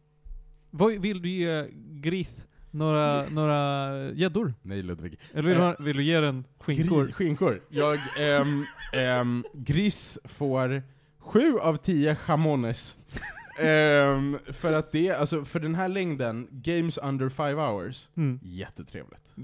[0.71, 1.69] Vad vill du ge
[2.01, 2.33] Grith
[2.71, 4.55] Några, några gäddor?
[4.63, 5.19] Nej Ludvig.
[5.33, 7.05] Eller vill, du, Eh, ha- vill du ge den skinkor?
[7.05, 7.61] Gri- skinkor.
[7.69, 10.83] Jag, ehm, ehm, Gris får
[11.19, 12.97] sju av tio jamones.
[13.61, 18.41] Ehm, för att det, alltså för den här längden, games under five hours, Mm.
[18.43, 19.35] jättetrevligt.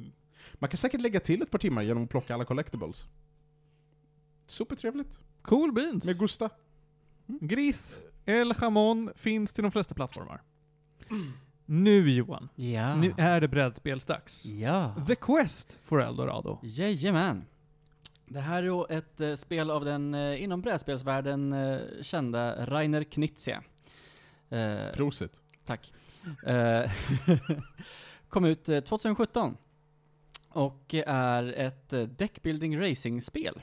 [0.55, 3.07] Man kan säkert lägga till ett par timmar genom att plocka alla collectibles.
[4.47, 5.21] Supertrevligt.
[5.43, 6.05] Cool beans.
[6.05, 6.51] Med Gusta.
[7.27, 10.43] Gris, El Jamon finns till de flesta plattformar.
[11.67, 12.97] Nu Johan, Ja.
[12.97, 14.47] nu är det brädspelsdags.
[14.47, 14.95] Ja.
[15.07, 16.59] The Quest for Eldorado.
[16.63, 17.45] Jajamän.
[18.27, 23.05] Det här är då ett eh, spel av den eh, inom brädspelsvärlden eh, kända Rainer
[23.05, 23.63] Knizia.
[24.51, 25.43] Eh, Prosit.
[25.67, 25.93] Tack.
[26.47, 26.91] Eh,
[28.29, 29.57] kom ut eh, 2017.
[30.49, 33.61] Och är ett eh, deckbuilding racing-spel.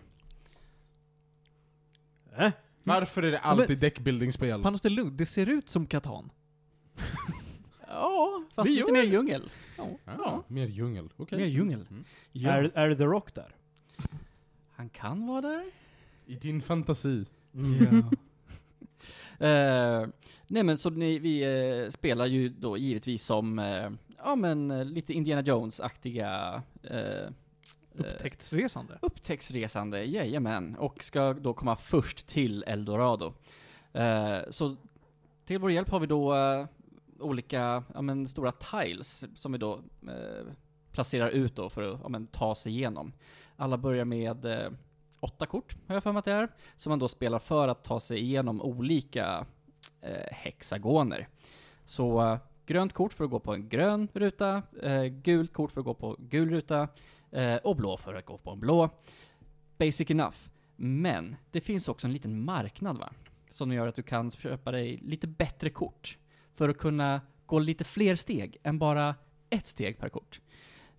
[2.37, 2.51] Äh?
[2.83, 4.61] Varför är det alltid deckbuilding-spel?
[4.63, 5.17] Panos, det är lugnt.
[5.17, 6.29] Det ser ut som Catan.
[7.87, 9.49] Ja, fast lite gör mer djungel.
[10.05, 11.09] Ah, mer djungel.
[11.17, 11.37] Okej.
[11.37, 11.87] Mer djungel.
[11.89, 12.03] Mm.
[12.31, 12.51] Ja.
[12.51, 13.55] Är, är The Rock där?
[14.71, 15.65] Han kan vara där.
[16.25, 17.25] I din fantasi.
[19.39, 20.07] Eh,
[20.47, 24.85] nej men så ni, vi eh, spelar ju då givetvis som, eh, ja men eh,
[24.85, 26.61] lite Indiana Jones-aktiga
[27.93, 28.97] Upptäcktsresande.
[29.01, 33.33] upptäcktsresande, jajamän, och ska då komma först till Eldorado.
[34.49, 34.75] Så
[35.45, 36.35] till vår hjälp har vi då
[37.22, 39.74] olika, ja men stora tiles som vi då
[40.07, 40.45] eh,
[40.91, 43.13] placerar ut då för att, ja men ta sig igenom.
[43.55, 44.72] Alla börjar med eh,
[45.19, 47.84] åtta kort, har jag för mig att det är, som man då spelar för att
[47.84, 49.45] ta sig igenom olika
[50.01, 51.28] eh, hexagoner.
[51.86, 55.82] Så eh, grönt kort för att gå på en grön ruta, eh, gult kort för
[55.82, 56.88] att gå på gul ruta,
[57.32, 58.89] eh, och blå för att gå på en blå.
[59.78, 60.38] Basic enough.
[60.76, 63.13] Men det finns också en liten marknad va?
[63.49, 66.17] Som gör att du kan köpa dig lite bättre kort.
[66.55, 69.15] För att kunna gå lite fler steg än bara
[69.49, 70.41] ett steg per kort.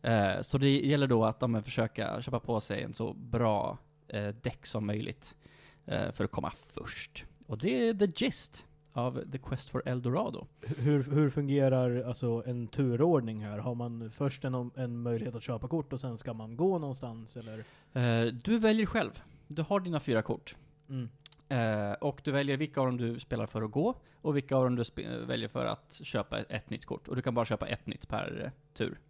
[0.03, 3.79] Eh, så det gäller då att de försöka köpa på sig en så bra
[4.09, 5.35] eh, däck som möjligt.
[5.87, 7.25] Eh, för att komma först.
[7.47, 10.47] Och det är the gist av The Quest for Eldorado.
[10.79, 13.59] Hur, hur fungerar alltså en turordning här?
[13.59, 17.37] Har man först en, en möjlighet att köpa kort och sen ska man gå någonstans
[17.37, 17.65] eller?
[17.93, 19.23] Eh, du väljer själv.
[19.49, 20.57] Du har dina fyra kort.
[20.89, 21.09] Mm.
[21.53, 24.65] Eh, och du väljer vilka av dem du spelar för att gå och vilka av
[24.65, 24.85] dem du
[25.27, 27.09] väljer för att köpa ett, ett nytt kort.
[27.09, 29.01] Och du kan bara köpa ett nytt per eh, tur.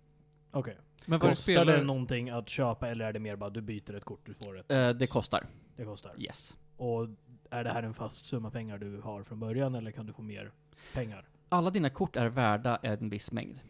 [0.51, 0.77] Okej.
[1.07, 1.77] Men vad Kostar spelar...
[1.77, 4.59] det någonting att köpa eller är det mer bara du byter ett kort, du får
[4.59, 4.71] ett?
[4.71, 5.47] Eh, det kostar.
[5.77, 6.13] Det kostar.
[6.19, 6.57] Yes.
[6.77, 7.09] Och
[7.51, 10.23] är det här en fast summa pengar du har från början eller kan du få
[10.23, 10.51] mer
[10.95, 11.29] pengar?
[11.49, 13.61] Alla dina kort är värda en viss mängd.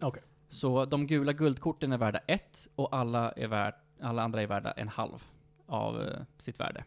[0.00, 0.22] Okej.
[0.48, 4.72] Så de gula guldkorten är värda ett och alla, är värd, alla andra är värda
[4.72, 5.24] en halv
[5.66, 6.84] av eh, sitt värde.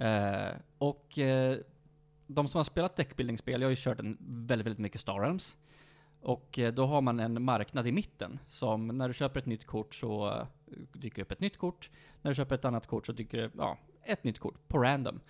[0.00, 1.58] Eh, och eh,
[2.26, 5.56] de som har spelat deckbuilding-spel, jag har ju kört en väldigt, väldigt mycket Star Realms.
[6.20, 9.66] Och eh, då har man en marknad i mitten, som när du köper ett nytt
[9.66, 10.46] kort så eh,
[10.92, 11.90] dyker det upp ett nytt kort.
[12.22, 15.20] När du köper ett annat kort så dyker det, ja, ett nytt kort på random.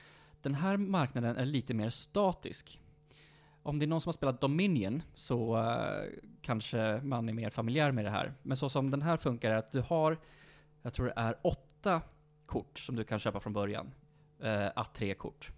[0.42, 2.80] Den här marknaden är lite mer statisk.
[3.62, 7.92] Om det är någon som har spelat Dominion så uh, kanske man är mer familjär
[7.92, 8.32] med det här.
[8.42, 10.18] Men så som den här funkar är att du har,
[10.82, 12.02] jag tror det är åtta
[12.46, 13.90] kort som du kan köpa från början.
[14.42, 15.50] Eh, att tre kort.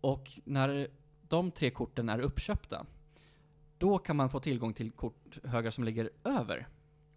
[0.00, 0.88] Och när
[1.28, 2.86] de tre korten är uppköpta,
[3.78, 6.68] då kan man få tillgång till korthögar som ligger över.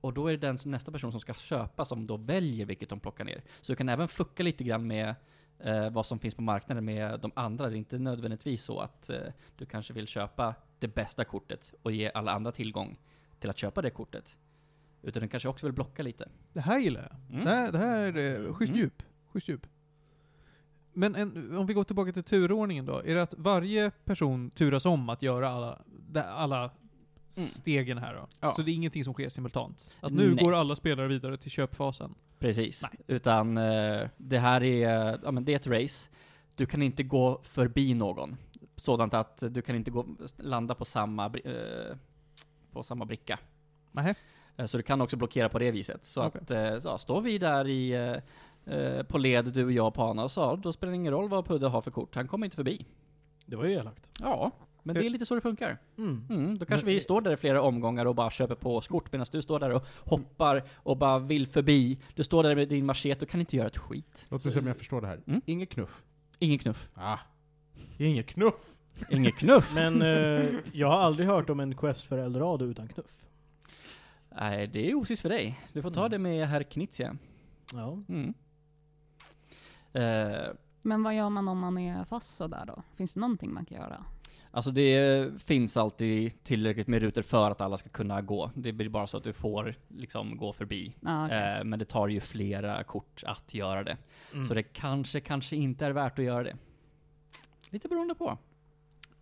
[0.01, 2.99] Och då är det den nästa person som ska köpa som då väljer vilket de
[2.99, 3.41] plockar ner.
[3.61, 5.15] Så du kan även fucka lite grann med
[5.59, 7.69] eh, vad som finns på marknaden med de andra.
[7.69, 9.19] Det är inte nödvändigtvis så att eh,
[9.57, 12.99] du kanske vill köpa det bästa kortet och ge alla andra tillgång
[13.39, 14.37] till att köpa det kortet.
[15.01, 16.29] Utan du kanske också vill blocka lite.
[16.53, 17.33] Det här gillar jag.
[17.33, 17.45] Mm.
[17.45, 18.81] Det, här, det här är eh, schysst Mm.
[18.81, 19.03] djup.
[19.27, 19.67] Schysst djup.
[20.93, 22.97] Men en, om vi går tillbaka till turordningen då.
[22.97, 25.79] Är det att varje person turas om att göra alla,
[26.23, 26.71] alla
[27.37, 27.49] Mm.
[27.49, 28.27] stegen här då?
[28.39, 28.51] Ja.
[28.51, 29.89] Så det är ingenting som sker simultant?
[29.99, 30.43] Att nu Nej.
[30.43, 32.15] går alla spelare vidare till köpfasen?
[32.39, 32.81] Precis.
[32.83, 32.91] Nej.
[33.07, 36.09] Utan eh, det här är, ja men det är ett race.
[36.55, 38.37] Du kan inte gå förbi någon.
[38.75, 40.05] Sådant att du kan inte gå,
[40.37, 41.95] landa på samma, eh,
[42.71, 43.39] på samma bricka.
[43.91, 44.15] Nähä.
[44.57, 46.05] Eh, Så du kan också blockera på det viset.
[46.05, 46.71] Så Okej.
[46.75, 48.19] att, så, står vi där i,
[48.65, 51.29] eh, på led, du och jag på Ana, och så, då spelar det ingen roll
[51.29, 52.15] vad Pudde har för kort.
[52.15, 52.85] Han kommer inte förbi.
[53.45, 54.09] Det var ju elakt.
[54.19, 54.51] Ja,
[54.83, 55.77] men det är lite så det funkar.
[55.97, 56.25] Mm.
[56.29, 58.87] Mm, då kanske Men- vi står där i flera omgångar och bara köper på oss
[58.87, 61.99] kort medan du står där och hoppar och bara vill förbi.
[62.15, 64.25] Du står där med din machete och kan inte göra ett skit.
[64.29, 65.21] Låt mig se om jag förstår det här.
[65.27, 65.41] Mm.
[65.45, 66.03] Inget knuff.
[66.39, 66.89] Ingen knuff.
[66.93, 67.17] Ah.
[67.97, 68.77] Inget knuff!
[69.09, 69.71] Ingen knuff!
[69.75, 73.25] Men eh, jag har aldrig hört om en quest för Eldorado utan knuff.
[74.39, 75.59] Nej, det är osis för dig.
[75.73, 76.11] Du får ta Mm.
[76.11, 77.17] det med herr Knizia.
[77.73, 77.97] Ja.
[79.93, 82.83] Eh, Men vad gör man om man är fast sådär då?
[82.95, 84.05] Finns det någonting man kan göra?
[84.53, 88.51] Alltså det finns alltid tillräckligt med rutor för att alla ska kunna gå.
[88.55, 90.95] Det blir bara så att du får liksom gå förbi.
[91.05, 91.57] Ah, okej.
[91.57, 93.97] Eh, men det tar ju flera kort att göra det.
[94.33, 94.45] Mm.
[94.47, 96.55] Så det kanske, kanske inte är värt att göra det.
[97.69, 98.37] Lite beroende på.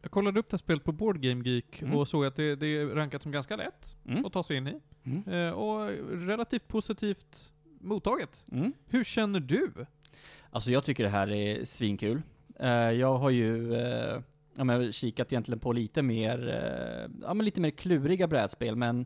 [0.01, 1.95] Jag kollade upp det här spelet på Board Game Geek Mm.
[1.97, 4.25] och såg att det, det är rankat som ganska lätt Mm.
[4.25, 4.79] att ta sig in i.
[5.03, 5.23] Mm.
[5.47, 5.87] Eh, och
[6.27, 8.45] relativt positivt mottaget.
[8.51, 8.73] Mm.
[8.87, 9.71] Hur känner du?
[10.51, 12.21] Alltså jag tycker det här är svinkul.
[12.59, 14.21] Eh, jag har ju eh,
[14.57, 19.05] ja, men kikat egentligen på lite mer, eh, ja men lite mer kluriga brädspel, men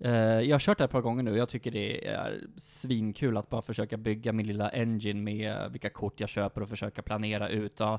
[0.00, 3.36] jag har kört det här ett par gånger nu och jag tycker det är svinkul
[3.36, 7.48] att bara försöka bygga min lilla engine med vilka kort jag köper och försöka planera
[7.48, 7.74] ut.
[7.78, 7.98] Ja,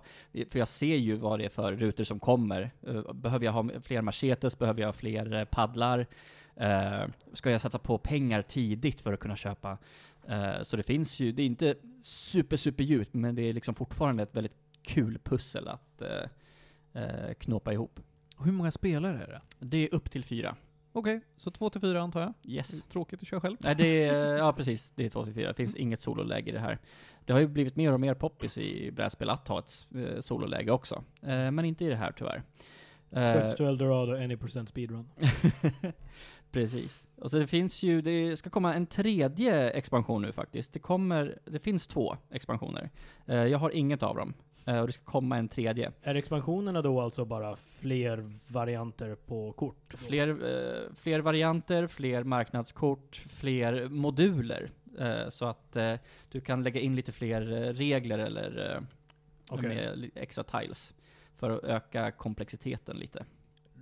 [0.50, 2.72] för jag ser ju vad det är för rutor som kommer.
[3.14, 4.60] Behöver jag ha fler machetes?
[4.60, 6.06] Behöver jag ha fler paddlar?
[7.34, 9.78] Ska jag satsa på pengar tidigt för att kunna köpa?
[10.30, 13.76] Eh, så det finns ju, det är inte super, super djupt, men det är liksom
[13.76, 18.00] fortfarande ett väldigt kul pussel att eh, eh, knåpa ihop.
[18.44, 19.42] Hur många spelare är det?
[19.60, 20.56] Det är upp till fyra.
[20.92, 22.34] Okej, så två till fyra antar jag.
[22.44, 22.84] Yes.
[22.84, 23.58] Tråkigt att köra själv.
[23.60, 25.48] Nej, det är, ja precis, det är två till fyra.
[25.48, 26.78] Det finns inget sololäge i det här.
[27.26, 29.88] Det har ju blivit mer och mer poppis i brädspel att ha ett
[30.20, 31.04] sololäge också.
[31.22, 32.44] Men inte i det här tyvärr.
[33.12, 35.10] Quest to Eldorado, any percent speedrun.
[36.52, 37.08] Precis.
[37.16, 40.74] Och så det finns ju, det ska komma en tredje expansion nu faktiskt.
[40.74, 42.90] Det kommer, det finns två expansioner.
[43.26, 44.34] Eh, jag har inget av dem.
[44.66, 45.92] Eh, och det ska komma en tredje.
[46.02, 49.94] Är expansionerna då alltså bara fler varianter på kort?
[49.98, 54.72] Fler, eh, fler varianter, fler marknadskort, fler moduler.
[55.30, 55.78] Så att
[56.32, 57.42] du kan lägga in lite fler
[57.74, 58.82] regler eller
[59.96, 60.94] li- extra tiles.
[61.38, 63.26] För att öka komplexiteten lite.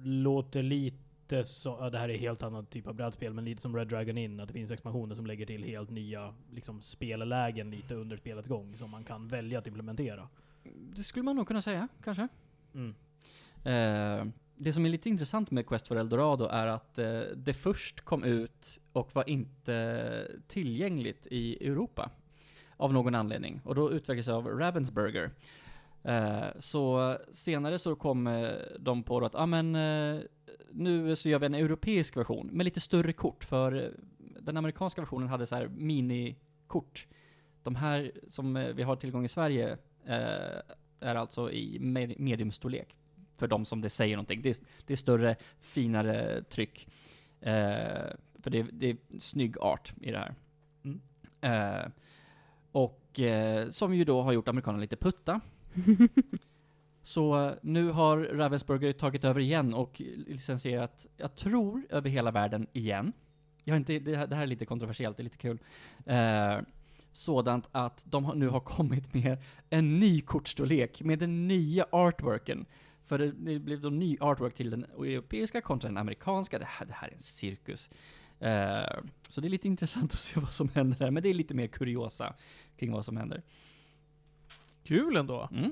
[0.04, 0.98] Låter lite
[1.44, 4.18] så, ja, det här är helt annan typ av brädspel, men lite som Red Dragon
[4.18, 8.48] In, att det finns expansioner som lägger till helt nya liksom, spellägen lite under spelets
[8.48, 10.30] gång, som man kan välja att implementera.
[10.96, 12.28] Det skulle man nog kunna säga, kanske.
[12.74, 12.96] Mm.
[13.64, 18.02] Eh, det som är lite intressant med Quest for Eldorado är att eh, det först
[18.02, 22.10] kom ut och var inte tillgängligt i Europa.
[22.78, 23.62] Av någon anledning.
[23.64, 25.32] Och då utvecklades det av Ravensburger.
[26.04, 30.22] Eh, så senare så kom eh, de på att, ah, men eh,
[30.72, 33.44] nu så gör vi en europeisk version med lite större kort.
[33.44, 33.90] För eh,
[34.40, 37.08] den amerikanska versionen hade så här minikort.
[37.64, 40.60] De här som eh, vi har tillgång i Sverige eh,
[41.00, 42.96] är alltså i med- mediumstorlek.
[43.38, 44.42] För de som det säger någonting.
[44.42, 46.88] Det, det är större, finare tryck.
[47.42, 48.08] Eh,
[48.40, 50.36] för det, det är snygg art i det här.
[50.84, 51.02] Mm.
[51.42, 51.92] Eh,
[52.72, 55.42] och eh, som ju då har gjort amerikanerna lite putta.
[57.08, 62.68] Så eh, nu har Ravensburger tagit över igen och licensierat, jag tror, över hela världen
[62.74, 63.14] igen.
[63.64, 65.60] Jag inte, det, här, det här är lite kontroversiellt, det är lite kul.
[66.06, 66.58] Eh,
[67.12, 69.38] sådant att de nu har kommit med
[69.70, 72.66] en ny kortstorlek med den nya artworken.
[73.06, 76.60] För det, det blev då ny artwork till den europeiska kontra den amerikanska.
[76.60, 77.90] Det här, det här är en cirkus.
[78.40, 79.00] Eh,
[79.30, 81.54] så det är lite intressant att se vad som händer här, men det är lite
[81.54, 82.34] mer kuriosa
[82.78, 83.42] kring vad som händer.
[84.84, 85.50] Kul ändå.
[85.52, 85.72] Mm.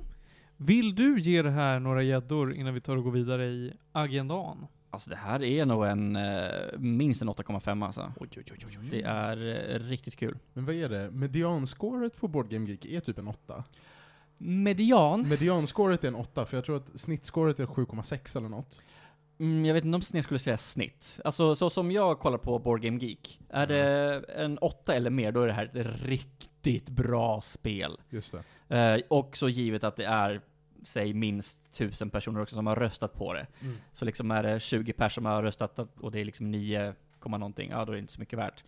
[0.58, 4.68] Vill du ge det här några gäddor innan vi tar och går vidare i agendan?
[4.89, 8.14] Alltså det här är nog en, eh, minst en 8,5 alltså.
[8.20, 9.38] Oj, oj, oj, oj, Det är
[9.76, 10.38] eh, riktigt kul.
[10.53, 11.12] Men vad är det?
[11.12, 13.64] Medianscoret på Board Game Geek är typ en 8.
[14.38, 15.30] Median?
[15.30, 18.82] Medianscoret är en 8, för jag tror att snittscoret är 7,6 eller något.
[19.39, 21.20] Mm, jag vet inte om jag skulle säga snitt.
[21.24, 25.32] Alltså så som jag kollar på Board Game Geek, är det en 8 eller mer,
[25.32, 27.97] då är det här ett riktigt bra spel.
[28.10, 28.43] Just det.
[28.70, 30.41] Eh, också givet att det är,
[30.84, 33.47] säg minst tusen personer också som har röstat på det.
[33.61, 33.76] Mm.
[33.93, 37.38] Så liksom är det 20 personer som har röstat och det är liksom 9, komma
[37.38, 38.63] någonting, ja då är det inte så mycket värt.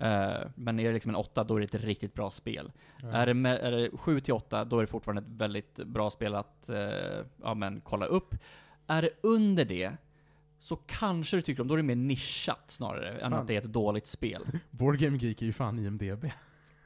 [0.00, 2.72] Eh, men är det liksom en 8, då är det ett riktigt bra spel.
[3.02, 3.08] Ja.
[3.08, 6.10] Är det, med, är det 7 till 8, då är det fortfarande ett väldigt bra
[6.10, 8.34] spel att eh, ja, men, kolla upp.
[8.86, 9.92] Är det under det,
[10.58, 13.32] så kanske du tycker om, då är det mer nischat snarare, än Fan.
[13.32, 14.42] att det är ett dåligt spel.
[14.70, 16.24] Board Game Geek är ju fan IMDB.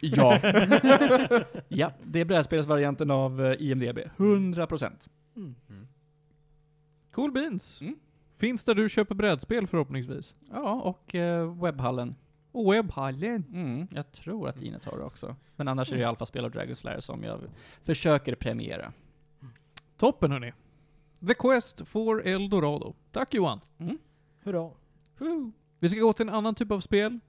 [0.04, 0.38] Ja.
[1.68, 3.98] ja, det är brädspelsvarianten av eh, IMDB.
[4.16, 5.08] 100%.
[5.36, 5.54] Mm.
[7.12, 7.80] Cool beans.
[7.80, 7.96] Mm.
[8.36, 10.34] Finns där du köper brädspel förhoppningsvis.
[10.50, 12.14] Ja, och eh, webbhallen.
[12.52, 13.44] Och webbhallen.
[13.52, 15.36] Mm, jag tror att Inet har det också.
[15.56, 17.40] Men annars är det ju alfaspel och Dragon Slayer som jag
[17.82, 18.92] försöker premiera.
[19.96, 20.52] Toppen hörni.
[21.26, 22.94] The Quest for Eldorado.
[23.12, 23.60] Tack Johan.
[24.42, 24.70] Hurra.
[25.78, 27.20] Vi ska gå till en annan typ av spel.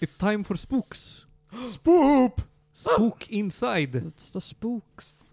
[0.00, 1.26] It's time for spooks.
[1.70, 2.42] Spoop!
[2.72, 3.94] Spook Inside.
[3.94, 5.26] It's the spooks.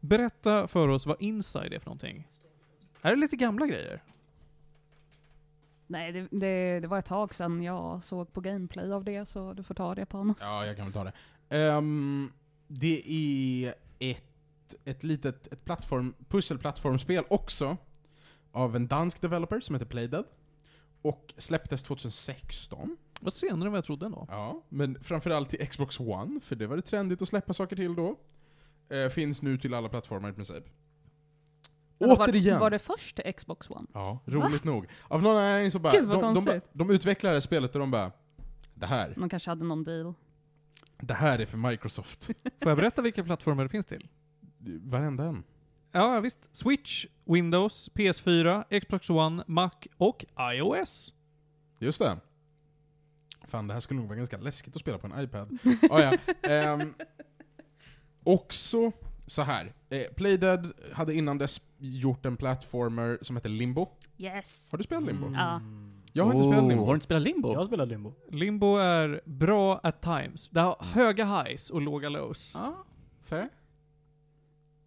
[0.00, 2.28] Berätta för oss vad Inside är för någonting.
[3.02, 4.02] Här är lite gamla grejer.
[5.86, 9.52] Nej, det, det, det var ett tag sedan jag såg på gameplay av det, så
[9.52, 10.38] du får ta det Panos.
[10.40, 11.12] Ja, jag kan väl ta det.
[11.48, 12.32] Ehm,
[12.68, 17.76] det är ett, ett litet ett plattform, pusselplattformspel också.
[18.52, 20.24] av en dansk developer som heter Playdead.
[21.02, 22.96] Och släpptes 2016.
[23.20, 24.26] Vad senare än vad jag trodde ändå.
[24.30, 27.94] Ja, men framförallt till Xbox One, för det var det trendigt att släppa saker till
[27.94, 28.16] då.
[28.88, 30.64] Eh, finns nu till alla plattformar i princip.
[31.98, 32.60] Eller var, Återigen!
[32.60, 33.86] Var det först till Xbox One?
[33.94, 34.86] Ja, roligt nog.
[35.08, 36.70] Av någon anledning så bara, Gud, vad de, de, bara- konstigt.
[36.72, 38.12] de utvecklade spelet och de bara,
[38.74, 40.14] det här, De kanske hade någon deal.
[41.00, 42.26] det här är för Microsoft.
[42.62, 44.08] Får jag berätta vilka plattformar det finns till?
[44.82, 45.44] Varenda en.
[45.92, 46.56] Ja, visst.
[46.56, 51.12] Switch, Windows, PS4, Xbox One, Mac och iOS.
[51.78, 52.18] Just det.
[53.50, 55.58] Fan, det här skulle nog vara ganska läskigt att spela på en iPad.
[55.90, 56.16] ah, ja.
[56.50, 56.94] Ehm,
[58.24, 58.92] också
[59.26, 59.72] så här.
[59.90, 63.88] Eh, Playdead hade innan dess gjort en plattformer som heter Limbo.
[64.18, 64.68] Yes.
[64.70, 65.26] Har du spelat Limbo?
[65.26, 65.38] Mm.
[65.40, 65.60] Ja.
[66.12, 66.84] Jag har inte Oh, spelat Limbo.
[66.84, 67.52] Har du inte spelat Limbo?
[67.52, 68.12] Jag har spelat Limbo.
[68.30, 70.48] Limbo är bra at times.
[70.50, 72.52] Det har höga highs och låga lows.
[72.54, 72.84] Ja,
[73.22, 73.48] fair.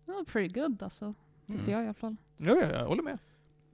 [0.06, 1.14] Det var pretty good alltså.
[1.48, 1.72] Tyckte Mm.
[1.72, 2.16] jag i alla fall.
[2.38, 3.18] Ja, ja, jag håller med.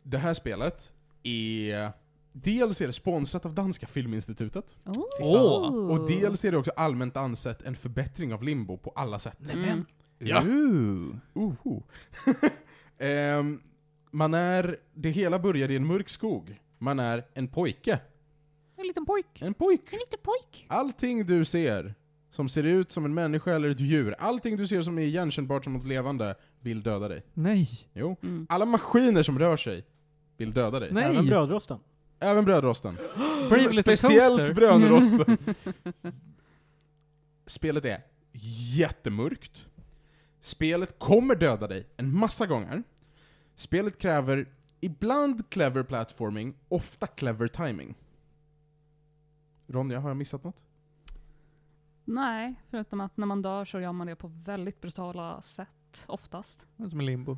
[0.04, 1.92] Det här spelet är...
[2.32, 4.78] Dels är det sponsrat av Danska Filminstitutet,
[5.20, 5.92] Oh.
[5.92, 9.54] Och dels är det också allmänt ansett en förbättring av Limbo på alla sätt.
[9.54, 9.86] Mm.
[10.18, 10.44] Ja.
[11.34, 11.84] Oho.
[12.98, 13.62] Ehm,
[14.12, 14.78] man är...
[14.94, 16.62] Det hela börjar i en mörk skog.
[16.78, 18.00] Man är en pojke.
[18.76, 19.42] En liten pojk.
[19.42, 19.94] En pojk.
[19.94, 20.66] En liten pojk.
[20.70, 21.96] Allting du ser
[22.30, 25.64] som ser ut som en människa eller ett djur, allting du ser som är igenkännbart
[25.64, 27.24] som något levande, vill döda dig.
[27.34, 27.70] Nej.
[27.94, 28.16] Jo.
[28.24, 28.48] Mm.
[28.50, 29.86] Alla maskiner som rör sig
[30.38, 30.90] vill döda dig.
[30.92, 31.04] Nej.
[31.04, 31.80] Även brödrosten.
[32.20, 32.98] Även brödrosten.
[33.82, 35.38] Speciellt brödrosten.
[37.46, 38.02] Spelet är
[38.76, 39.66] jättemörkt.
[40.40, 42.84] Spelet kommer döda dig en massa gånger.
[43.56, 44.48] Spelet kräver
[44.80, 47.96] ibland clever platforming, ofta clever timing.
[49.68, 50.64] Ronja, har jag missat något?
[52.06, 56.68] Nej, förutom att när man dör så gör man det på väldigt brutala sätt, oftast.
[56.90, 57.38] Som en limbo.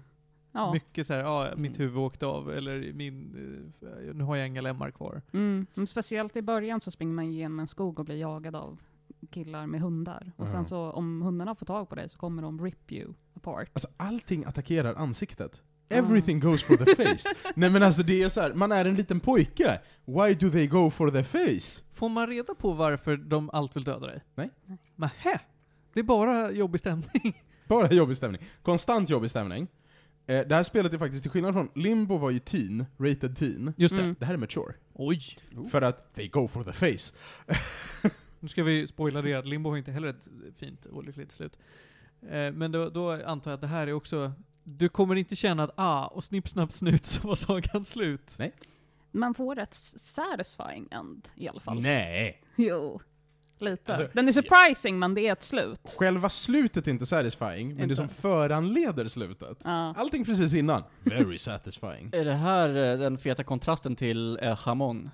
[0.51, 0.73] Ja.
[0.73, 1.81] Mycket såhär, ja, mitt Mm.
[1.81, 3.35] huvud åkte av, eller min,
[3.81, 5.21] eh, nu har jag inga lemmar kvar.
[5.33, 5.65] Mm.
[5.73, 8.81] Men speciellt i början så springer man igenom en skog och blir jagad av
[9.29, 10.31] killar med hundar.
[10.35, 13.69] Och sen så om hundarna får tag på dig så kommer de rip you apart.
[13.73, 15.61] Alltså allting attackerar ansiktet.
[15.89, 17.35] Everything goes for the face.
[17.55, 19.81] Nej men alltså det är så här, man är en liten pojke.
[20.05, 21.83] Why do they go for the face?
[21.91, 24.21] Får man reda på varför de allt vill döda dig?
[24.35, 24.49] Nej.
[24.95, 25.39] Nähä?
[25.93, 27.41] Det är bara jobbig stämning.
[27.67, 28.41] Bara jobbig stämning.
[28.61, 29.67] Konstant jobbig stämning.
[30.31, 33.73] Eh, det här spelet är faktiskt, till skillnad från Limbo var ju teen, rated teen.
[33.77, 34.01] Just det.
[34.01, 34.15] Mm.
[34.19, 34.73] Det här är mature.
[34.93, 35.21] Oj.
[35.71, 37.15] För att they go for the face.
[38.39, 40.27] Nu ska vi spoila det, att Limbo har inte heller ett
[40.57, 41.57] fint och lyckligt slut.
[42.21, 44.31] Eh, men då, då antar jag att det här är också,
[44.63, 48.35] du kommer inte känna att ah, och snipp snapp snut så var sagan slut.
[48.39, 48.53] Nej.
[49.11, 51.81] Man får ett satisfying end i alla fall.
[51.81, 52.43] Nej.
[52.55, 53.01] Jo.
[53.61, 53.95] Lite.
[53.95, 55.95] Alltså, Den är surprising men det är ett slut.
[55.99, 59.57] Själva slutet är inte satisfying, men det som föranleder slutet.
[59.63, 59.93] Ja.
[59.97, 60.83] Allting precis innan.
[61.03, 62.09] Very satisfying.
[62.13, 65.11] Är det här eh, den feta kontrasten till Jamon?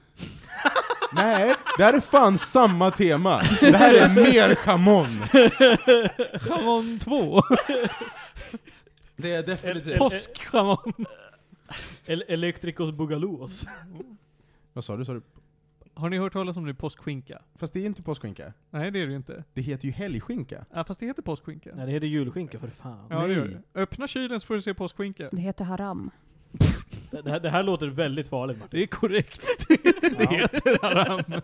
[1.13, 3.41] Nej, det här är fan samma tema.
[3.59, 5.07] Det här är mer chamon.
[6.39, 7.41] Chamon 2!
[9.15, 9.97] Det är definitivt.
[9.97, 11.05] Påsk-chamon!
[12.05, 13.65] El Electricos Bugalos.
[14.73, 15.05] Vad sa du?
[15.05, 15.21] Sa du?
[15.97, 17.41] Har ni hört talas om nu påskskinka?
[17.55, 18.53] Fast det är inte påskskinka.
[18.69, 19.43] Nej det är det ju inte.
[19.53, 20.65] Det heter ju helgskinka.
[20.73, 21.69] Ja, fast det heter påskskinka.
[21.75, 23.07] Nej, det heter julskinka för fan.
[23.09, 23.57] Ja, det gör Nej.
[23.73, 23.81] det.
[23.81, 25.29] Öppna kylen så får du se påskskinka.
[25.31, 26.11] Det heter haram.
[27.11, 28.79] Det, det, här, det här låter väldigt farligt Martin.
[28.79, 29.41] Det är korrekt.
[29.67, 29.79] det
[30.19, 30.29] Ja.
[30.31, 31.41] heter haram.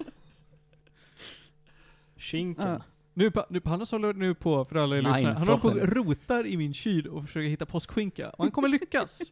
[2.18, 2.68] Skinken.
[2.70, 2.82] Ja.
[3.14, 5.68] Nu, pa- nu, Hannes håller nu på, för alla er Nej, lyssnare, han håller på
[5.68, 8.30] och rotar i min kyl och försöker hitta påskskinka.
[8.30, 9.22] Och han kommer lyckas.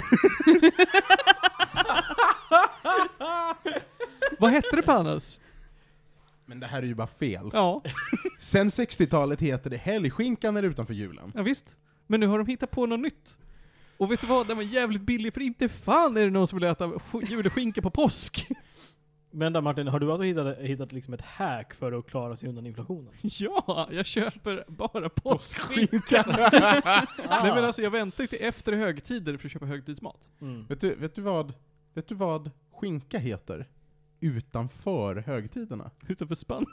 [4.38, 5.40] Vad hette det på Hannes?
[6.46, 7.50] Men det här är ju bara fel.
[7.52, 7.82] Ja,
[8.38, 11.32] Sen 60-talet heter det helgskinkan är utanför julen.
[11.34, 11.76] ja, visst.
[12.06, 13.38] Men nu har de hittat på något nytt.
[13.96, 14.46] Och vet du vad?
[14.46, 17.82] Den var jävligt billig, för inte fan är det någon som vill äta sk- julskinka
[17.82, 18.46] på påsk.
[19.30, 22.48] Men där Martin, har du alltså hittat, hittat liksom ett hack för att klara sig
[22.48, 23.12] undan inflationen?
[23.22, 26.24] Ja, jag köper bara påskskinka.
[27.28, 30.28] Nej men alltså jag väntar ju till efter högtider för att köpa högtidsmat.
[30.40, 30.66] Mm.
[30.66, 31.52] Vet du, vet du vad,
[31.94, 33.66] vet du vad skinka heter?
[34.20, 35.90] Utanför högtiderna.
[36.08, 36.70] Utanför Spanien.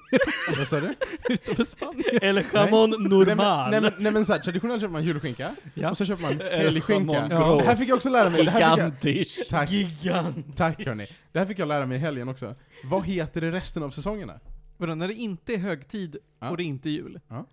[0.57, 0.93] Vad sa du?
[1.29, 2.03] Utanför Spanien.
[2.21, 3.71] Eller jamon Nej men, normal.
[3.71, 5.89] nej men, nej men så här, traditionellt köper man julskinka, Ja.
[5.89, 7.27] och så köper man Eller helgskinka.
[7.29, 7.61] Ja.
[7.65, 8.45] här fick jag också lära mig.
[8.45, 10.57] Det här fick jag, tack, Gigant.
[10.57, 11.07] tack hörni.
[11.31, 12.55] Det här fick jag lära mig i helgen också.
[12.83, 14.39] Vad heter det resten av säsongerna?
[14.77, 16.49] Vadå, när det inte är högtid Ja.
[16.49, 17.19] och det inte är jul?
[17.27, 17.45] Ja.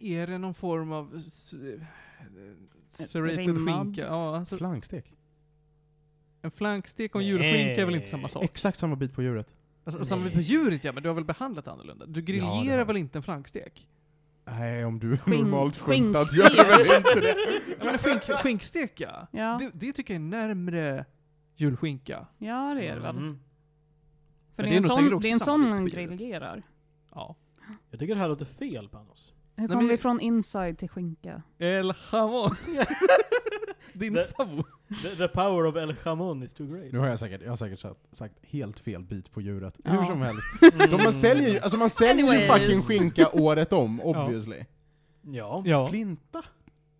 [0.00, 1.22] Är det någon form av
[2.88, 4.02] serrated skinka?
[4.06, 5.12] Ja, alltså, Flankstek.
[6.42, 8.44] En flankstek och en julskinka är väl inte samma sak?
[8.44, 9.48] Exakt samma bit på djuret.
[9.84, 12.06] Alltså, samma på djuret ja, men du har väl behandlat det annorlunda?
[12.06, 13.88] Du grillerar Ja, det väl inte en flankstek?
[14.44, 16.38] Nej, om du är Skink- normalt skinkstek.
[16.38, 17.36] gör du väl inte det?
[17.78, 19.26] Ja, men skink, skinkstek ja.
[19.30, 21.04] Ja, Det, det tycker jag är närmre
[21.56, 22.26] julskinka.
[22.38, 23.16] ja det är det väl.
[23.16, 23.38] Mm.
[24.56, 26.62] För det är, en nog säkert sån, det är en sån man grillerar.
[27.14, 27.34] Ja.
[27.90, 29.32] Jag tycker det här låter fel Panos.
[29.56, 31.42] Hur kom men- vi från inside till skinka?
[31.58, 32.56] El jamon.
[33.92, 34.66] Din Det- favorit.
[35.02, 36.92] The, the power of El Jamon is too great.
[36.92, 39.80] Nu har jag säkert, jag har säkert sagt, sagt helt fel bit på djuret.
[39.84, 39.90] Ja.
[39.90, 40.42] Hur som helst.
[40.74, 40.90] Mm.
[40.90, 42.52] De man säljer ju, alltså man säljer ju Anyways.
[42.52, 44.64] fucking skinka året om, obviously.
[45.22, 45.88] Ja, Ja.
[45.88, 46.42] Flinta?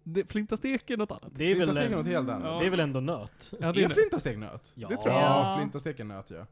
[0.03, 1.33] Det, flintastek är något annat.
[1.35, 2.43] det är, väl är något helt annat.
[2.47, 2.59] Ja.
[2.61, 3.53] det är väl ändå nöt?
[3.61, 4.73] Ja, det är är flintastek nöt?
[4.75, 4.89] Ja.
[4.89, 5.23] Det tror jag.
[5.23, 5.57] Ja, Ja.
[5.59, 6.47] flintastek är nöt ja.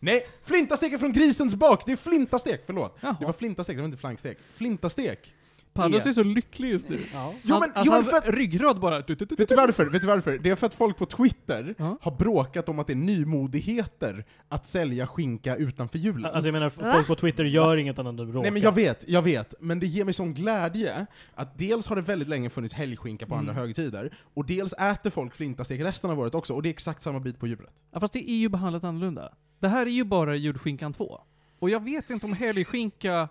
[0.00, 1.82] Nej, flintastek är från grisens bak!
[1.86, 2.96] Det är flintastek, förlåt.
[3.00, 3.16] Jaha.
[3.20, 4.38] Det var flintastek, det var inte flankstek.
[4.54, 5.34] Flintastek.
[5.72, 6.98] Panos är- är så lycklig just nu.
[7.12, 7.34] Ja.
[7.42, 9.00] Jo men, alltså, jo, men hans för att, ryggrad bara...
[9.00, 9.86] Du, du, du, vet du varför?
[9.86, 10.38] Vet du varför?
[10.38, 11.98] Det är för att folk på Twitter Ja.
[12.02, 16.24] har bråkat om att det är nymodigheter att sälja skinka utanför julen.
[16.34, 18.42] Alltså jag menar, folk på Twitter gör inget annat än att bråka.
[18.42, 21.96] Nej men jag vet, jag vet, men det ger mig sån glädje att dels har
[21.96, 23.62] det väldigt länge funnits helgskinka på andra Mm.
[23.64, 27.20] högtider, och dels äter folk flintastek resten av året också, och det är exakt samma
[27.20, 27.82] bit på djuret.
[27.92, 29.32] Ja, fast det är ju behandlat annorlunda.
[29.58, 31.20] Det här är ju bara julskinkan 2.
[31.58, 33.28] Och jag vet inte om helgskinka...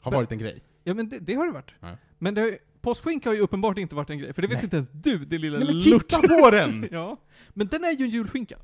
[0.00, 0.62] Har varit en grej.
[0.84, 1.70] Ja men det, det har det varit.
[1.80, 1.96] Nej.
[2.18, 4.56] Men det har, ju- påskskinka har ju uppenbart inte varit en grej, för det vet
[4.56, 4.64] Nej.
[4.64, 6.08] inte ens du, det lilla Nej men lort.
[6.08, 6.88] titta på den!
[6.92, 7.16] Ja.
[7.48, 8.56] Men den är ju en julskinka.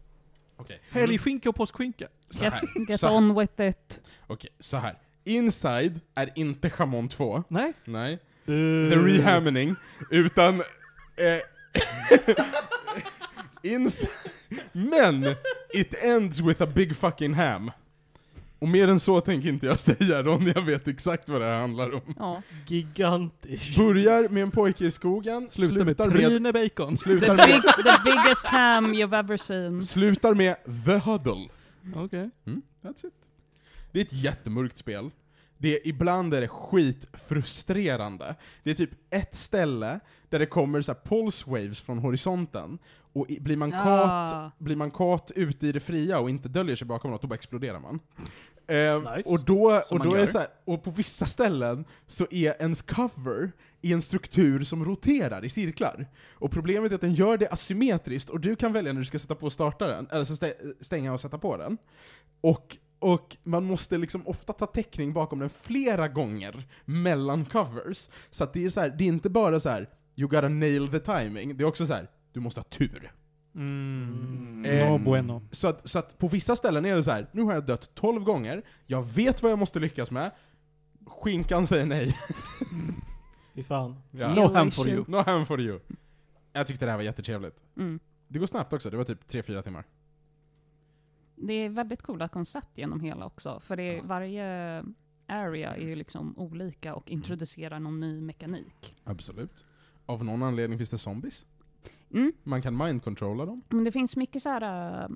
[0.56, 2.08] Okej, Helgskinka och påskskinka.
[2.30, 2.62] så Get, här.
[2.88, 3.14] get Så här.
[3.16, 4.02] on with it.
[4.26, 4.98] Okej, så här.
[5.24, 7.72] Inside är inte Chamon 2, Nej?
[7.84, 8.12] nej.
[8.48, 9.74] Uh, The Rehamening,
[10.10, 10.54] utan...
[11.16, 11.40] Eh,
[13.62, 14.06] ins
[14.72, 15.34] men,
[15.74, 17.70] it ends with a big fucking ham.
[18.58, 21.60] Och mer än så tänker inte jag säga, Ronny, jag vet exakt vad det här
[21.60, 22.14] handlar om.
[22.18, 22.42] Ja.
[22.66, 23.76] Gigantisk.
[23.76, 26.96] Börjar med en pojke i skogen, Sluta med slutar med, Trine Bacon.
[26.96, 29.82] The, slutar med, big, the biggest ham you've ever seen.
[29.82, 30.56] slutar med
[30.86, 31.48] The Huddle.
[31.96, 32.30] Okej.
[32.46, 33.14] Mm, that's it.
[33.92, 35.10] Det är ett jättemörkt spel.
[35.58, 38.34] Det är, ibland är det skitfrustrerande.
[38.62, 42.78] Det är typ ett ställe där det kommer så här pulse waves från horisonten,
[43.12, 44.50] och i, blir, man Ah.
[44.58, 47.34] blir man caught ute i det fria och inte döljer sig bakom något, då bara
[47.34, 48.00] exploderar man.
[48.66, 49.30] Ehm, Nice.
[49.30, 52.54] Och då, Som och man då är så här, och på vissa ställen så är
[52.62, 56.06] ens cover i en struktur som roterar i cirklar.
[56.32, 59.18] Och problemet är att den gör det asymmetriskt, och du kan välja när du ska
[59.18, 61.78] sätta på och starta den, eller så stä- stänga och sätta på den.
[62.40, 68.08] Och, och man måste liksom ofta ta täckning bakom den flera gånger mellan covers.
[68.30, 70.88] Så att det är så här, det är inte bara så här you gotta nail
[70.88, 72.08] the timing, det är också så här
[72.38, 73.12] du måste ha tur.
[73.54, 74.64] Mm.
[74.64, 75.42] Eh, No bueno.
[75.50, 77.94] Så att, så att på vissa ställen är det så här, nu har jag dött
[77.94, 80.30] 12 gånger, jag vet vad jag måste lyckas med,
[81.06, 82.14] skinkan säger nej.
[83.54, 83.96] Fy fan.
[84.10, 84.34] Ja.
[84.34, 85.04] No ham for you.
[85.08, 85.80] No ham for you.
[86.52, 87.64] Jag tyckte det här var jättetrevligt.
[87.76, 88.00] Mm.
[88.28, 89.84] Det går snabbt också, det var typ 3-4 timmar.
[91.36, 93.60] Det är väldigt coola koncept genom hela också.
[93.60, 94.84] För det är, varje
[95.26, 98.96] area är ju liksom olika och introducerar någon ny mekanik.
[99.04, 99.64] Absolut.
[100.06, 101.46] Av någon anledning finns det zombies.
[102.12, 102.32] Mm.
[102.44, 103.62] Man kan mind-controlla dem.
[103.68, 105.08] Men det finns mycket så här äh,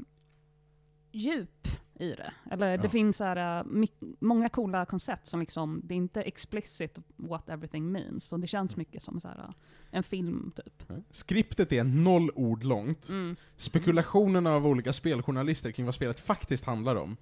[1.13, 2.33] djup i det.
[2.51, 2.77] Eller Ja.
[2.83, 6.99] det finns så här, äh, my- många coola koncept som liksom, det är inte explicit
[7.17, 8.33] what everything means.
[8.33, 9.51] Och det känns mycket som så här, äh,
[9.91, 10.83] en film typ.
[11.11, 13.09] Skriptet är noll ord långt.
[13.09, 13.37] Mm.
[13.57, 17.17] Spekulationerna av olika speljournalister kring vad spelet faktiskt handlar om.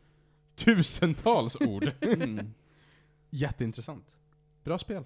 [0.54, 1.90] Tusentals ord.
[2.00, 2.52] Mm.
[3.30, 4.18] Jätteintressant.
[4.64, 5.04] Bra spel.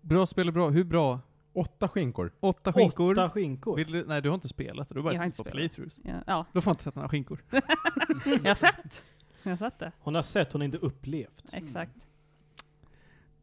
[0.00, 0.70] Bra spel är bra.
[0.70, 1.20] Hur bra?
[1.52, 2.32] Åtta skinkor.
[2.40, 3.12] Åtta skinkor.
[3.12, 3.76] Åtta skinkor.
[3.76, 4.94] Vill du, nej, du har inte spelat det.
[4.94, 5.72] Du har bara Jag har tittat inte på spelat.
[5.74, 5.98] playthroughs.
[6.04, 7.44] Ja, ja, Då får man inte sätta några skinkor.
[8.24, 9.04] jag har sett.
[9.42, 9.92] Jag har sett det.
[9.98, 11.44] Hon har sett, hon har inte upplevt.
[11.52, 12.06] Exakt.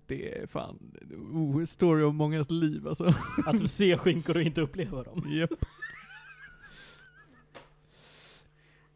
[0.05, 0.93] Det är fan
[1.33, 3.13] oh, story om mångas liv alltså.
[3.45, 5.23] Att se skinkor och inte uppleva dem.
[5.27, 5.49] Japp.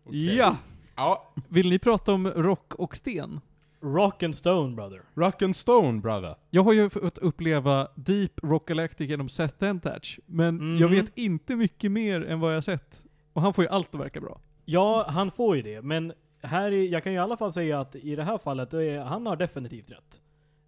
[0.03, 0.35] Okej.
[0.35, 0.57] Ja!
[0.95, 3.41] Ja, Vill ni prata om rock och sten?
[3.81, 5.01] Rock and Stone brother.
[5.13, 6.35] Rock and Stone brother.
[6.49, 10.77] Jag har ju fått uppleva Deep Rock Galactic genom Seth Dentach, men Mhm.
[10.77, 13.05] jag vet inte mycket mer än vad jag sett.
[13.33, 14.39] Och han får ju allt att verka bra.
[14.65, 17.79] Ja, han får ju det, men här är, jag kan ju i alla fall säga
[17.79, 20.21] att i det här fallet, är, han har definitivt rätt.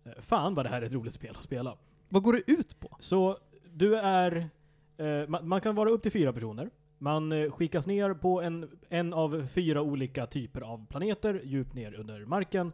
[0.05, 1.77] Eh, Fan vad det här är ett roligt spel att spela.
[2.09, 2.97] Vad går det ut på?
[2.99, 3.37] Så
[3.73, 4.49] du är,
[4.97, 6.69] eh, man, man kan vara upp till fyra personer.
[6.97, 11.93] Man eh, skickas ner på en, en av fyra olika typer av planeter, djupt ner
[11.93, 12.71] under marken.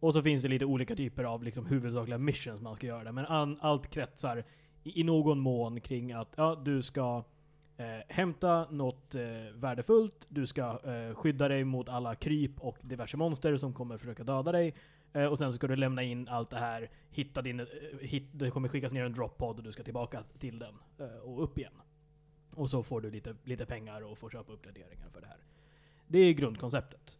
[0.00, 3.04] Och så finns det lite olika typer av liksom, huvudsakliga missions man ska göra.
[3.04, 3.12] där.
[3.12, 4.44] Men an, allt kretsar
[4.82, 7.24] i, i någon mån kring att ja, du ska
[7.76, 9.22] eh, hämta något eh,
[9.54, 14.24] värdefullt, du ska eh, skydda dig mot alla kryp och diverse monster som kommer försöka
[14.24, 14.74] döda dig.
[15.12, 17.66] Eh, och sen så ska du lämna in allt det här, hitta din, eh,
[18.00, 21.42] hit, det kommer skickas ner en droppod och du ska tillbaka till den eh, och
[21.42, 21.72] upp igen.
[22.54, 25.38] Och så får du lite, lite pengar och får köpa uppgraderingar för det här.
[26.06, 27.19] Det är grundkonceptet.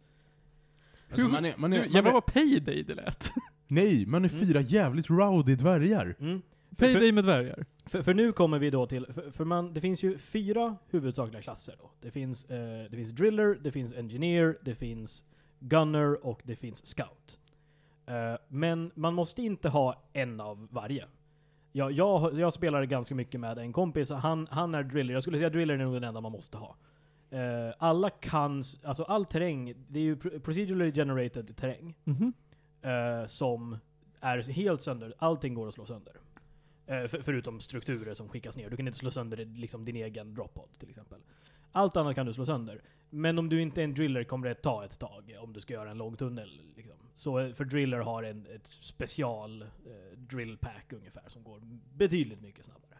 [1.11, 3.31] Alltså man är, man är, man jävlar vad payday det lät.
[3.67, 4.45] Nej, man är Mm.
[4.45, 6.15] fyra jävligt rowdy dvärgar.
[6.19, 6.41] Mm.
[6.77, 7.65] Payday för, med dvärgar.
[7.85, 11.41] för, för nu kommer vi då till, för, för man, det finns ju fyra huvudsakliga
[11.41, 11.91] klasser då.
[12.01, 12.57] Det finns, eh,
[12.89, 15.23] det finns driller, det finns engineer, det finns
[15.59, 17.39] gunner och det finns scout.
[18.05, 21.05] Eh, men man måste inte ha en av varje.
[21.71, 25.13] Jag, jag, jag spelar ganska mycket med en kompis, han, han är driller.
[25.13, 26.75] Jag skulle säga driller är nog den enda man måste ha.
[27.31, 31.95] Eh, alla kan, alltså all terräng, det är ju pro- procedurally generated terräng.
[32.03, 32.33] Mhm.
[32.81, 33.77] eh, som
[34.19, 35.13] är helt sönder.
[35.17, 36.13] Allting går att slå sönder.
[36.85, 38.69] Eh, för, förutom strukturer som skickas ner.
[38.69, 41.19] Du kan inte slå sönder liksom, din egen droppod till exempel.
[41.71, 42.81] Allt annat kan du slå sönder.
[43.09, 45.73] Men om du inte är en driller kommer det ta ett tag om du ska
[45.73, 46.61] göra en lång tunnel.
[46.75, 46.95] Liksom.
[47.13, 49.65] Så för driller har en ett special
[50.15, 51.61] drill pack ungefär som går
[51.97, 52.90] betydligt mycket snabbare.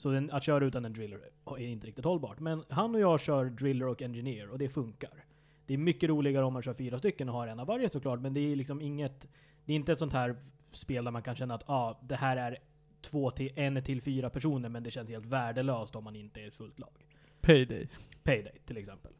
[0.00, 2.40] Så den, att köra utan en driller är inte riktigt hållbart.
[2.40, 5.24] Men han och jag kör driller och engineer och det funkar.
[5.66, 8.20] Det är mycket roligare om man kör fyra stycken och har en av varje såklart,
[8.20, 9.28] men det är liksom inget,
[9.64, 10.36] det är inte ett sånt här
[10.72, 12.58] spel där man kan känna att ah, det här är
[13.00, 16.46] två till, en till fyra personer, men det känns helt värdelöst om man inte är
[16.46, 17.06] ett fullt lag.
[17.40, 17.88] Payday.
[18.22, 19.12] Payday till exempel.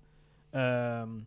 [0.52, 1.26] Ehm,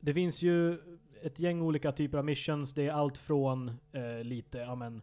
[0.00, 0.78] det finns ju
[1.22, 2.74] ett gäng olika typer av missions.
[2.74, 5.02] Det är allt från eh, lite, ja men,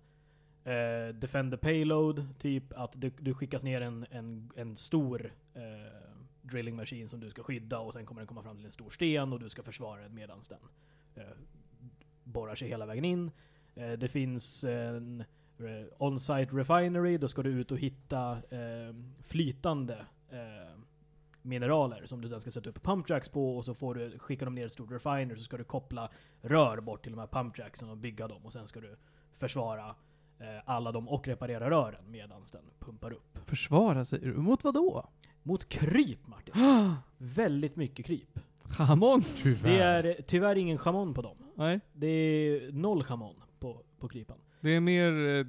[0.69, 5.61] eh, defend the payload, typ att du, du skickas ner en, en, en stor eh,
[6.41, 8.89] drilling machine som du ska skydda och sen kommer den komma fram till en stor
[8.89, 10.59] sten och du ska försvara den medans den
[11.15, 11.31] eh,
[12.23, 13.31] borrar sig hela vägen in.
[13.75, 15.23] Eh, det finns en
[15.59, 20.79] eh, on-site refinery, då ska du ut och hitta eh, flytande eh,
[21.41, 24.55] mineraler som du sen ska sätta upp pumpjacks på och så får du, skickar de
[24.55, 26.09] ner ett stort refiner så ska du koppla
[26.41, 28.95] rör bort till de här pumpjacksen och bygga dem och sen ska du
[29.37, 29.95] försvara
[30.65, 33.37] alla dem och reparera rören medan den pumpar upp.
[33.45, 34.33] Försvara du?
[34.33, 35.09] Mot vad då?
[35.43, 36.53] Mot kryp Martin!
[37.17, 38.39] Väldigt mycket kryp.
[38.63, 39.21] Hamon?
[39.43, 40.03] Tyvärr.
[40.03, 41.37] Det är tyvärr ingen chamon på dem.
[41.55, 41.79] Nej.
[41.93, 44.37] Det är noll chamon på, på krypan.
[44.61, 45.45] Det är mer eh,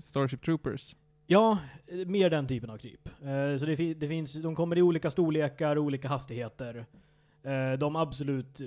[0.00, 0.96] Starship Troopers.
[1.26, 3.08] Ja, eh, mer den typen av kryp.
[3.08, 6.86] Eh, så det, fi- det finns, de kommer i olika storlekar, olika hastigheter.
[7.44, 8.60] Eh, de absolut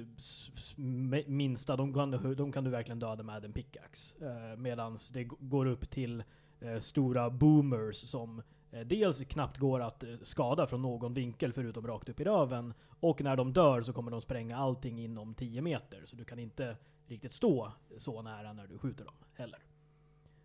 [1.28, 4.16] minsta, de kan, du- de kan du verkligen döda med en pickaxe.
[4.26, 6.24] Eh, Medan det går upp till
[6.60, 11.88] eh, stora boomers som eh, dels knappt går att eh, skada från någon vinkel förutom
[11.88, 12.74] rakt upp i röven.
[13.00, 16.02] Och när de dör så kommer de spränga allting inom 10 meter.
[16.06, 19.60] Så du kan inte riktigt stå så nära när du skjuter dem heller.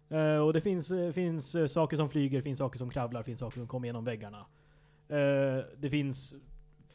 [0.09, 3.41] Eh, och det finns, eh, finns eh, saker som flyger, finns saker som kravlar, finns
[3.41, 4.47] saker som kommer genom väggarna.
[5.77, 6.35] Det finns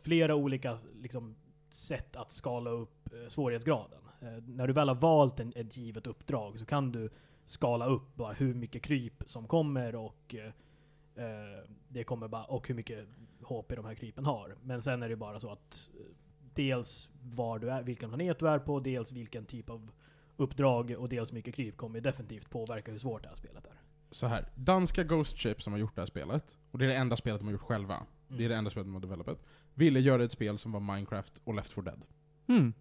[0.07, 1.35] flera olika liksom,
[1.71, 3.99] sätt att skala upp eh, svårighetsgraden.
[4.21, 7.09] Eh, när du väl har valt en, ett givet uppdrag så kan du
[7.45, 12.67] skala upp bara hur mycket kryp som kommer och eh, eh det kommer bara, och
[12.67, 13.07] hur mycket
[13.41, 14.55] HP de här krypen har.
[14.63, 16.05] Men sen är det bara så att eh,
[16.53, 19.91] dels var du är, vilken planet du är på, dels vilken typ av
[20.37, 23.81] uppdrag och dels hur mycket kryp kommer definitivt påverka hur svårt det här spelet är.
[24.11, 26.95] Så här, danska Ghost Ship som har gjort det här spelet, och det är det
[26.95, 28.57] enda spelet de har gjort själva, det är det Mm.
[28.57, 31.83] enda spelet de har developat, ville göra ett spel som var Minecraft och Left 4
[31.83, 32.05] Dead.
[32.47, 32.73] Hmm.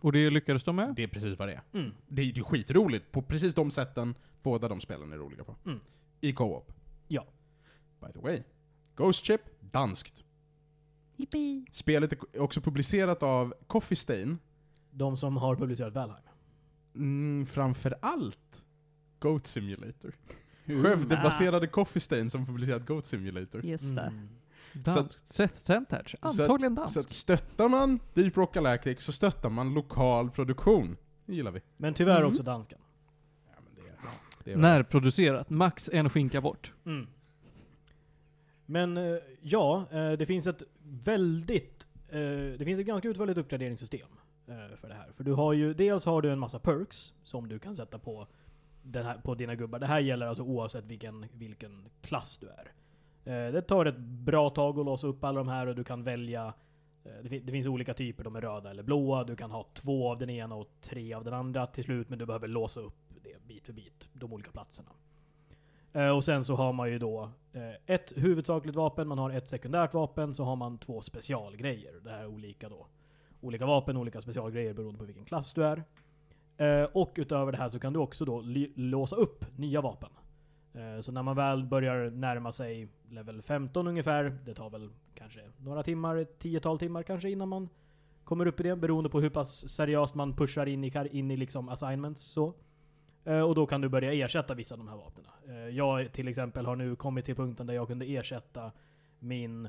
[0.00, 0.94] Och det lyckades de med?
[0.96, 1.62] Det är precis vad det är.
[1.78, 1.92] Mm.
[2.08, 5.56] Det är, det är skitroligt, på precis de sätten båda de spelen är roliga på.
[5.66, 5.80] Mm.
[6.20, 6.72] I co-op.
[7.08, 7.26] Ja.
[8.00, 8.42] By the way.
[8.94, 10.24] Ghost Ship, danskt.
[11.16, 11.64] Yippee.
[11.72, 14.38] Spelet är också publicerat av Coffee Stain,
[14.90, 16.22] De som har publicerat Valheim.
[16.94, 18.64] mm, framför allt
[19.18, 20.14] Goat Simulator.
[20.66, 23.64] Skövdebaserade Coffee Stain som publicerat Goat Simulator.
[23.66, 24.02] Just det.
[24.02, 24.28] Mm.
[24.74, 25.28] Danskt.
[25.28, 26.10] Seth Centage.
[26.20, 30.96] så att- Antagligen Så att stöttar man Deep Rock Galactic så stöttar man lokal produktion.
[31.26, 31.60] Det gillar vi.
[31.76, 32.30] Men tyvärr Mm.
[32.30, 32.78] också dansken.
[33.54, 33.96] Ja, men det är,
[34.44, 35.50] det är Närproducerat.
[35.50, 36.72] Max en skinka bort.
[36.86, 37.06] Mm.
[38.66, 42.18] Men eh, ja, eh, det finns ett väldigt, eh,
[42.58, 44.08] det finns ett ganska utförligt uppgraderingssystem
[44.76, 45.12] för det här.
[45.12, 48.26] För du har ju, dels har du en massa perks som du kan sätta på,
[48.82, 49.78] den här, på dina gubbar.
[49.78, 52.72] Det här gäller alltså oavsett vilken, vilken klass du är.
[53.24, 56.02] Eh, det tar ett bra tag att låsa upp alla de här och du kan
[56.02, 56.54] välja
[57.04, 59.24] eh, det, finns olika typer, de är röda eller blåa.
[59.24, 62.18] Du kan ha två av den ena och tre av den andra till slut, men
[62.18, 64.90] du behöver låsa upp det bit för bit, de olika platserna.
[65.92, 67.30] Eh, och sen så har man ju då
[67.86, 71.92] ett huvudsakligt vapen, man har ett sekundärt vapen, så har man två specialgrejer.
[72.04, 72.86] Det här är olika då.
[73.40, 75.84] Olika vapen, olika specialgrejer beroende på vilken klass du är.
[76.96, 78.42] Och utöver det här så kan du också då
[78.74, 80.10] låsa upp nya vapen.
[80.74, 85.40] Eh, så när man väl börjar närma sig level 15 ungefär, det tar väl kanske
[85.58, 87.68] några timmar, ett tiotal timmar kanske innan man
[88.24, 91.36] kommer upp i det, beroende på hur pass seriöst man pushar in i, in i
[91.36, 92.54] liksom assignments så.
[93.24, 95.26] Eh, och då kan du börja ersätta vissa av de här vapnen.
[95.48, 98.72] Eh, jag till exempel har nu kommit till punkten där jag kunde ersätta
[99.18, 99.68] min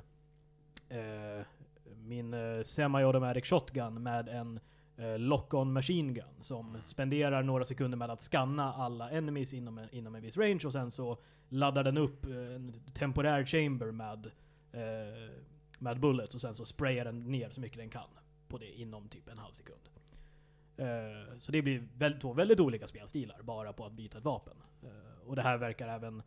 [1.96, 4.60] min semi-automatic shotgun med en
[5.18, 10.16] lock-on machine gun som spenderar några sekunder med att scanna alla enemies inom en, inom
[10.16, 11.18] en viss range och sen så
[11.50, 14.26] laddar den upp eh, en temporär chamber med,
[14.72, 15.32] eh,
[15.80, 18.10] med bullets och sen så sprayar den ner så mycket den kan
[18.48, 19.90] på det inom typ en halv sekund.
[20.78, 24.58] Eh, så det blir väl, två väldigt olika spelstilar bara på att byta ett vapen.
[24.84, 26.24] Eh, och det här verkar även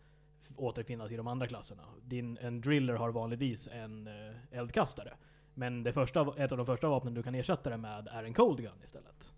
[0.56, 1.82] återfinnas i de andra klasserna.
[2.02, 5.14] Din, en driller har vanligtvis en eh, eldkastare.
[5.58, 8.34] Men det första, ett av de första vapnen du kan ersätta det med är en
[8.34, 9.32] cold gun istället.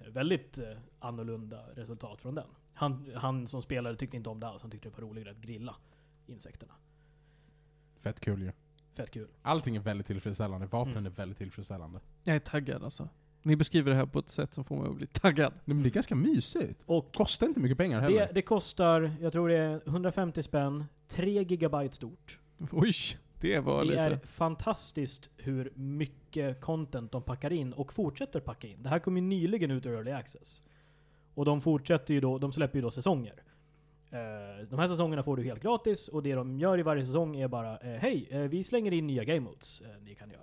[0.00, 0.64] Eh, väldigt eh,
[0.98, 2.46] annorlunda resultat från den.
[2.74, 5.36] Han, han som spelare tyckte inte om det alls, han tyckte det var roligare att
[5.36, 5.74] grilla
[6.26, 6.72] insekterna.
[8.00, 8.52] Fett kul ju.
[8.94, 9.28] Fett kul.
[9.42, 11.06] Allting är väldigt tillfredsställande, vapnen Mm.
[11.06, 12.00] är väldigt tillfredsställande.
[12.24, 13.08] Jag är taggad alltså.
[13.42, 15.52] Ni beskriver det här på ett sätt som får mig att bli taggad.
[15.64, 16.82] Nej, men det är ganska mysigt.
[16.86, 18.18] Och Kostar inte mycket pengar heller.
[18.26, 22.38] det, det kostar, jag tror det är 150 spänn, 3 gigabyte stort.
[22.70, 22.94] Oj,
[23.40, 24.00] det var Det lite...
[24.00, 28.82] är fantastiskt hur mycket content de packar in och fortsätter packa in.
[28.82, 30.62] Det här kom ju nyligen ut ur Early Access.
[31.34, 33.34] Och de fortsätter ju då, de släpper ju då säsonger.
[34.10, 37.36] Eh, de här säsongerna får du helt gratis och det de gör i varje säsong
[37.36, 40.40] är bara eh, Hej, eh, vi slänger in nya game modes ni kan göra.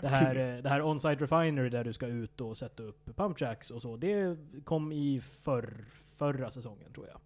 [0.00, 3.70] Det här, det här On-Site Refinery där du ska ut och sätta upp pump jacks
[3.70, 5.84] och så, det kom i förr,
[6.16, 7.18] förra säsongen tror jag.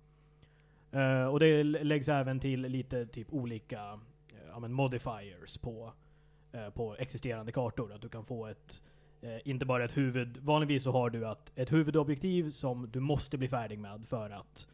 [1.32, 4.00] Och det lä- läggs även till lite typ olika
[4.56, 5.92] ja, men modifiers på,
[6.52, 7.92] eh, på existerande kartor.
[7.92, 8.82] Att du kan få ett,
[9.20, 13.38] eh, inte bara ett huvud, vanligtvis så har du att ett huvudobjektiv som du måste
[13.38, 14.68] bli färdig med för att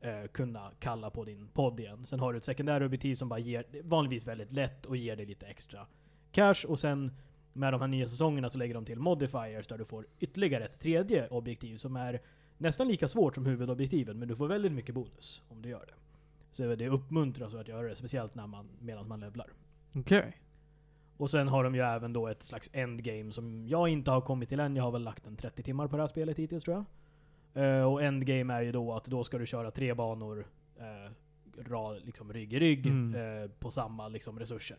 [0.00, 2.06] eh, kunna kalla på din podd igen.
[2.06, 5.46] Sen har du ett sekundärobjektiv som bara ger, vanligtvis väldigt lätt och ger dig lite
[5.46, 5.86] extra
[6.32, 7.12] cash och sen
[7.52, 10.80] med de här nya säsongerna så lägger de till modifiers där du får ytterligare ett
[10.80, 12.20] tredje objektiv som är
[12.58, 16.05] nästan lika svårt som huvudobjektiven men du får väldigt mycket bonus om du gör det.
[16.56, 19.52] Så det uppmuntras att göra det, speciellt när man, medan man levlar.
[19.94, 20.36] Okej.
[21.16, 24.48] Och sen har de ju även då ett slags endgame som jag inte har kommit
[24.48, 24.76] till än.
[24.76, 26.84] Jag har väl lagt en 30 timmar på det här spelet hittills tror jag.
[27.64, 30.46] Eh, och endgame är ju då att då ska du köra tre banor
[30.80, 31.12] uh,
[31.70, 33.42] ra, liksom rygg i rygg Mm.
[33.42, 34.78] eh, på samma liksom, resurser.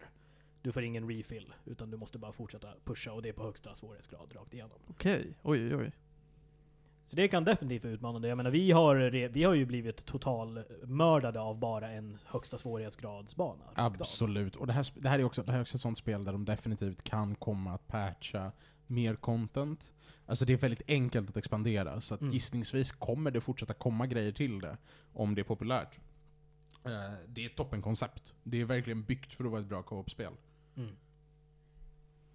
[0.61, 3.75] Du får ingen refill, utan du måste bara fortsätta pusha och det är på högsta
[3.75, 4.77] svårighetsgrad rakt igenom.
[4.87, 5.33] Okej.
[5.43, 5.91] Oj, oj, oj.
[7.09, 8.27] Så det kan definitivt vara utmanande.
[8.27, 8.95] Jag menar, vi har,
[9.29, 13.63] vi har ju blivit total mördade av bara en högsta svårighetsgradsbana.
[13.75, 14.55] Absolut.
[14.55, 16.31] Och det här, det här är också, det här är också ett sånt spel där
[16.31, 18.51] de definitivt kan komma att patcha
[18.87, 19.93] mer content.
[20.25, 22.33] Alltså det är väldigt enkelt att expandera, så att Mm.
[22.33, 24.77] gissningsvis kommer det fortsätta komma grejer till det,
[25.13, 25.99] om det är populärt.
[26.85, 26.91] Eh,
[27.27, 28.33] det är ett toppenkoncept.
[28.43, 30.33] Det är verkligen byggt för att vara ett bra co-op-spel.
[30.77, 30.95] Mm.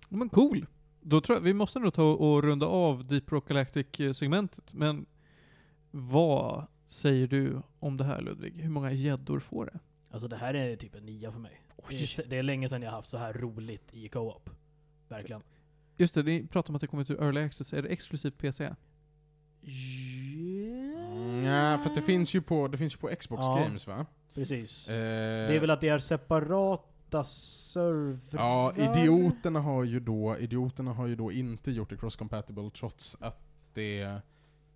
[0.09, 0.67] Men cool.
[1.03, 4.73] Då tror jag, vi måste nog ta och runda av Deep Rock Galactic-segmentet.
[4.73, 5.07] Men
[5.91, 8.55] vad säger du om det här Ludvig?
[8.63, 9.79] Hur många gäddor får det?
[10.11, 11.61] Alltså det här är typ en nia för mig.
[11.89, 14.51] Det är, se- det är länge sedan jag haft så här roligt i co-op.
[15.09, 15.43] Verkligen.
[15.97, 17.73] Just det, ni pratar om att det kommer till Early Access.
[17.73, 18.65] Är det exklusivt PC?
[19.65, 23.59] Mm, ja, för att det finns ju på, det finns ju på Xbox Ja.
[23.65, 24.07] Games va?
[24.35, 24.89] Precis.
[24.89, 24.95] Eh,
[25.49, 25.99] Det är väl att det är
[27.25, 28.41] servrar?
[28.41, 33.41] Ja, idioterna har ju då, idioterna har ju då inte gjort det cross-compatible trots att
[33.75, 34.21] det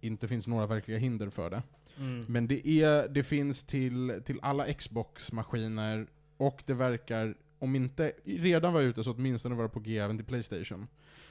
[0.00, 1.62] inte finns några verkliga hinder för det.
[1.98, 2.24] Mm.
[2.28, 6.06] Men det, är, det finns till, till alla Xbox-maskiner,
[6.36, 10.26] och det verkar, om inte redan vara ute, så åtminstone vara på G även till
[10.26, 10.86] Playstation.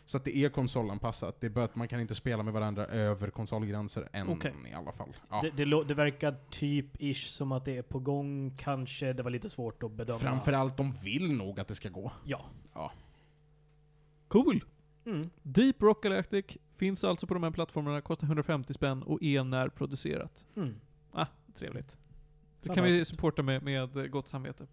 [0.06, 1.42] Så att det är konsolanpassat.
[1.42, 4.54] Det är bara att man kan inte spela med varandra över konsolgränser än Okej.
[4.72, 5.10] i alla fall.
[5.30, 5.42] Ja.
[5.42, 9.14] Det, det, det verkar typ-ish som att det är på gång, kanske.
[9.14, 10.20] Det var lite svårt att bedöma.
[10.20, 12.12] Framförallt, de vill nog att det ska gå.
[12.26, 12.52] Ja.
[14.28, 14.64] Cool!
[15.06, 15.30] Mm.
[15.44, 16.46] Deep Rock Galactic
[16.78, 20.46] finns alltså på de här plattformarna, kostar 150 spänn och är närproducerat.
[20.56, 20.76] Mm.
[21.12, 21.98] Ah, trevligt.
[22.62, 24.68] Det kan vi supporta med, med gott samvete.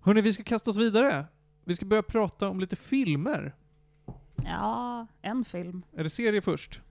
[0.00, 1.26] Hörni, vi ska kasta oss vidare.
[1.64, 3.54] Vi ska börja prata om lite filmer.
[4.50, 5.82] Ja, en film.
[5.92, 6.82] Är det serie först?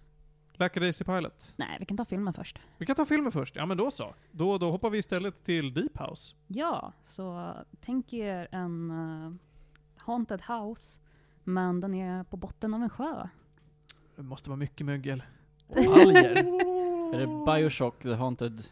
[0.54, 1.54] Lackadaisy Pilot.
[1.56, 2.60] Nej, vi kan ta filmen först.
[2.78, 3.56] Vi kan ta filmen först.
[3.56, 4.16] Ja men då så.
[4.32, 6.36] Då, då hoppar vi istället till Deep House.
[6.48, 9.34] Ja, så tänk er en uh,
[9.98, 11.00] haunted house,
[11.44, 13.28] men den är på botten av en sjö.
[14.16, 15.24] Det måste vara mycket mögel.
[15.68, 16.36] Och alger.
[17.14, 18.64] Är det Bioshock, The Haunted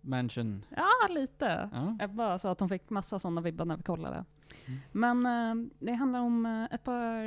[0.00, 0.64] Mansion?
[0.76, 1.70] Ja, lite.
[1.72, 1.96] Ja.
[2.00, 4.24] Jag bara sa att de fick massa sådana vibbar när vi kollade.
[4.66, 4.80] Mm.
[4.92, 7.22] Men eh, det handlar om eh, ett par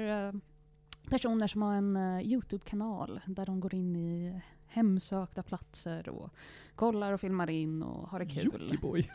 [1.09, 6.29] personer som har en eh, YouTube-kanal där de går in i hemsökta platser och
[6.75, 8.77] kollar och filmar in och har det kul.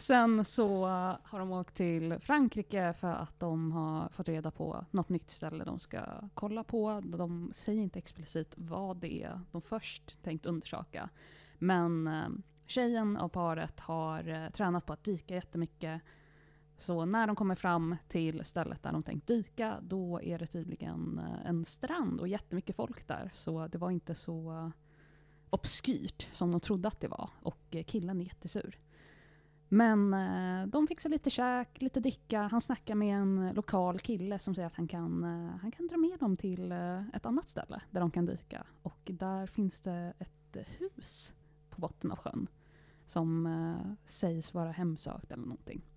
[0.00, 4.84] Sen så eh, har de åkt till Frankrike för att de har fått reda på
[4.90, 6.00] något nytt ställe de ska
[6.34, 7.02] kolla på.
[7.04, 11.08] De säger inte explicit vad det är de först tänkt undersöka.
[11.58, 12.28] Men eh,
[12.66, 16.02] tjejen av paret har eh, tränat på att dyka jättemycket.
[16.80, 21.18] Så när de kommer fram till stället där de tänkt dyka, då är det tydligen
[21.18, 23.30] eh, en strand och jättemycket folk där.
[23.34, 24.72] Så det var inte så
[25.50, 27.30] obskyrt som de trodde att det var.
[27.42, 28.78] Och eh, killen är jättesur.
[29.68, 32.42] Men eh, de fixar lite käk, lite dricka.
[32.42, 35.24] Han snackar med en lokal kille som säger att han kan,
[35.62, 36.72] han kan dra med dem till
[37.12, 38.66] ett annat ställe där de kan dyka.
[38.82, 41.34] Och där finns det ett hus
[41.70, 42.46] på botten av sjön
[43.06, 43.48] som
[44.04, 45.89] sägs vara hemsökt eller någonting.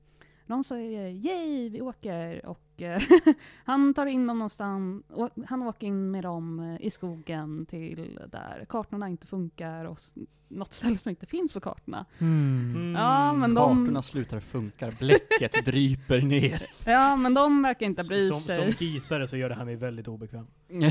[0.53, 3.01] De säger yay, vi åker och eh,
[3.65, 8.19] han tar in dem någonstans, och han åker in med dem eh, i skogen till
[8.31, 9.99] där kartorna inte funkar och
[10.47, 12.05] något ställe som inte finns på kartorna.
[12.19, 12.95] Mm.
[12.97, 16.69] Ja, men de, Kartorna slutar funka, bläcket dryper ner.
[16.85, 18.73] ja, men de verkar inte bry som, sig.
[18.73, 20.47] som gissare så gör det här mig väldigt obekväm.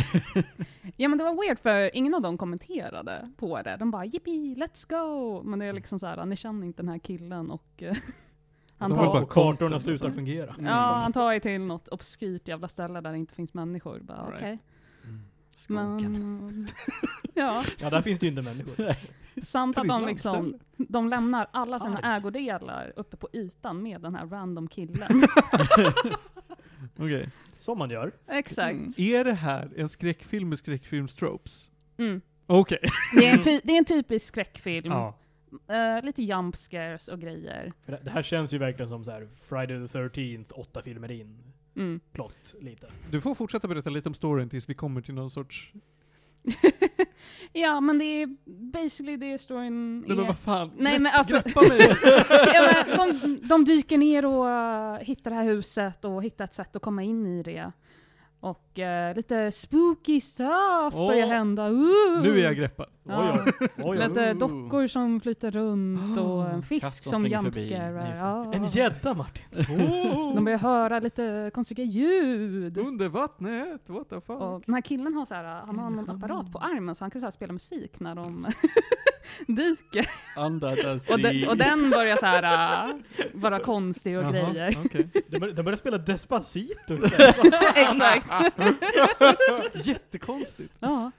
[0.96, 3.76] Ja men det var weird för ingen av dem kommenterade på det.
[3.76, 5.42] De bara yippee, let's go!
[5.42, 7.96] Men det är liksom så här, ni känner inte den här killen och eh,
[8.82, 10.16] han tar, bara och kartorna slutar alltså.
[10.18, 10.50] fungera.
[10.54, 10.64] Mm.
[10.66, 14.00] ja, han tar ju till något obskyrt jävla ställe där det inte finns människor.
[14.02, 14.34] Bara Right.
[14.36, 14.58] okej.
[15.56, 16.12] Skogen.
[16.12, 16.68] Men,
[17.34, 18.94] ja, Ja, där finns det ju inte människor.
[19.42, 22.16] samt att de liksom, de lämnar alla sina Arg.
[22.16, 25.08] ägodelar uppe på ytan med den här random killen.
[26.96, 27.28] Okej.
[27.58, 28.12] Som man gör.
[28.28, 28.72] Exakt.
[28.74, 28.90] Mm.
[28.96, 31.70] Är det här en skräckfilm med skräckfilmstropes?
[31.98, 32.20] Mm.
[32.46, 32.78] Okej.
[33.14, 34.92] Det, är en ty- det är en typisk skräckfilm.
[34.92, 35.18] Ja.
[35.68, 37.72] Eh, lite jump scares och grejer.
[37.84, 41.10] För det, det här känns ju verkligen som så här Friday the 13th, åtta filmer
[41.12, 41.52] in.
[41.76, 42.00] Mm.
[42.12, 42.86] Plott, lite.
[43.10, 45.72] Du får fortsätta berätta lite om storyn tills vi kommer till någon sorts...
[47.52, 48.36] ja, men det är
[48.72, 50.26] basically det storyn Nej men är.
[50.26, 50.70] vad fan.
[50.78, 51.36] Nej, men alltså-
[52.54, 56.54] ja, men de, de dyker ner och uh, hittar det här huset och hittar ett
[56.54, 57.72] sätt att komma in i det.
[58.42, 61.68] Och eh, lite spooky stuff Åh, börjar hända.
[61.68, 62.22] Uh!
[62.22, 62.86] Nu är jag greppad.
[63.02, 63.44] Ja.
[63.44, 63.68] Oj, oj.
[63.84, 63.98] oj.
[63.98, 67.60] Lite dockor som flyter runt och en fisk som som springer förbi.
[67.60, 68.16] jumpscarar.
[68.16, 68.52] Ja.
[68.52, 69.44] En gädda Martin.
[70.34, 72.78] De börjar höra lite konstiga ljud.
[72.78, 74.40] Under vattnet, what the fuck?
[74.40, 77.10] Och den här killen har så här, han har någon apparat på armen så han
[77.10, 78.46] kan så här spela musik när de
[79.46, 80.06] dyker.
[81.12, 82.96] Och, de, och den börjar så här äh,
[83.32, 84.78] vara konstig och Jaha, grejer.
[84.84, 85.08] okej.
[85.28, 86.94] De bör- de börjar spela Despacito.
[87.74, 88.26] Exakt.
[89.86, 90.74] Jättekonstigt.
[90.80, 91.10] Ja.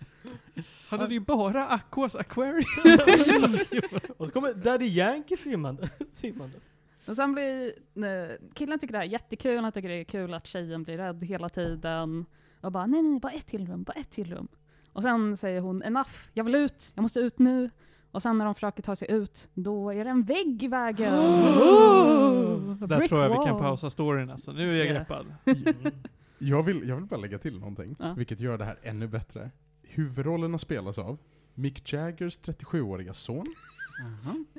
[0.90, 2.64] Han hade ju bara Aquas Aquarium.
[4.18, 6.64] Och så kommer Daddy Yankee simmande, simmandes.
[7.06, 10.34] Och sen blir, eh, killen tycker det här är jättekul, han tycker det är kul
[10.34, 12.26] att tjejen blir rädd hela tiden.
[12.62, 14.48] Och bara nej, nej, nej, bara ett till rum, bara ett till rum.
[14.94, 17.70] Och sen säger hon enough, jag vill ut, jag måste ut nu.
[18.14, 21.14] Och sen när de försöker ta sig ut, då är det en vägg i vägen.
[21.14, 23.62] Ooh, a Där brick tror jag vi kan wall.
[23.62, 24.52] pausa storyn alltså.
[24.52, 24.94] Nu är jag Ja.
[24.94, 25.26] greppad.
[26.38, 28.14] Jag vill, jag vill bara lägga till någonting, Ja.
[28.14, 29.52] vilket gör det här ännu bättre.
[29.82, 31.18] Huvudrollerna spelas av
[31.54, 33.46] Mick Jaggers 37-åriga son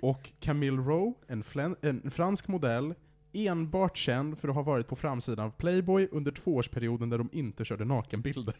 [0.02, 1.44] och Camille Rowe, en,
[1.82, 2.94] en fransk modell,
[3.32, 7.64] enbart känd för att ha varit på framsidan av Playboy under tvåårsperioden där de inte
[7.64, 8.54] körde nakenbilder.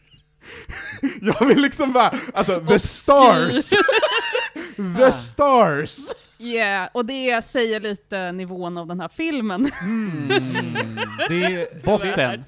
[1.21, 3.71] jag vill liksom bara, alltså the stars!
[4.77, 5.97] the stars!
[6.39, 9.71] Yeah, och det säger lite nivån av den här filmen.
[9.83, 10.29] Mm.
[11.29, 12.45] Det är, Botten.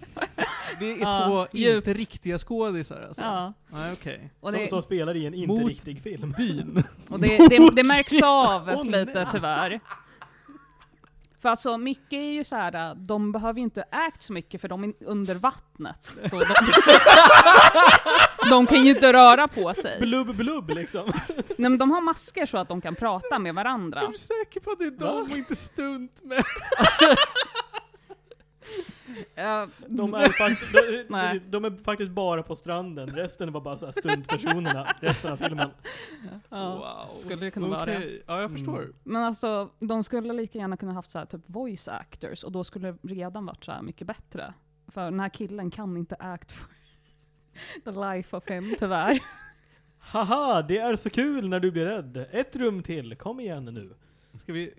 [0.78, 1.86] det är Ja, två djupt.
[1.88, 3.22] inte riktiga skådisar alltså.
[3.22, 3.52] Ja.
[3.68, 4.30] Nej okej.
[4.40, 6.34] Och Som, det, som spelar i en inte Mot- riktig film.
[6.38, 6.82] Dyn.
[7.08, 9.80] och det, det, det märks av Åh, lite tyvärr.
[11.42, 14.68] För alltså, mycket är ju så här, de behöver ju inte act så mycket för
[14.68, 16.06] de är under vattnet.
[16.30, 16.54] Så de,
[18.50, 20.00] de kan ju inte röra på sig.
[20.00, 21.12] Blubb blubb liksom.
[21.36, 24.00] Nej, men de har masker så att de kan prata med varandra.
[24.00, 26.44] Är du säker på att det är de och inte stunt med?
[29.34, 33.86] Ja, De är, fakt de, de är faktiskt bara på stranden, resten var bara så
[33.86, 35.70] här stuntpersonerna, resten av filmen.
[36.50, 36.74] ja,
[37.08, 37.18] wow.
[37.18, 38.22] skulle det kunna vara det.
[38.26, 38.82] Ja jag förstår.
[38.82, 38.94] Mm.
[39.02, 42.64] Men alltså, de skulle lika gärna kunna haft så här, typ voice actors och då
[42.64, 44.54] skulle det redan varit så här mycket bättre.
[44.88, 46.68] För den här killen kan inte act for
[47.84, 49.22] the life of him, tyvärr.
[49.98, 52.26] Haha, det är så kul när du blir rädd.
[52.30, 53.94] Ett rum till, kom igen nu.
[54.38, 54.72] Ska vi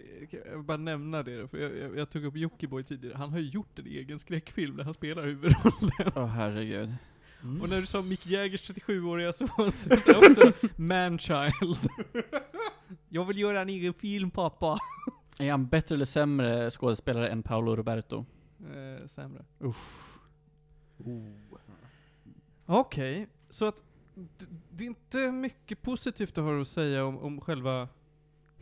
[0.52, 1.48] jag bara nämna det då?
[1.48, 3.18] För jag, jag, jag tog upp Jockiboi tidigare.
[3.18, 6.12] Han har ju gjort en egen skräckfilm där han spelar huvudrollen.
[6.16, 6.96] Åh herregud.
[7.44, 7.62] Mm.
[7.62, 11.90] Och när du sa Mick Jaggers 37-åriga son så är det också manchild.
[13.10, 14.80] jag vill göra en egen film pappa.
[15.40, 18.26] Är han bättre eller sämre skådespelare än Paolo Roberto?
[18.60, 19.46] Eh, sämre.
[19.60, 20.18] Uff.
[22.66, 23.84] Okej, så att
[24.72, 27.88] det är inte mycket positivt du har att säga om, om själva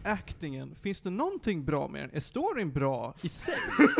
[0.05, 0.75] actingen.
[0.81, 2.09] Finns det någonting bra med den?
[2.13, 3.55] Är storyn bra i sig?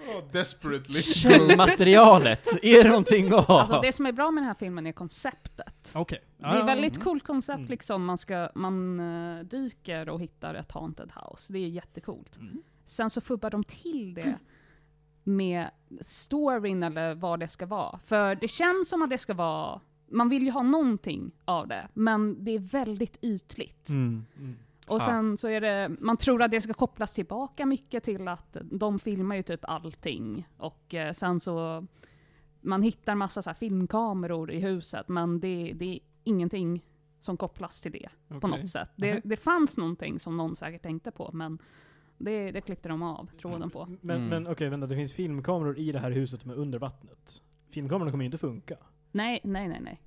[0.00, 1.02] Oh, desperately.
[1.02, 3.60] Källmaterialet, är det någonting att ha?
[3.60, 5.92] Alltså det som är bra med den här filmen är konceptet.
[5.94, 6.22] Okej.
[6.36, 7.04] Det är väldigt mm.
[7.04, 7.70] coolt koncept Mm.
[7.70, 11.52] liksom, man, ska, man eh, dyker och hittar ett haunted house.
[11.52, 12.36] Det är jättecoolt.
[12.36, 12.62] Mm.
[12.84, 14.38] Sen så fubbar de till det
[15.24, 15.70] med
[16.00, 17.98] storyn eller vad det ska vara.
[17.98, 21.88] För det känns som att det ska vara, man vill ju ha någonting av det,
[21.94, 23.88] men det är väldigt ytligt.
[23.88, 24.24] Mm.
[24.38, 24.56] Mm.
[24.86, 28.56] Och sen så är det, man tror att det ska kopplas tillbaka mycket till att
[28.62, 30.48] de filmar ju typ allting.
[30.56, 31.86] Och eh, sen så,
[32.60, 36.84] man hittar massa så här filmkameror i huset, men det, det är ingenting
[37.20, 38.50] som kopplas till det på Okej.
[38.50, 38.88] något sätt.
[38.96, 39.20] Det, Mhm.
[39.24, 41.58] det fanns någonting som någon säkert tänkte på, men
[42.18, 43.86] det, det klippte de av tråden på.
[44.00, 44.28] Men, Mm.
[44.28, 47.42] men okej, vänta, det finns filmkameror i det här huset som är under vattnet.
[47.68, 48.76] Filmkamerorna kommer ju inte funka.
[49.12, 50.00] Nej, nej, nej, nej.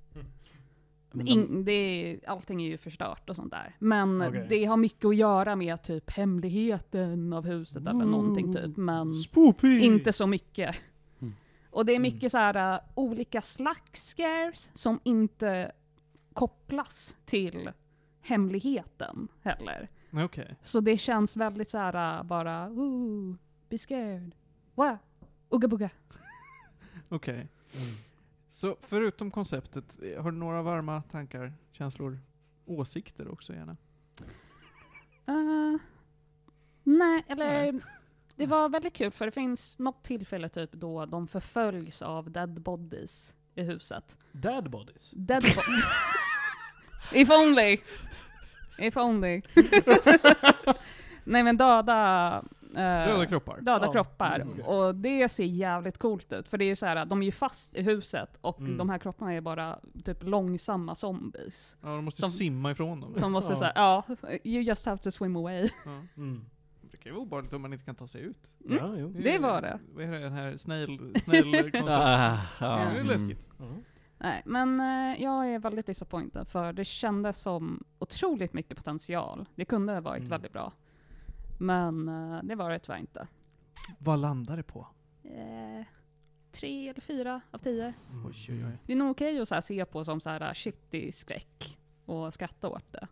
[1.11, 3.75] De- In, det är, allting är ju förstört och sånt där.
[3.80, 4.45] Men Okej.
[4.49, 8.77] det har mycket att göra med typ hemligheten av huset eller någonting typ.
[8.77, 9.80] Men Spoopy!
[9.80, 10.75] inte så mycket.
[11.21, 11.34] Mm.
[11.69, 12.01] Och det är Mm.
[12.13, 15.71] mycket så här uh, olika slags scares som inte
[16.34, 17.71] kopplas till
[18.21, 19.89] hemligheten heller.
[20.13, 20.55] Okej.
[20.61, 23.35] Så det känns väldigt så här uh, bara, ooh,
[23.69, 24.35] be scared.
[24.75, 24.97] Wow,
[25.49, 25.89] ugga bugga.
[27.09, 27.47] Okej.
[28.53, 32.19] Så förutom konceptet, eh, har du några varma tankar, känslor,
[32.65, 33.77] åsikter också gärna?
[35.30, 35.77] Uh,
[36.84, 37.81] nej, eller Nej.
[38.35, 42.61] det var väldigt kul för det finns något tillfälle typ då de förföljs av dead
[42.61, 44.17] bodies i huset.
[44.31, 45.11] Dad bodies.
[45.15, 45.85] Dead bodies.
[47.13, 47.77] If only.
[48.80, 49.41] If only.
[51.23, 52.43] nej men döda...
[52.78, 53.62] eh, Döda kroppar?
[53.62, 54.40] Döda Ja, kroppar.
[54.40, 54.62] mm.
[54.66, 56.48] Och det ser jävligt coolt ut.
[56.50, 58.78] För det är ju så här, de är ju fast i huset och Mm.
[58.78, 61.78] de här kropparna är bara typ långsamma zombies.
[61.82, 63.16] Ja, de måste Som- simma ifrån dem.
[63.16, 63.58] Som måste Ja.
[63.58, 64.04] säga, ja,
[64.44, 65.70] you just have to swim away.
[65.86, 65.91] Ja.
[66.18, 66.45] Mm.
[66.91, 68.52] Det kan ju vara obehagligt om man inte kan ta sig ut.
[68.66, 68.78] Mm.
[68.78, 69.10] Ja, jo.
[69.10, 69.80] Det var det.
[69.94, 71.91] Vad är det den här snail, snail-konceptet?
[71.98, 72.30] Ah,
[72.60, 73.08] det ja, är ju mm.
[73.08, 73.48] läskigt.
[74.18, 79.45] Nej, men eh, jag är väldigt disappointed för det kändes som otroligt mycket potential.
[79.56, 80.30] Det kunde ha varit Mm.
[80.30, 80.72] väldigt bra.
[81.64, 83.27] Men eh, det var det tyvärr inte.
[83.99, 84.88] Vad landar det på?
[85.23, 85.85] Eh,
[86.52, 87.94] tre eller fyra av tio.
[88.11, 88.26] Mm.
[88.26, 88.77] Oj, oj, oj.
[88.85, 91.77] Det är nog okej att så här se på som så här uh, shitty skräck
[92.06, 93.07] och skratta åt det.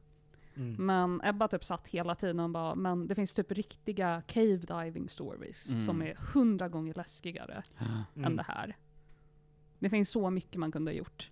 [0.55, 0.85] Mm.
[0.85, 5.09] Men Ebba typ satt hela tiden och bara, men det finns typ riktiga cave diving
[5.09, 5.85] stories Mm.
[5.85, 8.25] som är hundra gånger läskigare Mm.
[8.25, 8.77] än det här.
[9.79, 11.31] Det finns så mycket man kunde ha gjort.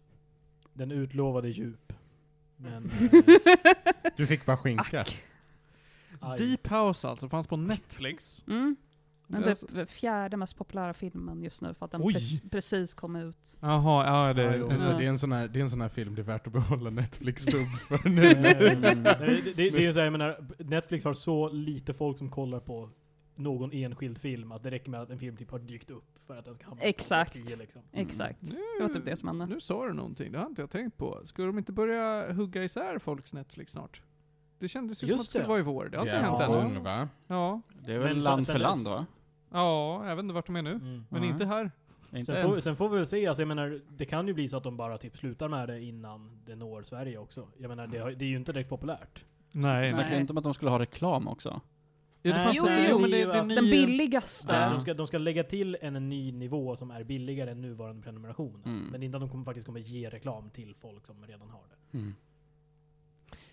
[0.74, 1.94] Den utlovade djup.
[2.58, 2.90] Men...
[4.18, 5.00] Du fick bara skinka.
[5.00, 5.06] eh,
[6.20, 6.38] aj.
[6.38, 8.44] Deep House alltså, fanns på Netflix.
[8.48, 8.76] Mm.
[9.32, 9.56] Den Det är
[9.86, 13.58] typ fjärde mest populära filmen just nu för att den pre- precis kom ut.
[13.62, 14.44] Jaha, ja det...
[14.50, 14.68] Det, Ja.
[14.98, 16.54] det, är en sån här, det är en sån här film det är värt att
[16.54, 18.42] behålla Netflix-sub för Nej, nu.
[18.42, 22.30] Nej, det, det, det är så här, jag menar, Netflix har så lite folk som
[22.30, 22.90] kollar på
[23.36, 26.38] någon enskild film att det räcker med att en film typ har dykt upp för
[26.38, 27.32] att den ska hamna Exakt.
[27.34, 27.82] på topp 10 liksom.
[27.92, 28.42] Exakt.
[28.42, 29.46] Nu, Det var typ det som hände.
[29.46, 31.22] Nu sa du någonting, det har inte jag tänkt på.
[31.26, 34.02] Ska de inte börja hugga isär folks Netflix snart?
[34.60, 35.48] Det kändes ju som Just att det skulle det.
[35.50, 35.90] vara i vår.
[35.90, 36.54] Det har inte hänt ännu.
[36.54, 37.10] gång va?
[37.28, 37.62] Ja.
[37.86, 39.06] Det är Men väl sen- land sen för land dess- va?
[39.52, 40.72] Ja, jag vet inte vart de är nu.
[40.72, 41.06] Mm.
[41.10, 41.30] Men Nej.
[41.30, 41.72] inte här.
[42.14, 42.50] Inte Sen än.
[42.50, 44.64] får, sen får vi väl se, alltså jag menar, det kan ju bli så att
[44.64, 47.48] de bara typ slutar med det innan det når Sverige också.
[47.58, 49.26] Jag menar, det, har, det är ju inte direkt populärt.
[49.52, 49.90] Nej.
[49.90, 50.20] Snackar Nej.
[50.22, 51.62] inte om att de skulle ha reklam också?
[52.22, 53.56] Ja, det Nej, fanns jo, jo, jo, men det, det är att- ny...
[53.56, 54.56] Den billigaste.
[54.56, 54.70] Ja.
[54.70, 58.62] De, ska, de ska lägga till en ny nivå som är billigare än nuvarande prenumeration.
[58.66, 58.88] Mm.
[58.92, 61.62] Men inte att de kommer, faktiskt kommer ge reklam till folk som redan har
[61.92, 61.98] det.
[61.98, 62.16] Mm.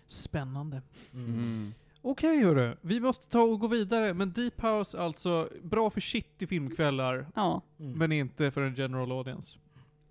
[0.07, 0.81] Spännande.
[1.13, 1.73] Mm.
[2.01, 4.13] Okej hörru, vi måste ta och gå vidare.
[4.13, 7.27] Men Deep House alltså, bra för shit i filmkvällar.
[7.35, 7.61] Ja.
[7.79, 7.91] Mm.
[7.91, 9.57] Men inte för en general audience.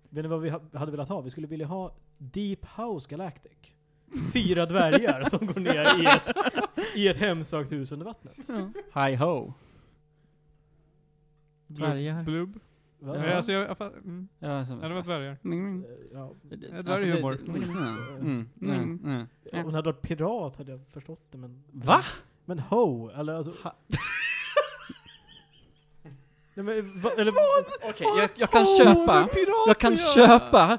[0.09, 1.21] Vet ni vad vi ha, hade velat ha?
[1.21, 3.51] Vi skulle vilja ha Deep House Galactic.
[4.33, 6.37] Fyra dvärgar som går ner i ett,
[6.95, 8.37] i ett hemsökt hus under vattnet.
[8.47, 9.05] ja.
[9.05, 9.53] Hi ho.
[11.67, 12.23] Dvärgar.
[12.23, 12.59] Blubb.
[12.99, 13.15] Va?
[13.27, 13.33] Ja.
[13.35, 14.27] Alltså, jag, jag, fatt- mm.
[14.39, 15.37] Ja, så, ja, det var dvärgar.
[15.43, 15.85] Mm.
[16.13, 16.31] Ja.
[16.43, 17.31] Det där är humor.
[17.45, 17.51] det-
[18.21, 18.47] Mm,
[19.65, 21.63] Om det hade varit pirat hade jag förstått det men...
[21.71, 22.01] Va?
[22.45, 23.53] Men ho, eller alltså...
[23.63, 23.75] Ha-
[26.53, 27.33] Nej, men, va, eller,
[27.89, 29.29] Okej, jag, jag kan Åh, köpa,
[29.67, 30.77] jag kan köpa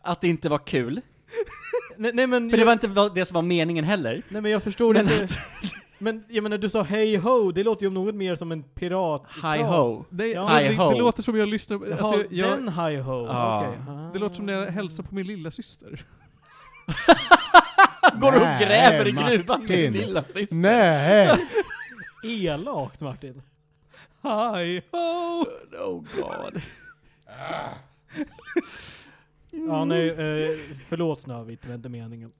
[0.00, 1.00] att det inte var kul.
[1.96, 2.50] nej, nej men...
[2.50, 4.22] För det jag, var inte det som var meningen heller.
[4.28, 5.28] Nej men jag förstår Men inte.
[6.02, 8.62] Men jag menar du sa hej ho, det låter ju om något mer som en
[8.62, 9.22] pirat.
[9.42, 10.04] Hi ho.
[10.10, 10.56] Det, Ja.
[10.58, 10.90] Hi det, ho.
[10.90, 13.58] det låter som jag lyssnar på, alltså, jag, jag, den hi ho, Ja.
[13.68, 13.78] okej.
[14.12, 16.04] det låter som när jag hälsar på min lilla syster.
[18.20, 20.56] Går och gräver i gruvan med din lilla syster.
[20.56, 21.30] Nej!
[22.24, 23.42] Elakt Martin.
[24.22, 25.44] Hi ho!
[25.78, 26.62] Oh god.
[29.68, 30.58] Ja nej, eh,
[30.88, 32.32] förlåt Snövit, det var inte meningen.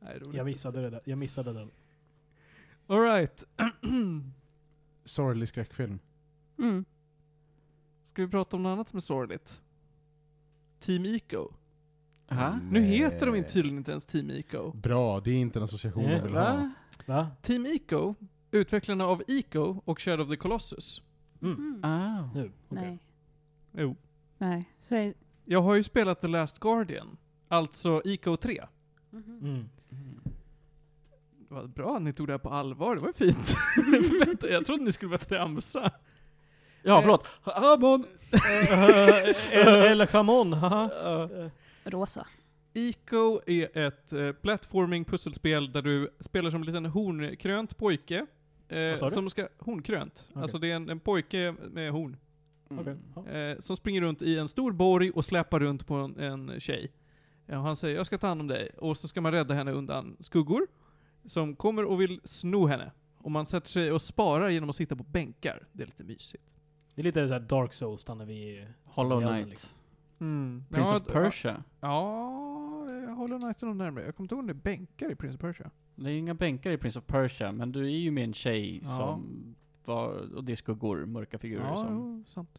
[0.00, 1.00] Nej, Jag missade det där.
[1.04, 1.70] Jag missade den.
[2.88, 3.44] Alright.
[5.04, 5.98] Sorglig skräckfilm.
[6.58, 6.84] Mm.
[8.02, 9.62] Ska vi prata om något annat som är sorgligt?
[10.78, 11.48] Team Eco.
[12.28, 12.58] Ha?
[12.70, 14.72] Nu heter de inte tydligen inte ens Team Eco.
[14.72, 16.70] Bra, det är inte en association Nej, jag vill ha.
[17.06, 17.30] Va?
[17.42, 18.14] Team Eco
[18.50, 21.02] utvecklarna av Eco och Shadow of the Colossus.
[21.42, 21.54] Mm.
[21.56, 21.80] Mm.
[21.84, 22.30] Ah.
[22.34, 22.84] Nu, okej.
[22.84, 22.98] Nej.
[23.72, 23.96] Jo.
[24.38, 24.70] Nej.
[24.88, 25.14] Säg.
[25.44, 27.16] Jag har ju spelat The Last Guardian,
[27.48, 28.64] alltså Eco 3.
[29.10, 29.38] Mhm.
[29.42, 29.68] Mm.
[31.48, 33.54] Vad bra att ni tog det här på allvar, det var ju fint.
[34.26, 35.90] Vänta, jag trodde ni skulle börja tramsa.
[36.82, 37.26] Ja, förlåt.
[37.44, 38.04] Ramon!
[39.52, 40.90] eller, eller chamon, haha.
[41.44, 41.50] Eh,
[41.84, 42.26] Rosa.
[42.74, 48.26] Eco är ett eh, platforming pusselspel där du spelar som en liten hornkrönt pojke.
[48.68, 49.14] Eh, Vad sa du?
[49.14, 50.28] som ska, hornkrönt.
[50.30, 50.42] Okej.
[50.42, 52.16] Alltså det är en, en pojke med horn.
[52.70, 53.30] okej, ja.
[53.30, 56.92] Eh, som springer runt i en stor borg och släpar runt på en, en tjej.
[57.46, 59.72] Ja, han säger 'Jag ska ta hand om dig' och så ska man rädda henne
[59.72, 60.66] undan skuggor
[61.28, 62.90] som kommer och vill sno henne.
[63.18, 65.66] Och man sätter sig och sparar genom att sitta på bänkar.
[65.72, 66.44] Det är lite mysigt.
[66.94, 69.48] Det är lite såhär Dark Souls stannar vi Hollow Knight.
[69.48, 69.70] liksom.
[70.20, 70.64] Mm.
[70.70, 71.62] Prince ja, of Persia.
[71.80, 74.04] Ja, jag håller Knight är nog närmare.
[74.04, 75.70] Jag kommer inte ihåg om det är bänkar i Prince of Persia.
[75.94, 78.34] Det är ju inga bänkar i Prince of Persia, men du är ju med en
[78.34, 78.96] tjej Ja.
[78.96, 81.94] som var, och det är skuggor, mörka figurer Ja, som...
[81.94, 82.58] jo, sant.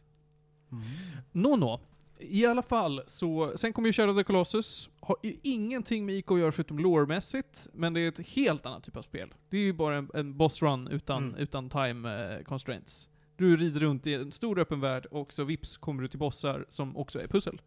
[0.72, 0.84] Mm.
[1.32, 1.80] Nå, nå.
[2.20, 4.88] I alla fall, så, sen kommer ju Shadow of the Colossus.
[5.00, 8.84] Har ju ingenting med IK att göra förutom lore-mässigt, men det är ett helt annat
[8.84, 9.34] typ av spel.
[9.50, 11.40] Det är ju bara en, en boss run utan, Mm.
[11.40, 13.08] utan time eh, constraints.
[13.36, 16.66] Du rider runt i en stor öppen värld och så vips kommer du till bossar
[16.68, 17.60] som också är pussel.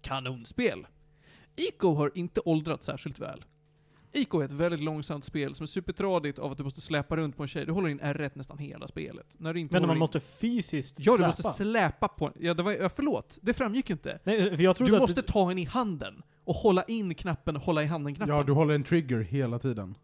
[0.00, 0.86] Kanonspel!
[1.56, 3.44] ICO har inte åldrats särskilt väl.
[4.12, 7.36] ICO är ett väldigt långsamt spel som är supertradigt av att du måste släpa runt
[7.36, 7.66] på en tjej.
[7.66, 9.26] Du håller in R1 nästan hela spelet.
[9.38, 11.16] När du inte Men man in- måste fysiskt Ja, släpa.
[11.18, 12.32] du måste släpa på en.
[12.38, 13.38] Ja, det var, ja, förlåt.
[13.42, 14.18] Det framgick ju inte.
[14.24, 17.56] Nej, för jag trodde Du att måste ta henne i handen och hålla in knappen,
[17.56, 18.36] hålla i handen-knappen.
[18.36, 19.94] Ja, du håller en trigger hela tiden.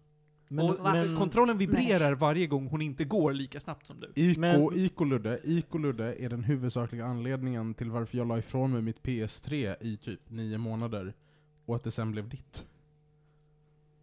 [0.48, 4.12] men, och men, kontrollen vibrerar varje gång hon inte går lika snabbt som du.
[4.14, 9.02] Ico, Men- Ico-Ludde, Ico-Ludde är den huvudsakliga anledningen till varför jag la ifrån mig mitt
[9.02, 11.14] PS3 i typ nio månader,
[11.66, 12.64] och att det sen blev ditt.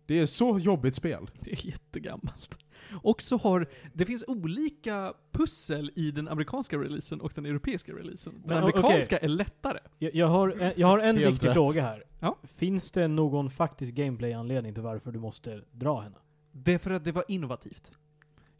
[0.05, 1.30] Det är så jobbigt spel.
[1.39, 2.59] Det är jättegammalt.
[3.01, 8.34] Och så har, det finns olika pussel i den amerikanska releasen och den europeiska releasen.
[8.34, 9.80] Den Men, amerikanska är lättare.
[9.99, 11.53] jag, jag har en, jag har en Helt viktig rätt.
[11.53, 12.03] fråga här.
[12.19, 12.38] Ja.
[12.43, 16.15] Finns det någon faktisk gameplay-anledning till varför du måste dra henne?
[16.51, 17.91] Det är för att det var innovativt.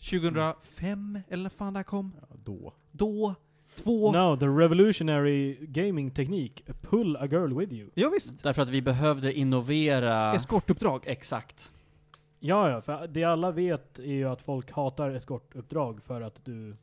[0.10, 2.16] 2005, eller när fan det här kom?
[2.22, 2.74] Ja, då.
[2.92, 3.36] Då,
[3.76, 4.12] två...
[4.12, 6.64] No, the revolutionary gaming teknik.
[6.82, 7.90] Pull a girl with you.
[7.94, 8.44] Ja, visst.
[8.44, 10.34] Därför att vi behövde innovera...
[10.34, 11.04] Eskortuppdrag.
[11.06, 11.72] Exakt.
[12.40, 16.76] Ja, ja, för det alla vet är ju att folk hatar eskortuppdrag för att du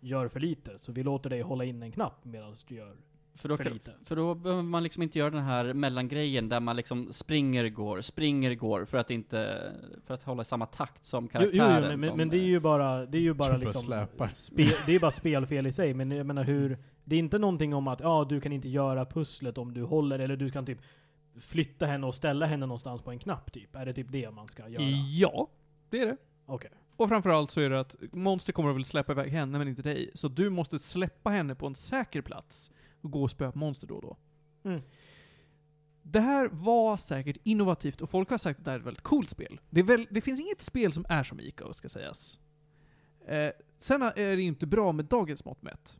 [0.00, 0.78] gör för lite.
[0.78, 2.96] Så vi låter dig hålla in en knapp medan du gör
[3.38, 3.92] För då, för kan, lite.
[4.04, 8.00] för då behöver man liksom inte göra den här mellangrejen där man liksom springer, går,
[8.00, 9.72] springer, går för att inte,
[10.06, 11.70] för att hålla samma takt som karaktären.
[11.70, 13.64] jo, jo, men, men, som, men det är ju bara, det är ju bara Super
[13.64, 14.28] liksom släpar.
[14.28, 15.94] spel, det är bara spelfel i sig.
[15.94, 19.06] Men jag menar hur, det är inte någonting om att ja, du kan inte göra
[19.06, 20.78] pusslet om du håller, eller du kan typ
[21.40, 23.76] flytta henne och ställa henne någonstans på en knapp typ.
[23.76, 24.84] Är det typ det man ska göra?
[25.10, 25.48] Ja,
[25.90, 26.16] det är det.
[26.46, 26.70] Okej.
[26.96, 29.82] Och framförallt så är det att monster kommer att väl släppa iväg henne men inte
[29.82, 30.10] dig.
[30.14, 32.70] Så du måste släppa henne på en säker plats
[33.00, 34.16] och gå och spöa på monster då och då.
[34.64, 34.80] Mm.
[36.02, 39.02] Det här var säkert innovativt och folk har sagt att det här är ett väldigt
[39.02, 39.60] coolt spel.
[39.70, 42.38] Det, väl, det finns inget spel som är som Ico, ska sägas.
[43.26, 45.98] Eh, sen är det inte bra med dagens mått mätt.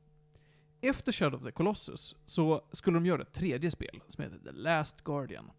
[0.81, 4.53] Efter Shadow of the Colossus så skulle de göra ett tredje spel som heter The
[4.53, 5.51] Last Guardian.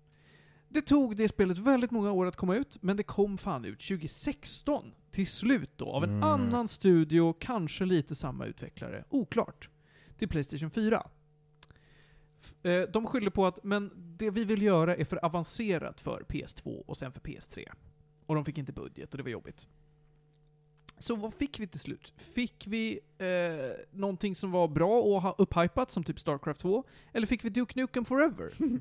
[0.70, 3.80] Det tog det spelet väldigt många år att komma ut, men det kom fan ut
[3.80, 6.24] 2016 till slut då, av en Mm.
[6.24, 9.70] annan studio, kanske lite samma utvecklare, oklart,
[10.18, 11.08] till Playstation 4.
[12.64, 16.84] Eh, De skyller på att, men det vi vill göra är för avancerat för PS2
[16.88, 17.70] och sen för PS3.
[18.26, 19.68] Och de fick inte budget och det var jobbigt.
[20.98, 22.14] Så vad fick vi till slut?
[22.18, 26.84] Fick vi eh, någonting som var bra och upphypat, som typ Starcraft 2?
[27.14, 28.54] Eller fick vi Duke Nukem Forever?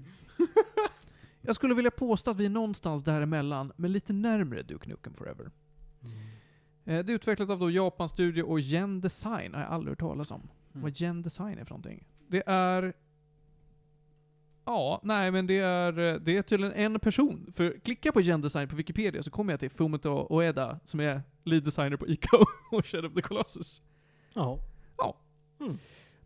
[1.40, 5.50] Jag skulle vilja påstå att vi är någonstans däremellan, men lite närmre Duke Nukem Forever.
[6.84, 9.98] Eh, det är utvecklat av då Japan Studio och Gen Design, har jag aldrig hört
[10.00, 10.40] talas om.
[10.40, 10.82] Mm.
[10.82, 12.06] Vad Gen Design är för någonting.
[12.28, 12.92] Det är...
[14.68, 17.52] Ja, nej men det är, det är tydligen en person.
[17.56, 21.22] För klicka på Gen Design på Wikipedia så kommer jag till Fumito Oeda, som är
[21.44, 23.82] lead designer på Ico och Shadow of the Colossus.
[24.34, 24.58] Jaha.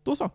[0.03, 0.23] Då så.
[0.23, 0.31] Eh,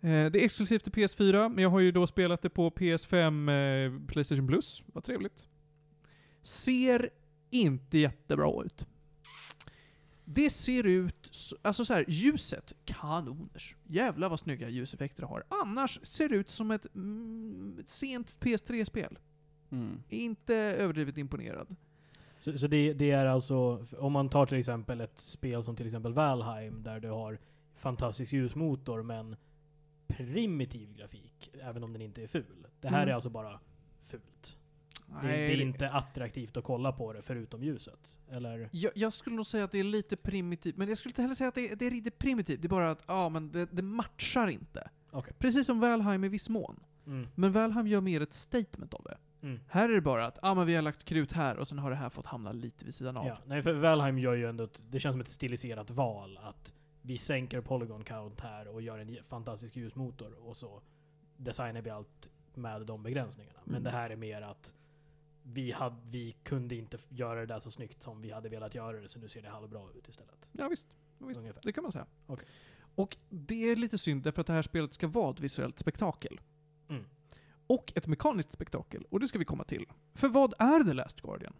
[0.00, 4.06] det är exklusivt till PS4, men jag har ju då spelat det på PS5 eh,
[4.06, 4.82] Playstation Plus.
[4.86, 5.48] Vad trevligt.
[6.42, 7.10] Ser
[7.50, 8.86] inte jättebra ut.
[10.30, 13.76] Det ser ut, alltså så här, ljuset, kanoners.
[13.86, 15.44] Jävlar vad snygga ljuseffekter det har.
[15.48, 19.18] Annars ser det ut som ett, mm, ett sent PS3-spel.
[19.70, 20.02] Mm.
[20.08, 21.76] Inte överdrivet imponerad.
[22.40, 25.86] Så, så det, det är alltså, om man tar till exempel ett spel som till
[25.86, 27.38] exempel Valheim, där du har
[27.74, 29.36] fantastisk ljusmotor men
[30.06, 32.66] primitiv grafik, även om den inte är ful.
[32.80, 33.08] Det här Mm.
[33.08, 33.60] är alltså bara
[34.00, 34.57] fult.
[35.22, 38.16] Det, det är inte attraktivt att kolla på det förutom ljuset.
[38.30, 38.68] Eller?
[38.72, 41.34] Jag, jag skulle nog säga att det är lite primitivt, men jag skulle inte heller
[41.34, 42.62] säga att det är, det är riktigt primitivt.
[42.62, 44.90] Det är bara att, ja men det, det matchar inte.
[45.10, 45.32] Okej.
[45.38, 46.80] Precis som Valheim i viss mån.
[47.06, 47.28] Mm.
[47.34, 49.18] Men Valheim gör mer ett statement av det.
[49.42, 49.60] Mm.
[49.68, 51.90] Här är det bara att, ja men vi har lagt krut här och sen har
[51.90, 53.26] det här fått hamna lite vid sidan av.
[53.26, 56.72] Ja, nej för Valheim gör ju ändå ett, det känns som ett stiliserat val att
[57.02, 60.82] vi sänker polygon count här och gör en fantastisk ljusmotor och så
[61.36, 63.58] designar vi allt med de begränsningarna.
[63.64, 63.84] Men Mm.
[63.84, 64.74] det här är mer att
[65.52, 69.00] vi, hade, vi kunde inte göra det där så snyggt som vi hade velat göra
[69.00, 70.48] det så nu ser det halvbra ut istället.
[70.52, 70.88] Ja, visst.
[71.18, 71.40] visst.
[71.40, 71.62] Ungefär.
[71.64, 72.06] Det kan man säga.
[72.26, 72.46] Okej.
[72.94, 76.40] Och det är lite synd därför att det här spelet ska vara ett visuellt spektakel.
[76.88, 77.04] Mm.
[77.66, 79.04] Och ett mekaniskt spektakel.
[79.10, 79.86] Och det ska vi komma till.
[80.14, 81.54] För vad är The Last Guardian?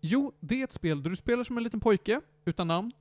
[0.00, 2.92] Jo, det är ett spel där du spelar som en liten pojke, utan namn,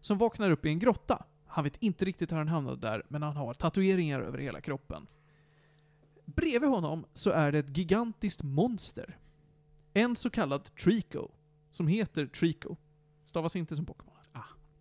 [0.00, 1.24] som vaknar upp i en grotta.
[1.46, 5.06] Han vet inte riktigt hur han hamnade där, men han har tatueringar över hela kroppen.
[6.24, 9.18] Bredvid honom så är det ett gigantiskt monster.
[9.98, 11.28] En så kallad Trico,
[11.70, 12.76] som heter Trico.
[13.24, 14.14] Stavas inte som Pokémon.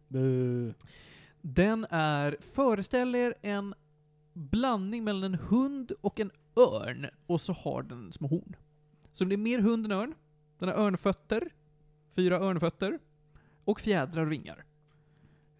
[0.07, 0.73] Bu.
[1.41, 3.73] Den är, föreställ er en
[4.33, 8.55] blandning mellan en hund och en örn, och så har den små horn.
[9.11, 10.13] Så det är mer hund än örn.
[10.59, 11.49] Den har örnfötter,
[12.11, 12.99] fyra örnfötter,
[13.63, 14.65] och fjädrar och vingar.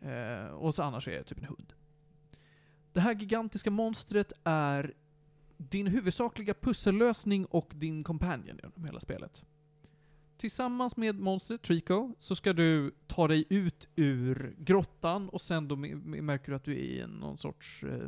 [0.01, 1.73] Eh, och så annars är det typ en hund.
[2.93, 4.93] Det här gigantiska monstret är
[5.57, 9.45] din huvudsakliga pussellösning och din companion genom hela spelet.
[10.37, 15.75] Tillsammans med monstret Trico så ska du ta dig ut ur grottan och sen då
[15.75, 18.07] märker du att du är i någon sorts eh,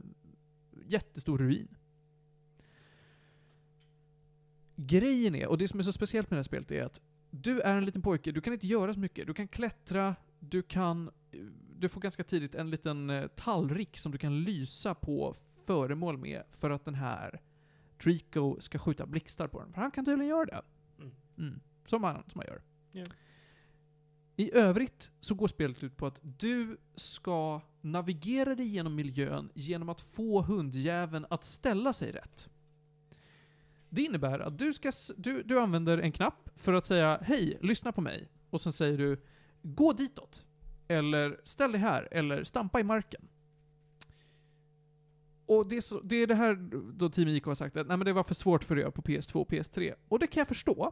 [0.87, 1.67] jättestor ruin.
[4.75, 7.61] Grejen är, och det som är så speciellt med det här spelet är att du
[7.61, 9.27] är en liten pojke, du kan inte göra så mycket.
[9.27, 11.11] Du kan klättra, du kan...
[11.77, 15.35] Du får ganska tidigt en liten eh, tallrik som du kan lysa på
[15.69, 17.41] föremål med för att den här
[18.03, 19.73] Trico ska skjuta blixtar på den.
[19.73, 20.61] För han kan tydligen göra det.
[20.97, 21.11] Mm.
[21.37, 21.59] Mm.
[21.85, 22.61] Som, han, som han gör.
[22.91, 23.05] Ja.
[24.35, 29.89] I övrigt så går spelet ut på att du ska navigera dig genom miljön genom
[29.89, 32.49] att få hundjäveln att ställa sig rätt.
[33.89, 37.91] Det innebär att du, ska, du, du använder en knapp för att säga hej, lyssna
[37.91, 38.29] på mig.
[38.49, 39.21] Och sen säger du
[39.61, 40.45] gå ditåt.
[40.87, 42.07] Eller ställ dig här.
[42.11, 43.27] Eller stampa i marken.
[45.49, 46.55] Och det är, så, det är det här
[46.97, 49.01] då Team IK har sagt att nej, men det var för svårt för er på
[49.01, 49.93] PS2 och PS3.
[50.07, 50.91] Och det kan jag förstå.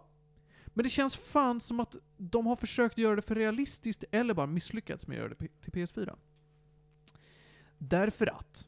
[0.65, 4.47] Men det känns fan som att de har försökt göra det för realistiskt eller bara
[4.47, 6.15] misslyckats med att göra det till PS4.
[7.77, 8.67] Därför att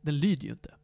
[0.00, 0.74] den lyder ju inte.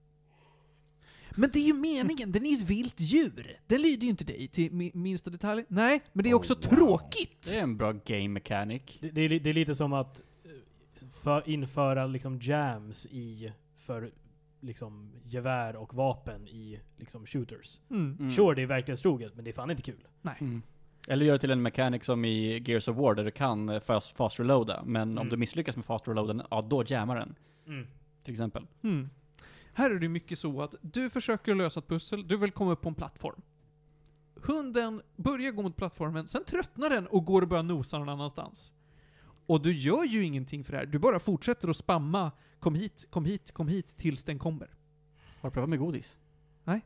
[1.36, 3.60] Men det är ju meningen, den är ju ett vilt djur.
[3.66, 5.64] Den lyder ju inte dig till mi- minsta detalj.
[5.68, 6.62] Nej, men det är Oh, också wow.
[6.62, 7.48] tråkigt.
[7.52, 8.82] Det är en bra game mechanic.
[9.00, 14.10] Det, det, är, det är lite som att eh, för, införa liksom jams i, för
[14.60, 17.80] liksom gevär och vapen i liksom shooters.
[17.90, 18.16] Mm.
[18.20, 18.32] Mm.
[18.32, 20.06] Sure, det är verklighetstroget, men det är fan inte kul.
[20.40, 20.62] Mm.
[21.08, 23.80] Eller gör det till en mechanic som i Gears of War där du kan eh,
[23.80, 25.28] fast, fast reloada, men om Mm.
[25.28, 27.34] du misslyckas med fast reloaden, ja då jammar den.
[27.66, 27.86] Mm.
[28.24, 28.66] Till exempel.
[28.82, 29.10] Mm.
[29.72, 32.80] Här är det mycket så att du försöker lösa ett pussel, du vill komma upp
[32.80, 33.42] på en plattform.
[34.34, 38.72] Hunden börjar gå mot plattformen, sen tröttnar den och går och börjar nosa någon annanstans.
[39.48, 43.06] Och du gör ju ingenting för det här, du bara fortsätter att spamma kom hit,
[43.10, 44.68] kom hit, kom hit tills den kommer.
[45.40, 46.16] Har du provat med godis?
[46.64, 46.80] Nej.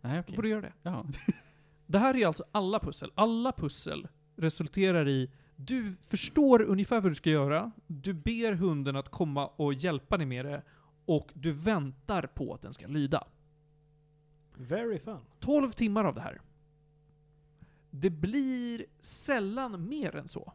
[0.00, 0.36] Nej Du okej.
[0.36, 0.72] borde göra det.
[0.82, 1.06] Ja.
[1.86, 3.12] Det här är alltså alla pussel.
[3.14, 9.08] Alla pussel resulterar i du förstår ungefär vad du ska göra, du ber hunden att
[9.08, 10.62] komma och hjälpa dig med det,
[11.04, 13.24] och du väntar på att den ska lyda.
[14.56, 15.20] Very fun.
[15.40, 16.40] 12 timmar av det här.
[17.90, 20.52] Det blir sällan mer än så.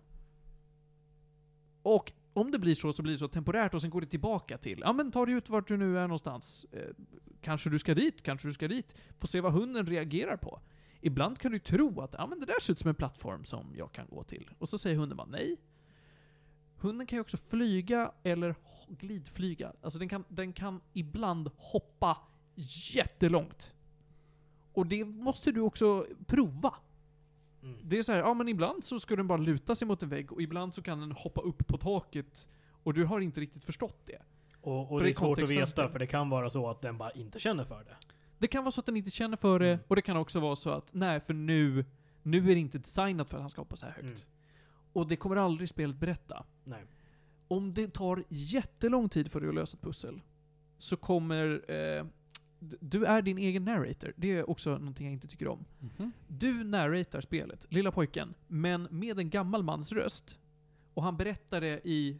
[1.81, 4.57] Och om det blir så, så blir det så temporärt och sen går det tillbaka
[4.57, 6.65] till, ja men ta dig ut vart du nu är någonstans.
[6.71, 6.89] Eh,
[7.41, 8.95] kanske du ska dit, kanske du ska dit.
[9.19, 10.59] Få se vad hunden reagerar på.
[11.01, 13.73] Ibland kan du tro att, ja men det där ser ut som en plattform som
[13.77, 14.49] jag kan gå till.
[14.59, 15.57] Och så säger hunden bara nej.
[16.77, 18.55] Hunden kan ju också flyga eller
[18.87, 19.73] glidflyga.
[19.81, 22.17] Alltså den kan, den kan ibland hoppa
[22.93, 23.73] jättelångt.
[24.73, 26.73] Och det måste du också prova.
[27.63, 27.77] Mm.
[27.83, 30.09] Det är så här, ja men ibland så ska den bara luta sig mot en
[30.09, 32.47] vägg och ibland så kan den hoppa upp på taket
[32.83, 34.21] och du har inte riktigt förstått det.
[34.61, 37.11] Och, och det är svårt att veta, för det kan vara så att den bara
[37.11, 37.95] inte känner för det.
[38.37, 39.79] Det kan vara så att den inte känner för det Mm.
[39.87, 41.85] och det kan också vara så att nej, för nu,
[42.23, 44.05] nu är det inte designat för att han ska hoppa så här högt.
[44.05, 44.19] Mm.
[44.93, 46.45] Och det kommer aldrig spelet berätta.
[46.63, 46.83] Nej.
[47.47, 50.21] Om det tar jättelång tid för dig att lösa ett pussel,
[50.77, 51.71] så kommer...
[51.71, 52.05] Eh,
[52.59, 54.13] du är din egen narrator.
[54.15, 55.65] Det är också någonting jag inte tycker om.
[55.79, 56.11] Mhm.
[56.27, 60.39] Du narratar spelet, lilla pojken, men med en gammal mans röst.
[60.93, 62.19] Och han berättar det i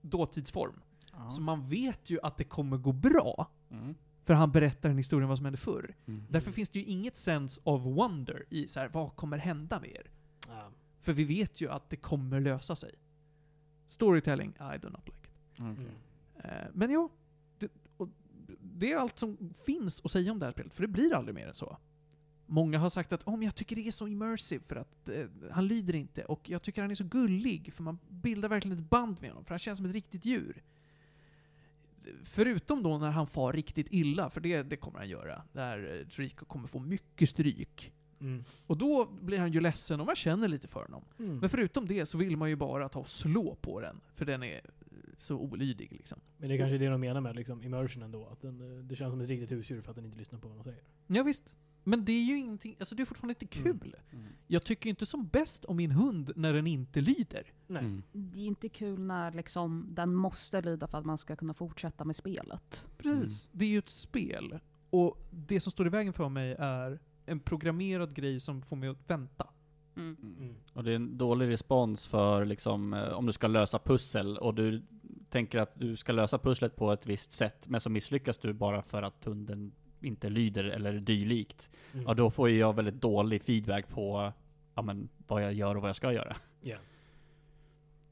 [0.00, 0.80] dåtidsform.
[1.12, 1.30] Ja.
[1.30, 3.50] Så man vet ju att det kommer gå bra.
[3.70, 3.94] Mm.
[4.24, 5.94] För han berättar en historia om vad som hände förr.
[6.06, 6.24] Mm.
[6.30, 9.90] Därför finns det ju inget sense of wonder i så här, vad kommer hända med
[9.90, 10.10] er?
[10.48, 10.68] Ja.
[11.00, 12.94] För vi vet ju att det kommer lösa sig.
[13.86, 15.58] Storytelling, I do not like it.
[15.58, 15.76] Mm.
[16.38, 17.08] Eh, men ja,
[18.78, 21.34] det är allt som finns att säga om det här spelet, för det blir aldrig
[21.34, 21.76] mer än så.
[22.46, 25.26] Många har sagt att oh, men jag tycker det är så immersive för att eh,
[25.50, 28.90] han lyder inte, och jag tycker han är så gullig, för man bildar verkligen ett
[28.90, 30.62] band med honom, för han känns som ett riktigt djur.
[32.22, 36.08] Förutom då när han far riktigt illa, för det, det kommer han göra, där eh,
[36.08, 37.92] Trico kommer få mycket stryk.
[38.20, 38.44] Mm.
[38.66, 41.04] Och då blir han ju ledsen och man känner lite för honom.
[41.18, 41.38] Mm.
[41.38, 44.42] Men förutom det så vill man ju bara ta och slå på den, för den
[44.42, 44.60] är
[45.18, 46.18] så olydig liksom.
[46.38, 48.96] Men det är kanske det de menar med liksom immersion då, att den, eh, det
[48.96, 50.82] känns som ett riktigt husdjur för att den inte lyssnar på vad man säger.
[51.06, 51.56] Ja, visst.
[51.84, 53.96] Men det är ju ingenting, alltså det är fortfarande inte kul.
[54.12, 54.24] Mm.
[54.24, 54.32] Mm.
[54.46, 57.52] Jag tycker inte som bäst om min hund när den inte lyder.
[57.66, 57.84] Nej.
[57.84, 58.02] Mm.
[58.12, 62.04] Det är inte kul när liksom den måste lyda för att man ska kunna fortsätta
[62.04, 62.88] med spelet.
[62.98, 63.48] Precis.
[63.52, 64.58] Det är ju ett spel.
[64.90, 68.88] Och det som står i vägen för mig är en programmerad grej som får mig
[68.88, 69.46] att vänta.
[69.96, 70.16] Mm.
[70.38, 70.54] Mm.
[70.72, 74.54] Och det är en dålig respons för liksom, eh, om du ska lösa pussel och
[74.54, 74.82] du
[75.36, 78.82] tänker att du ska lösa pusslet på ett visst sätt, men så misslyckas du bara
[78.82, 81.70] för att hunden inte lyder eller dylikt.
[81.92, 82.04] Mm.
[82.06, 84.32] Ja, då får ju jag väldigt dålig feedback på
[84.74, 86.36] ja, men, vad jag gör och vad jag ska göra.
[86.60, 86.76] Ja.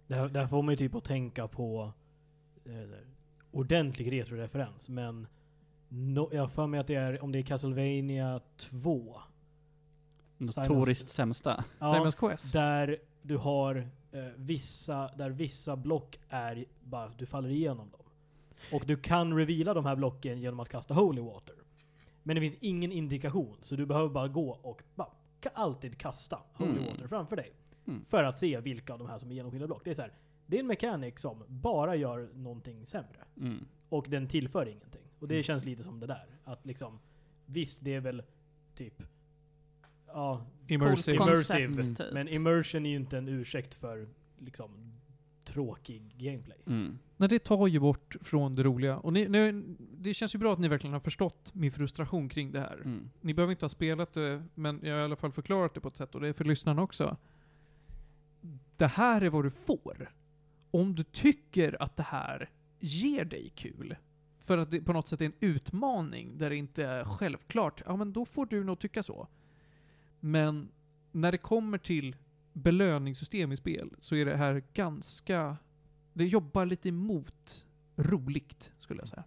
[0.06, 1.92] Där, där får man ju typ att tänka på
[2.64, 2.98] eh,
[3.50, 5.26] ordentlig retroreferens, men
[5.88, 9.20] no, jag har för mig att det är, om det är Castlevania 2.
[10.38, 11.64] Notoriskt sämsta.
[11.78, 12.52] Ja, Simons Quest.
[12.52, 18.00] där du har eh, vissa, där vissa block är bara, du faller igenom dem.
[18.72, 21.54] Och du kan reveala de här blocken genom att kasta Holy Water.
[22.22, 25.08] Men det finns ingen indikation, så du behöver bara gå och bara,
[25.54, 26.84] alltid kasta Holy Mm.
[26.84, 27.52] Water framför dig.
[27.86, 28.04] Mm.
[28.04, 29.84] För att se vilka av de här som är genomskinliga block.
[29.84, 30.12] Det är så här,
[30.46, 33.24] det är en mechanic som bara gör någonting sämre.
[33.40, 33.64] Mm.
[33.88, 35.02] Och den tillför ingenting.
[35.18, 35.42] Och det Mm.
[35.42, 36.26] känns lite som det där.
[36.44, 36.98] Att liksom,
[37.46, 38.22] visst det är väl
[38.74, 39.02] typ,
[40.06, 41.16] ja, Immersive.
[41.16, 41.94] Coolt Immersive.
[41.94, 42.12] typ.
[42.12, 44.08] men immersion är ju inte en ursäkt för
[44.38, 44.94] liksom
[45.44, 46.58] tråkig gameplay.
[46.66, 46.98] Mm.
[47.16, 48.98] Nej, det tar ju bort från det roliga.
[48.98, 52.52] Och ni, ni, det känns ju bra att ni verkligen har förstått min frustration kring
[52.52, 52.74] det här.
[52.74, 53.10] Mm.
[53.20, 55.88] Ni behöver inte ha spelat det, men jag har i alla fall förklarat det på
[55.88, 57.16] ett sätt, och det är för lyssnarna också.
[58.76, 60.12] Det här är vad du får.
[60.70, 62.50] Om du tycker att det här
[62.80, 63.96] ger dig kul,
[64.38, 67.96] för att det på något sätt är en utmaning där det inte är självklart, ja
[67.96, 69.28] men då får du nog tycka så.
[70.24, 70.68] Men
[71.12, 72.16] när det kommer till
[72.52, 75.56] belöningssystem i spel så är det här ganska,
[76.12, 77.64] det jobbar lite emot
[77.96, 79.24] roligt, skulle jag säga.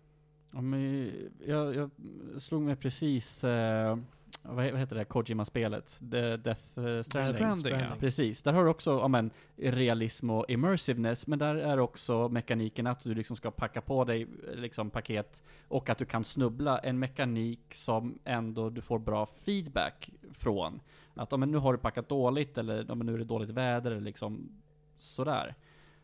[0.51, 1.11] Ja, men
[1.45, 1.91] jag, jag
[2.39, 3.97] slog mig precis, eh,
[4.41, 5.99] vad heter det, Kojima-spelet?
[6.11, 7.35] The Death eh, Stranding.
[7.35, 7.95] Stranding, ja.
[7.99, 12.87] Precis, där har du också ja, men, realism och immersiveness, men där är också mekaniken
[12.87, 16.79] att du liksom ska packa på dig liksom, paket och att du kan snubbla.
[16.79, 20.79] En mekanik som ändå du får bra feedback från.
[21.13, 23.49] Att ja, men, nu har du packat dåligt, eller ja, men, nu är det dåligt
[23.49, 24.49] väder, eller liksom
[24.95, 25.55] sådär.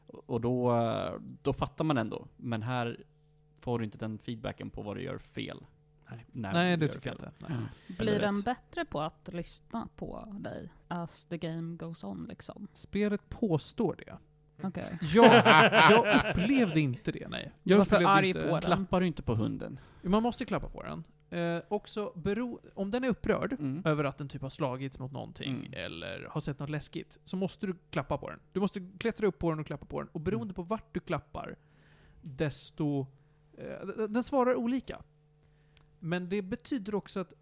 [0.07, 0.79] Och då,
[1.41, 2.27] då fattar man ändå.
[2.37, 2.99] Men här
[3.59, 5.65] får du inte den feedbacken på vad du gör fel.
[6.09, 6.25] Nej.
[6.53, 7.31] Nej, du det tycker jag inte.
[7.39, 7.51] Nej.
[7.51, 7.63] Mm.
[7.97, 12.67] Blir den bättre på att lyssna på dig as the game goes on liksom?
[12.73, 14.17] Spelet påstår det.
[14.67, 14.97] Okej.
[15.01, 15.25] Jag,
[15.91, 17.51] jag upplevde inte det, nej.
[17.63, 18.61] Jag Varför upplevde arg inte, på den?
[18.61, 19.79] Klappar du inte på hunden?
[20.01, 21.03] Man måste klappa på den.
[21.39, 23.81] Eh, också, bero, om den är upprörd Mm.
[23.85, 25.73] över att den typ har slagits mot någonting, Mm.
[25.73, 28.39] eller har sett något läskigt, så måste du klappa på den.
[28.51, 30.09] Du måste klättra upp på den och klappa på den.
[30.11, 30.53] Och beroende Mm.
[30.55, 31.55] på vart du klappar,
[32.21, 33.07] desto...
[33.57, 35.01] Eh, den svarar olika.
[36.03, 37.33] Men det betyder också att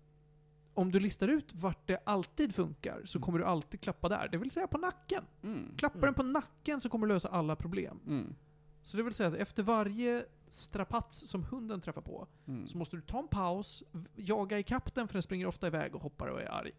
[0.73, 3.25] om du listar ut vart det alltid funkar, så Mm.
[3.25, 4.27] kommer du alltid klappa där.
[4.31, 5.23] Det vill säga på nacken.
[5.43, 5.73] Mm.
[5.77, 6.05] Klappar Mm.
[6.07, 7.99] den på nacken så kommer du lösa alla problem.
[8.07, 8.35] Mm.
[8.83, 12.67] Så det vill säga att efter varje strapats som hunden träffar på, Mm.
[12.67, 13.83] så måste du ta en paus,
[14.15, 14.63] jaga i
[14.95, 16.71] den för den springer ofta iväg och hoppar och är arg.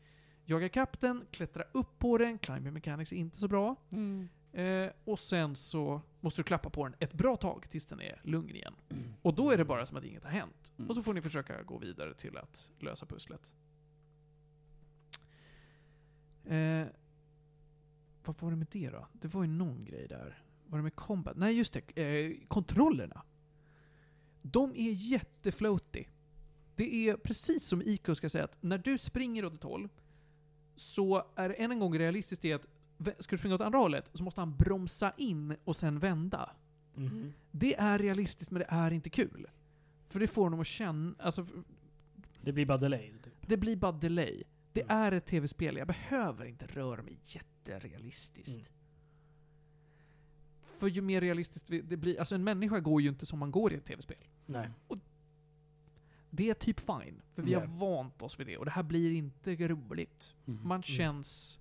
[0.44, 0.68] Jaga i
[1.00, 3.76] den, klättra upp på den, climbing mechanics är inte så bra.
[3.92, 4.28] Mm.
[4.52, 8.20] Eh, och sen så måste du klappa på den ett bra tag tills den är
[8.24, 8.74] lugn igen.
[9.22, 10.72] Och då är det bara som att inget har hänt.
[10.78, 10.88] Mm.
[10.88, 13.52] Och så får ni försöka gå vidare till att lösa pusslet.
[16.44, 16.86] Eh,
[18.24, 19.06] vad var det med det då?
[19.12, 20.42] Det var ju någon grej där.
[20.66, 21.36] Var det med combat?
[21.36, 23.22] Nej just det, eh, kontrollerna.
[24.42, 26.04] De är jättefloaty.
[26.76, 29.88] Det är precis som Ico ska säga att när du springer åt ett håll
[30.76, 32.66] så är det än en gång realistiskt i att
[33.18, 36.50] ska du springa åt andra hållet så måste han bromsa in och sen vända.
[36.94, 37.32] Mhm.
[37.50, 39.46] Det är realistiskt men det är inte kul.
[40.08, 41.46] För det får honom att känna, alltså
[42.42, 43.12] Det blir bara delay.
[43.24, 43.32] Typ.
[43.46, 44.42] det blir bara delay.
[44.72, 44.96] Det Mm.
[44.96, 48.56] är ett tv-spel, jag behöver inte röra mig jätterealistiskt.
[48.56, 48.72] Mm.
[50.78, 53.72] För ju mer realistiskt det blir, alltså en människa går ju inte som man går
[53.72, 54.16] i ett tv-spel.
[54.46, 54.68] Nej.
[56.30, 57.22] det är typ fine.
[57.34, 57.60] För vi Ja.
[57.60, 60.34] har vant oss vid det och det här blir inte roligt.
[60.46, 60.68] Mm.
[60.68, 61.58] Man känns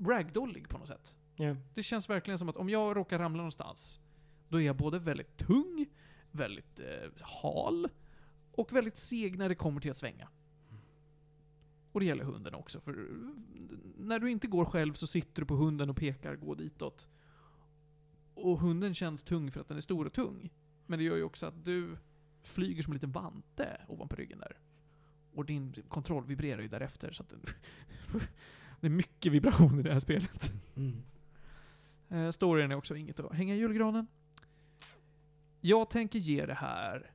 [0.00, 1.16] ragdollig på något sätt.
[1.36, 1.56] Ja.
[1.74, 4.00] Det känns verkligen som att om jag råkar ramla någonstans,
[4.48, 5.86] då är jag både väldigt tung,
[6.30, 7.88] väldigt eh, hal
[8.52, 10.28] och väldigt seg när det kommer till att svänga.
[11.92, 13.08] Och det gäller hunden också, för
[13.96, 17.08] när du inte går själv så sitter du på hunden och pekar gå ditåt.
[18.34, 20.50] Och hunden känns tung för att den är stor och tung.
[20.86, 21.96] Men det gör ju också att du
[22.42, 24.58] flyger som en liten vante ovanpå ryggen där.
[25.34, 27.40] Och din kontroll vibrerar ju därefter, så att den
[28.80, 30.52] det är mycket vibration i det här spelet.
[30.76, 31.02] Mm.
[32.08, 34.06] Eh, storyn är också inget att hänga i julgranen.
[35.60, 37.10] Jag tänker ge det här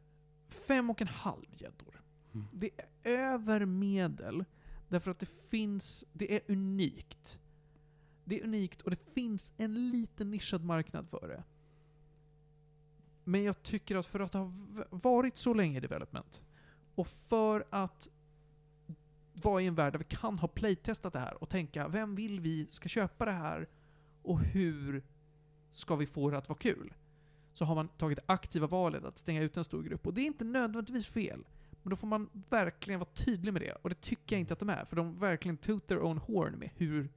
[0.48, 2.02] fem och en halv gäddor.
[2.34, 2.48] Mm.
[2.54, 2.70] Det
[3.04, 4.46] är över medel,
[4.90, 7.40] därför att det finns, det är unikt.
[8.26, 11.44] Det är unikt och det finns en liten nischad marknad för det.
[13.24, 16.42] Men jag tycker att för att ha v- varit så länge i development,
[16.96, 18.08] och för att
[19.34, 22.40] vara i en värld där vi kan ha playtestat det här och tänka, vem vill
[22.40, 23.68] vi ska köpa det här
[24.22, 25.04] och hur
[25.72, 26.94] ska vi få det att vara kul?
[27.54, 30.08] Så har man tagit det aktiva valet att stänga ut en stor grupp.
[30.08, 31.44] Och det är inte nödvändigtvis fel.
[31.84, 33.78] Men då får man verkligen vara tydlig med det.
[33.82, 34.86] Och det tycker jag inte att de är.
[34.86, 37.10] För de verkligen toot their own horn med hur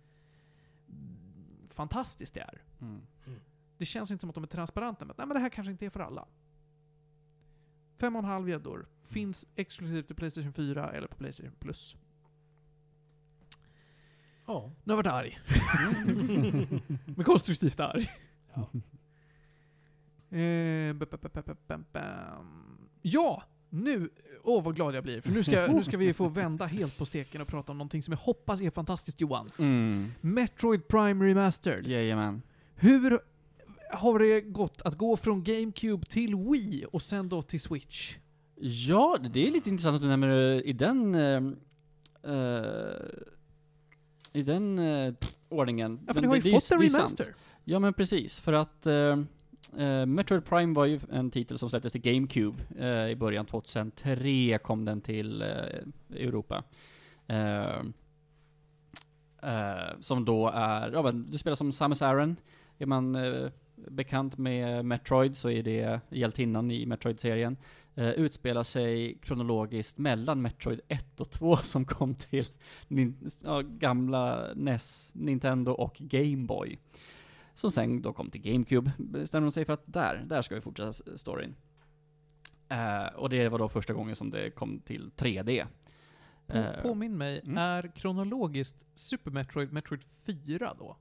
[1.71, 2.63] fantastiskt det är.
[2.81, 3.01] Mm.
[3.79, 5.71] Det känns inte som att de är transparenta med att nej men det här kanske
[5.71, 6.27] inte är för alla.
[7.97, 8.87] Fem och en halv gäddor.
[9.03, 11.97] Finns exklusivt till Playstation 4 eller på Playstation Plus.
[14.47, 14.73] Ja.
[14.85, 15.39] Nu har jag varit arg.
[17.17, 18.11] Men konstruktivt arg.
[18.55, 18.71] Ja.
[20.31, 23.43] Eh, ba- ba- ba-!
[23.71, 24.09] Nu,
[24.43, 25.21] åh vad glad jag blir.
[25.21, 28.03] För nu ska, nu ska vi få vända helt på steken och prata om någonting
[28.03, 29.51] som jag hoppas är fantastiskt Johan.
[29.59, 30.13] Mm.
[30.21, 31.87] Metroid Prime Remastered.
[31.87, 32.43] Jajamän.
[32.75, 33.21] Hur
[33.93, 38.17] har det gått att gå från GameCube till Wii och sen då till Switch?
[38.61, 41.15] Ja, det är lite intressant att du nämner det i den...
[41.15, 41.43] eh,
[42.33, 42.91] eh,
[44.37, 45.15] I den eh,
[45.49, 46.01] ordningen.
[46.07, 47.35] Ja, för Men ni har ju fått en remaster.
[47.65, 49.19] Ja men precis, för att eh,
[49.79, 54.59] eh, Metroid Prime var ju en titel som släpptes till GameCube eh, i början 2003
[54.59, 55.49] kom den till eh,
[56.11, 56.65] Europa.
[57.27, 57.83] Eh,
[60.01, 62.37] som då är, ja men du spelar som Samus Aran.
[62.79, 63.17] Är man
[63.77, 67.57] bekant med Metroid så är det hjältinnan i Metroid-serien.
[67.95, 72.47] Eh, utspelar sig kronologiskt mellan Metroid 1 och 2 som kom till
[73.43, 76.79] ja, gamla NES, Nintendo och Game Boy.
[77.55, 80.61] Som sen då kom till GameCube, bestämde de sig för att där, där ska vi
[80.61, 81.55] fortsätta storyn.
[82.69, 85.67] Eh, och det var då första gången som det kom till 3D.
[86.47, 87.59] På, Eh, påminn mig, mm.
[87.59, 90.97] är kronologiskt Super Metroid Metroid 4 då?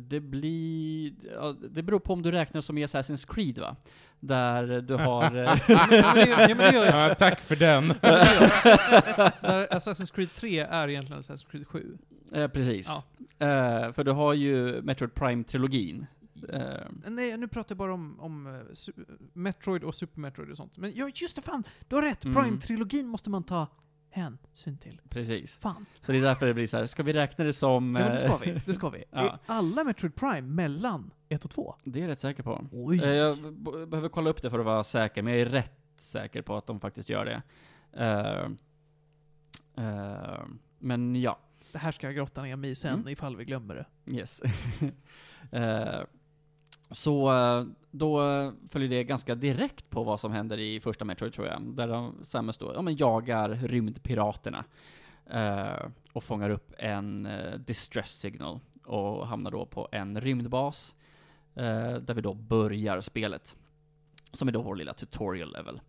[0.00, 3.76] Det blir, ja, det beror på om du räknar som i Assassin's Creed va?
[4.20, 5.36] Där du har...
[5.36, 7.10] eh, ja, men det, ja, men det gör jag.
[7.10, 7.88] Ja, tack för den.
[7.88, 11.98] Där Assassin's Creed 3 är egentligen Assassin's Creed 7.
[12.32, 12.88] eh, precis.
[12.88, 13.02] Ja.
[13.46, 16.06] Eh, för du har ju Metroid Prime-trilogin.
[16.48, 16.60] Eh,
[17.06, 18.94] Nej, nu pratar jag bara om, om eh,
[19.32, 20.76] Metroid och Super Metroid och sånt.
[20.76, 21.64] Men ja, just det, fan!
[21.88, 22.24] Du har rätt!
[22.24, 22.36] Mm.
[22.36, 23.66] Prime-trilogin måste man ta
[24.12, 25.00] hänsyn till.
[25.08, 25.56] precis.
[25.58, 25.86] Fan.
[26.00, 26.86] Så det är därför det blir så här.
[26.86, 27.96] ska vi räkna det som...
[27.96, 28.60] Ja, men det ska eh, vi.
[28.66, 29.04] Det ska vi.
[29.10, 29.20] Ja.
[29.20, 31.74] Är alla Metroid Prime mellan 1 och 2?
[31.84, 32.66] Det är jag rätt säker på.
[32.72, 32.98] Oj!
[33.04, 33.52] Eh, Jag
[33.88, 36.66] behöver kolla upp det för att vara säker, men jag är rätt säker på att
[36.66, 37.42] de faktiskt gör det.
[37.92, 38.48] Eh,
[39.86, 40.40] eh,
[40.78, 41.38] men ja,
[41.72, 43.08] Det här ska jag grotta ner mig i sen Mm.
[43.08, 44.12] ifall vi glömmer det.
[44.12, 44.42] yes.
[45.52, 46.00] Eh,
[46.92, 48.20] så eh, då
[48.68, 51.62] följer det ganska direkt på vad som händer i första Metroid tror jag.
[51.62, 54.64] Där de, Samus då, ja men jagar rymdpiraterna.
[55.26, 58.60] eh, och fångar upp en eh, distress signal.
[58.84, 60.94] Och hamnar då på en rymdbas.
[61.54, 63.56] eh, där vi då börjar spelet.
[64.32, 65.80] Som är då vår lilla tutorial level.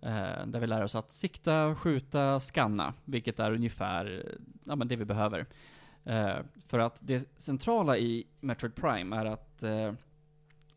[0.00, 4.96] Eh, där vi lär oss att sikta, skjuta, scanna, vilket är ungefär ja, men det
[4.96, 5.46] vi behöver.
[6.04, 6.36] Eh,
[6.68, 9.92] för att det centrala i Metroid Prime är att eh,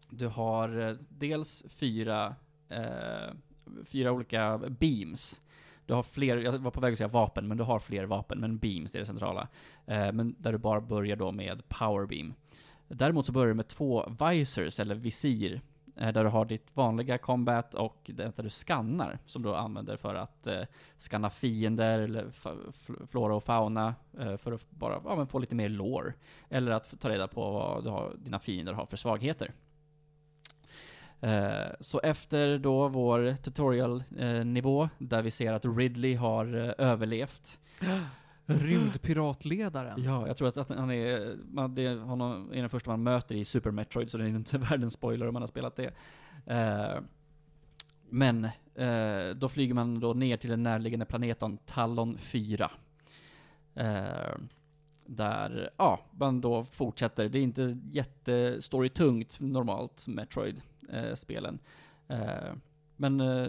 [0.09, 2.35] du har eh, dels fyra,
[2.69, 3.33] eh,
[3.85, 5.41] fyra olika beams.
[5.85, 8.39] Du har fler, jag var på väg att säga vapen, men du har fler vapen,
[8.39, 9.47] men beams är det centrala.
[9.85, 12.33] Eh, men där du bara börjar då med power beam.
[12.87, 15.61] Däremot så börjar du med två visors, eller visir,
[15.95, 19.97] eh, där du har ditt vanliga combat och det där du skannar, som du använder
[19.97, 20.61] för att eh,
[20.97, 22.25] skanna fiender, eller
[23.07, 26.13] flora och fauna, eh, för att bara ja, men få lite mer lore.
[26.49, 29.51] Eller att ta reda på vad du har, dina fiender har för svagheter.
[31.21, 37.59] Eh, så efter då vår tutorial-nivå, där vi ser att Ridley har eh, överlevt,
[38.45, 40.03] Rymdpiratledaren.
[40.03, 43.03] Ja, jag tror att, att han är, man, det är, honom är den första man
[43.03, 45.93] möter i Super Metroid, så det är inte världens spoiler om man har spelat det.
[46.45, 47.01] Eh,
[48.09, 52.71] men eh, då flyger man då ner till den närliggande planeten Talon 4.
[53.75, 54.37] Eh,
[55.05, 57.29] där, ja, man då fortsätter.
[57.29, 60.63] Det är inte jättestorytungt normalt, Metroid-spelen.
[60.93, 62.53] Eh, eh,
[62.95, 63.47] men eh,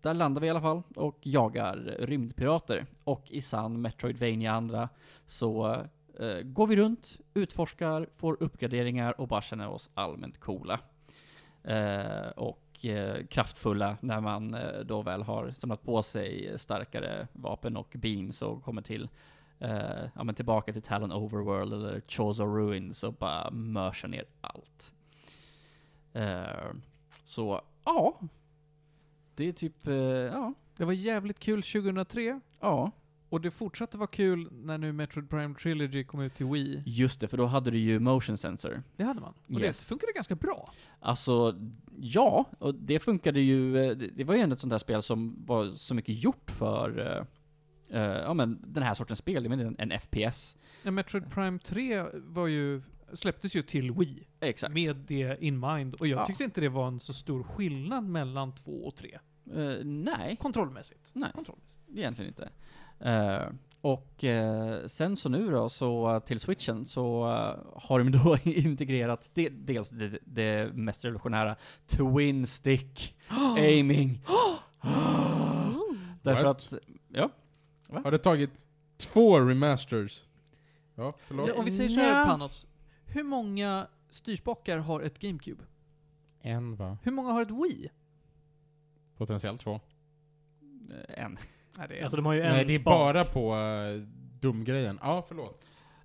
[0.00, 2.86] där landar vi i alla fall och jagar rymdpirater.
[3.04, 4.88] Och i sann Metroidvania-andra
[5.26, 5.74] så
[6.18, 10.80] eh, går vi runt, utforskar, får uppgraderingar och bara känner oss allmänt coola.
[11.64, 17.76] Eh, och eh, kraftfulla när man eh, då väl har samlat på sig starkare vapen
[17.76, 19.08] och beams och kommer till
[19.58, 24.94] eh, ja, men tillbaka till Talon Overworld eller Chozo Ruins och bara mörsar ner allt.
[26.12, 26.72] Eh,
[27.24, 28.20] så, ja.
[29.34, 30.54] Det är typ, eh, ja.
[30.76, 32.40] Det var jävligt kul 2003.
[32.60, 32.90] Ja,
[33.28, 36.82] Och det fortsatte vara kul när nu Metroid Prime Trilogy kom ut till Wii.
[36.86, 38.82] just det, för då hade du ju motion sensor.
[38.96, 39.34] Det hade man.
[39.46, 39.78] Och Yes.
[39.80, 40.70] det funkade ganska bra.
[41.00, 41.54] Alltså,
[42.00, 45.36] ja, och det funkade ju, eh, det var ju ändå ett sånt där spel som
[45.46, 46.98] var så mycket gjort för,
[47.88, 50.56] eh, ja men den här sortens spel, jag menar en, en FPS.
[50.82, 52.82] Ja, Metroid Prime 3 var ju,
[53.14, 54.26] släpptes ju till Wii.
[54.40, 54.74] Exakt.
[54.74, 55.94] Med det in mind.
[55.94, 56.26] Och jag Ja.
[56.26, 59.18] tyckte inte det var en så stor skillnad mellan 2 och 3.
[59.54, 61.00] Eh, nej, Kontrollmässigt.
[61.12, 61.80] nej, Kontrollmässigt.
[61.94, 62.48] egentligen inte.
[63.10, 63.42] Eh,
[63.80, 67.22] och eh, sen så nu då, så till switchen, så
[67.76, 71.56] har de då integrerat det, dels det, det mest revolutionära,
[71.86, 73.16] Twin Stick
[73.56, 74.22] Aiming.
[76.22, 76.72] Därför What?
[76.72, 76.74] att,
[77.08, 77.30] ja,
[78.04, 80.22] Har det tagit två remasters?
[80.94, 81.50] Ja, förlåt.
[81.58, 82.26] Om vi säger så här Nja.
[82.26, 82.66] Panos.
[83.12, 85.64] Hur många styrspackar har ett GameCube?
[86.42, 86.98] En va?
[87.02, 87.90] Hur många har ett Wii?
[89.16, 89.80] Potentiellt två.
[91.08, 91.38] eh, en.
[91.78, 92.92] Nej, det är Alltså de har ju en Nej, det är spak.
[92.92, 94.02] bara på uh,
[94.40, 94.98] dumgrejen.
[95.02, 95.62] Ja, förlåt.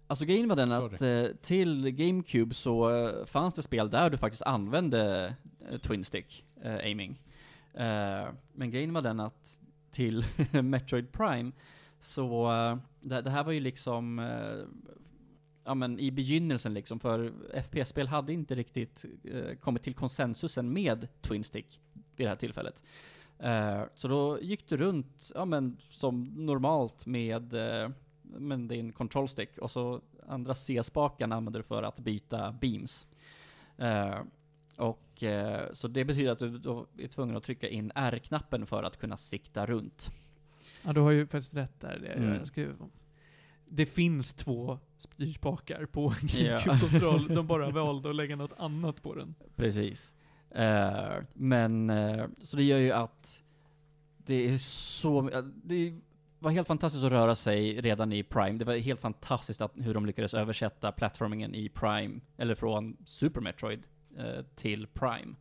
[0.07, 4.17] Alltså grejen var den att eh, till GameCube så eh, fanns det spel där du
[4.17, 5.33] faktiskt använde
[5.71, 7.21] eh, Twin Stick eh, Aiming.
[7.73, 9.59] Eh, men grejen var den att
[9.91, 10.25] till
[10.63, 11.51] Metroid Prime
[11.99, 12.49] så,
[13.01, 14.19] det, det här var ju liksom,
[15.65, 17.33] ja men i begynnelsen liksom, för
[17.63, 21.79] FPS-spel hade inte riktigt eh, kommit till konsensusen med Twin Stick
[22.15, 22.83] vid det här tillfället.
[23.39, 27.89] Eh, så då gick du runt, ja men som normalt med eh,
[28.21, 33.07] men din control stick och så andra C-spaken använder du för att byta beams.
[33.77, 34.19] Eh,
[34.77, 38.83] och eh, så det betyder att du då är tvungen att trycka in R-knappen för
[38.83, 40.09] att kunna sikta runt.
[40.83, 42.13] Ja, du har ju faktiskt rätt där.
[42.15, 42.33] Mm.
[42.33, 42.67] jag ska,
[43.69, 46.59] det finns två styrspakar på Ja.
[46.59, 47.27] GameCube-kontroll.
[47.35, 49.35] De bara valde att lägga något annat på den.
[49.55, 50.13] Precis.
[50.51, 53.43] Eh, men, eh, så det gör ju att
[54.17, 55.99] det är så, ja, det
[56.39, 58.59] var helt fantastiskt att röra sig redan i Prime.
[58.59, 63.41] Det var helt fantastiskt att, hur de lyckades översätta plattformingen i Prime, eller från Super
[63.41, 63.83] Metroid
[64.17, 65.35] eh, till Prime.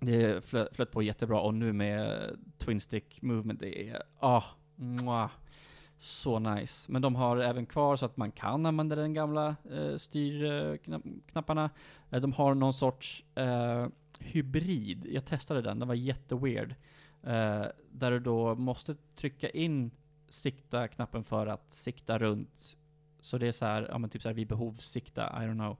[0.00, 4.42] Det flöt, flöt på jättebra och nu med Twin Stick Movement, det är, ah,
[4.76, 5.30] mwah,
[5.98, 6.92] så nice.
[6.92, 11.70] Men de har även kvar så att man kan använda den gamla eh, styrknapparna.
[12.10, 13.86] Eh, de har någon sorts eh,
[14.18, 16.74] hybrid, jag testade den, den var jätteweird.
[17.22, 19.90] Eh, där du då måste trycka in
[20.28, 22.76] sikta-knappen för att sikta runt.
[23.20, 25.54] Så det är så här, ja men typ så här vid behov sikta, I don't
[25.54, 25.76] know.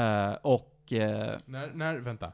[0.00, 0.92] Eh, och...
[0.92, 2.32] Eh, När, när, vänta.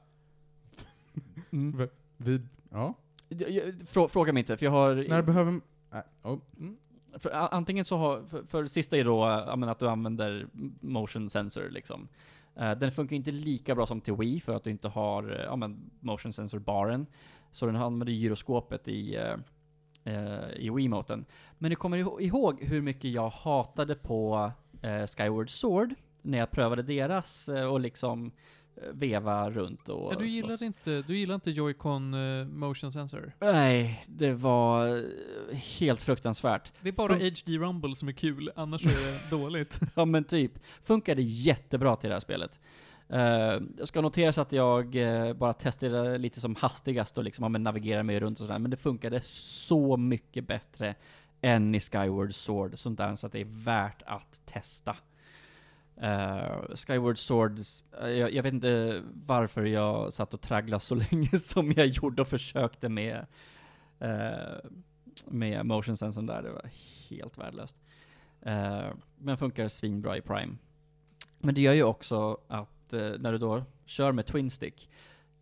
[1.51, 2.95] mm, Vid, ja.
[3.29, 5.05] jag- jag- frå, fråga mig inte, för jag har...
[5.09, 5.61] När behöver...
[5.93, 6.77] Äh, oh, mm.
[7.15, 9.21] För, antingen så har, för, för sista är då,
[9.57, 10.47] menar, att du använder
[10.81, 12.09] motion sensor liksom.
[12.61, 15.57] Uh, den funkar inte lika bra som till Wii för att du inte har, ja
[15.57, 17.07] men, motion sensor baren.
[17.53, 19.19] Så den använder gyroskopet i,
[20.07, 21.25] uh, i Wiimoten.
[21.59, 24.53] Men du kommer ihåg hur mycket jag hatade på
[24.85, 28.33] uh, Skyward Sword när jag prövade deras och liksom
[28.93, 30.31] veva runt och Ja, du slåss.
[30.31, 33.33] gillade inte, du gillar inte Joy-Con eh, motion sensor?
[33.41, 36.73] Nej, det var eh, helt fruktansvärt.
[36.81, 39.81] Det är bara Fun- HD Rumble som är kul, annars är det dåligt.
[39.95, 40.53] Ja men typ.
[40.83, 42.61] Funkade jättebra till det här spelet.
[43.13, 43.19] Uh,
[43.79, 47.63] jag ska noteras att jag eh, bara testade lite som hastigast och liksom ja, men
[47.63, 50.95] navigera mig runt och sådär, men det funkade så mycket bättre
[51.41, 54.97] än i Skyward Sword, sånt där så att det är värt att testa.
[56.03, 57.59] Uh, Skyward Sword,
[58.01, 62.23] eh, jag, jag vet inte varför jag satt och tragglade så länge som jag gjorde
[62.23, 63.27] och försökte med,
[63.99, 64.71] eh,
[65.27, 66.71] med motion sensorn där, det var
[67.09, 67.77] helt värdelöst.
[69.19, 70.57] Men funkar svinbra i Prime.
[71.39, 74.91] Men det gör ju också att när du då kör med Twin Stick,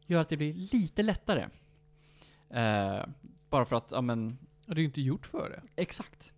[0.07, 1.49] gör att det blir lite lättare.
[3.51, 5.83] Bara för att, ja men, det är ju inte gjort för det.
[5.83, 6.33] exakt.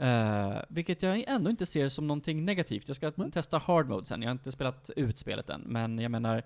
[0.00, 2.88] Eh, vilket jag ändå inte ser som någonting negativt.
[2.88, 3.30] Jag ska Nej.
[3.30, 5.60] testa hard mode sen, jag har inte spelat ut spelet än.
[5.60, 6.42] Men jag menar,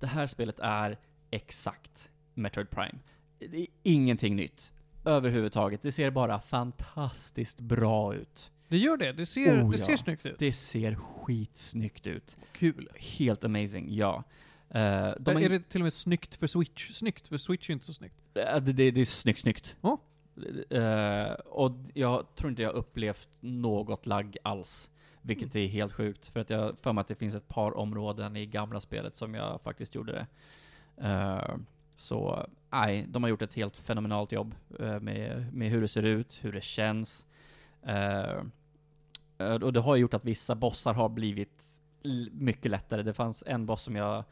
[0.00, 0.98] det här spelet är
[1.30, 2.98] exakt Metroid Prime.
[3.38, 4.72] Det är ingenting nytt.
[5.04, 5.82] Överhuvudtaget.
[5.82, 8.50] Det ser bara fantastiskt bra ut.
[8.68, 9.12] Det gör det.
[9.12, 9.86] Det ser, Oh, det ja.
[9.86, 10.38] ser snyggt ut.
[10.38, 12.36] Det ser skitsnyggt ut.
[12.52, 12.88] Kul.
[12.96, 14.24] Helt amazing, ja.
[14.70, 16.90] Eh, de har är det till och med snyggt för Switch?
[16.92, 18.24] Snyggt, för Switch är inte så snyggt.
[18.34, 19.76] Ja, det, det, det är snyggt, snyggt.
[19.80, 19.98] Ja.
[20.70, 24.90] Eh, och jag tror inte jag upplevt något lagg alls.
[25.22, 28.36] Vilket är helt sjukt, för att jag för mig att det finns ett par områden
[28.36, 30.26] i gamla spelet som jag faktiskt gjorde det.
[31.08, 31.56] Eh,
[31.96, 36.02] så, nej, de har gjort ett helt fenomenalt jobb eh, med, med hur det ser
[36.02, 37.26] ut, hur det känns.
[39.62, 41.62] Och det har gjort att vissa bossar har blivit
[42.32, 43.02] mycket lättare.
[43.02, 44.24] Det fanns en boss som jag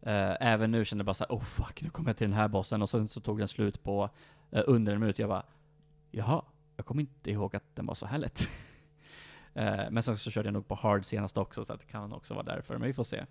[0.00, 2.82] även nu kände bara såhär, oh fuck, nu kommer jag till den här bossen.
[2.82, 4.10] Och sen så tog den slut på
[4.52, 5.18] Eh, under en minut.
[5.18, 5.42] Jag bara,
[6.10, 6.42] jaha,
[6.76, 8.48] jag kommer inte ihåg att den var så här lätt.
[9.54, 12.34] Eh, men sen så körde jag nog på hard senast också, så det kan också
[12.34, 13.24] vara därför, men vi får se.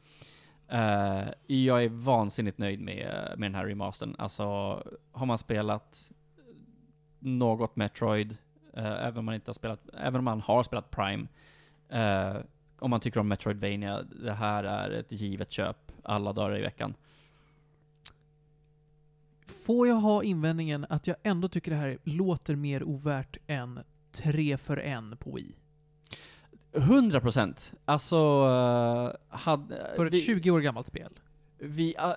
[0.68, 4.16] Eh, jag är vansinnigt nöjd med, med den här remastern.
[4.18, 4.44] Alltså,
[5.12, 6.12] har man spelat
[7.20, 8.38] något Metroid,
[8.74, 11.28] eh, även om man inte har spelat, även om man har spelat Prime,
[11.90, 12.42] eh,
[12.80, 16.94] om man tycker om Metroidvania, det här är ett givet köp alla dagar i veckan.
[19.72, 23.80] Får jag ha invändningen att jag ändå tycker det här låter mer ovärt än
[24.12, 25.56] 3 för en på Wii?
[26.72, 27.74] 100 procent.
[27.86, 29.94] Alltså, uh, hade...
[29.96, 31.20] För ett vi, 20 år gammalt spel.
[31.58, 32.14] vi, uh,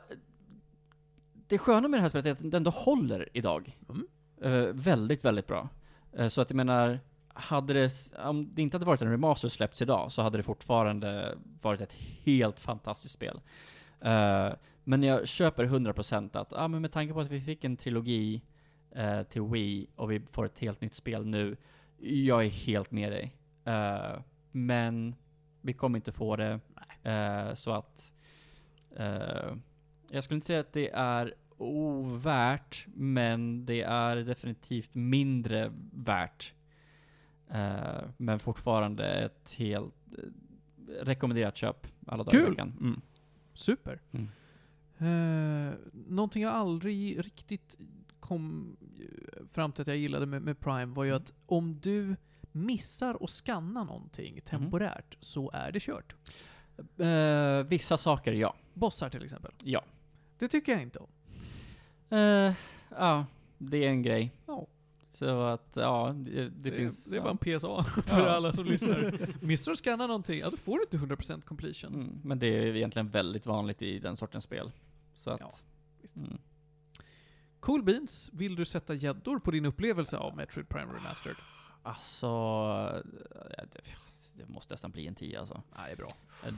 [1.49, 3.79] det sköna med det här spelet är att det ändå håller idag.
[3.89, 4.07] Mm.
[4.43, 5.69] Eh, väldigt, väldigt bra.
[6.13, 6.99] Eh, så att jag menar,
[7.29, 7.91] hade det,
[8.25, 11.97] om det inte hade varit en remaster släppts idag, så hade det fortfarande varit ett
[12.25, 13.41] helt fantastiskt spel.
[14.85, 18.43] Men jag köper 100% att, ah, men med tanke på att vi fick en trilogi
[18.91, 21.57] eh, till Wii, och vi får ett helt nytt spel nu,
[21.99, 23.37] jag är helt med dig.
[23.65, 24.21] Eh,
[24.53, 25.15] men
[25.61, 26.61] vi kommer inte få det,
[27.03, 28.13] eh, så att
[28.97, 29.57] eh,
[30.11, 36.53] jag skulle inte säga att det är ovärt, men det är definitivt mindre värt.
[37.51, 42.77] Eh, men fortfarande ett helt eh, rekommenderat köp alla dagar i veckan.
[42.81, 43.01] Mm.
[43.55, 44.01] Super.
[44.13, 44.29] Mm.
[45.05, 47.77] Eh, någonting jag aldrig riktigt
[48.21, 51.23] kom eh, fram till att jag gillade med, med Prime var ju Mm.
[51.23, 52.17] att om du
[52.53, 56.15] missar att scanna någonting temporärt så är det kört.
[56.99, 58.55] Eh, vissa saker, ja.
[58.75, 59.53] Bossar till exempel.
[59.65, 59.85] Ja.
[60.39, 61.09] Det tycker jag inte om.
[62.11, 62.53] Eh,
[62.91, 63.27] ja,
[63.59, 64.33] det är en grej.
[64.47, 64.67] Ja.
[65.11, 67.05] Så att, ja, det, det, finns...
[67.05, 67.23] det är ja.
[67.23, 68.31] bara en PSA för Ja.
[68.31, 69.29] alla som lyssnar.
[69.45, 71.95] Missar du att scanna någonting, ja då får du inte 100% completion.
[71.95, 74.71] Mm, men det är egentligen väldigt vanligt i den sortens spel.
[75.25, 75.41] Så att...
[75.41, 75.53] Ja,
[76.03, 76.17] visst.
[76.17, 76.39] Mm.
[77.61, 81.37] Cool Beans, vill du sätta gäddor på din upplevelse av Metroid Prime Remastered?
[81.83, 82.27] Alltså,
[83.73, 83.81] det,
[84.35, 85.63] det måste nästan bli en 10 alltså.
[85.77, 86.09] Nej, det är bra.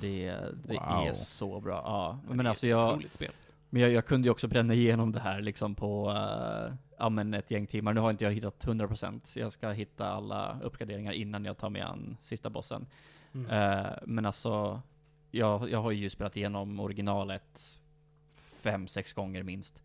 [0.00, 0.30] Det,
[0.68, 1.06] det Wow.
[1.08, 1.74] är så bra.
[1.84, 3.32] Ja, Det men är alltså jag, spel.
[3.70, 7.34] men jag, jag kunde ju också bränna igenom det här liksom på, eh, ja men
[7.34, 7.94] ett gäng timmar.
[7.94, 9.38] Nu har inte jag hittat 100%.
[9.38, 12.86] Jag ska hitta alla uppgraderingar innan jag tar mig an sista bossen.
[13.34, 13.50] Mm.
[13.50, 14.82] Eh, men alltså,
[15.30, 17.80] jag, jag har ju spelat igenom originalet
[18.56, 19.82] fem, sex gånger minst.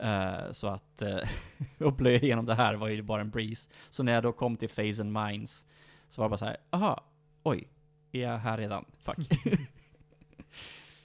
[0.00, 3.68] Eh, så att, uh, att plöja igenom det här var ju bara en breeze.
[3.90, 5.66] Så när jag då kom till Phase and Minds,
[6.08, 7.04] så var det bara så här, aha,
[7.42, 7.68] oj,
[8.12, 8.84] är jag här redan?
[8.98, 9.16] Fuck.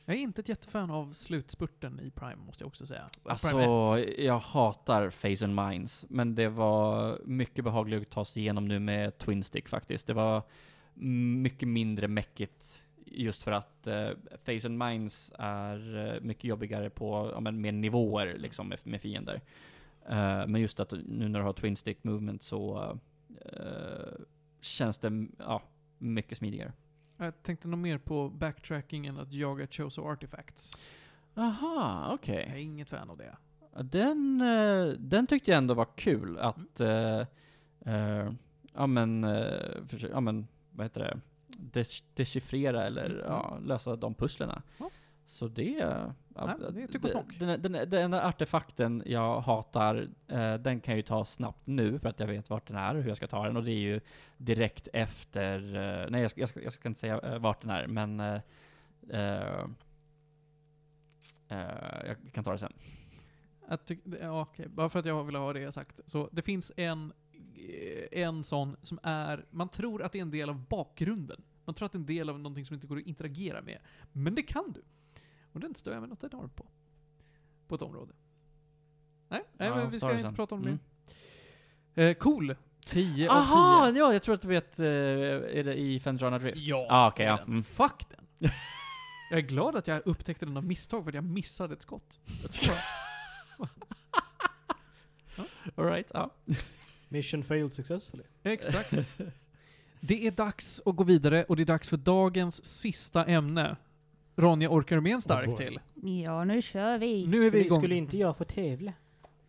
[0.09, 3.09] Jag är inte ett jättefan av slutspurten i Prime, måste jag också säga.
[3.23, 4.19] Alltså, Prime 1.
[4.19, 8.79] jag hatar Phase and Minds, men det var mycket behagligt att ta sig igenom nu
[8.79, 10.07] med Twin Stick faktiskt.
[10.07, 10.43] Det var
[10.93, 14.09] mycket mindre mäckigt just för att uh,
[14.45, 19.01] Phase and Minds är eh, mycket jobbigare på, ja, men, mer nivåer liksom med, med
[19.01, 19.41] fiender.
[20.09, 22.97] Eh, men just att nu när du har Twin Stick Movement så
[23.45, 24.13] eh,
[24.61, 25.61] känns det, ja,
[25.97, 26.73] mycket smidigare.
[27.17, 30.77] Jag tänkte nog mer på backtracking än att jaga Choso Artifacts.
[31.35, 32.45] Aha, okej.
[32.47, 33.35] Jag är inget fan av det.
[33.83, 37.19] Den, eh, den tyckte jag ändå var kul att, eh,
[37.85, 38.31] eh,
[38.73, 39.25] ja men,
[39.87, 41.19] försöka, ja men, vad heter det?
[42.15, 43.21] Dechiffrera eller Mm.
[43.25, 44.61] ja, lösa de pusslerna.
[44.77, 44.89] Ja.
[45.25, 46.13] Så det, ja,
[46.45, 47.25] Nej, det är tyck och smak.
[47.39, 51.99] den, den, den enda artefakten jag hatar, eh, den kan jag ju ta snabbt nu
[51.99, 53.71] för att jag vet vart den är och hur jag ska ta den och det
[53.71, 54.01] är ju
[54.37, 57.69] direkt efter, eh, nej jag ska, jag, ska, jag ska inte säga eh, vart den
[57.69, 58.41] är men eh,
[59.09, 59.65] eh,
[61.47, 62.73] eh, jag kan ta det sen.
[63.69, 64.67] Jag tyck, ja, okej.
[64.67, 65.99] Bara för att jag vill ha det sagt.
[66.05, 67.13] Så det finns en,
[68.11, 71.41] en sån som är, man tror att det är en del av bakgrunden.
[71.65, 73.79] Man tror att det är en del av någonting som inte går att interagera med.
[74.11, 74.81] Men det kan du.
[75.53, 76.65] Och den stör jag mig något enormt på.
[77.67, 78.13] På ett område.
[79.27, 80.35] Nej, nej Ja, men vi ska inte sen.
[80.35, 80.79] prata om Mm.
[81.95, 82.09] det.
[82.09, 82.55] Eh, cool.
[82.85, 83.53] 10 av 10.
[83.53, 86.57] Aha, ja, jag tror att du vet, eh, är det i Fendrana Drift?
[86.57, 87.39] Ja, ah, okej, ja.
[87.39, 87.63] Mm.
[87.63, 88.49] Fuck den.
[89.29, 92.19] jag är glad att jag upptäckte den av misstag för att jag missade ett skott.
[95.75, 96.29] Alright, ja.
[97.09, 98.23] Mission failed successfully.
[98.43, 98.91] Exakt.
[100.01, 103.75] Det är dags att gå vidare och det är dags för dagens sista ämne.
[104.35, 105.79] Ronja, orkar du med en stark Oh till?
[106.25, 107.27] Ja, nu kör vi.
[107.27, 107.79] Nu är vi igång.
[107.79, 108.93] Skulle inte jag få tävla?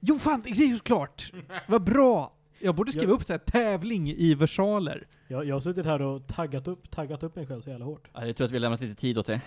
[0.00, 1.32] Jo fan, det är ju klart!
[1.68, 2.32] Vad bra!
[2.58, 5.06] Jag borde skriva upp så här tävling i versaler.
[5.28, 8.08] Jag, jag har suttit här och taggat upp, taggat upp mig själv så jävla hårt.
[8.12, 9.40] Ja, Jag tror att vi har lämnat lite tid åt det.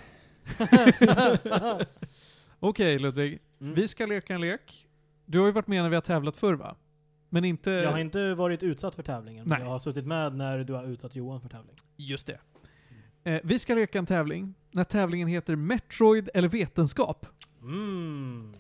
[2.60, 3.74] Okej Ludvig, Mm.
[3.76, 4.88] vi ska leka en lek.
[5.26, 6.76] Du har ju varit med när vi har tävlat förr va?
[7.34, 7.72] Men inte...
[7.72, 9.68] Jag har inte varit utsatt för tävlingen, men Nej.
[9.68, 11.76] jag har suttit med när du har utsatt Johan för tävling.
[11.96, 12.40] Just det.
[13.24, 14.54] Eh, vi ska leka en tävling.
[14.72, 17.26] när tävlingen heter Metroid eller vetenskap.
[17.62, 18.56] Mm.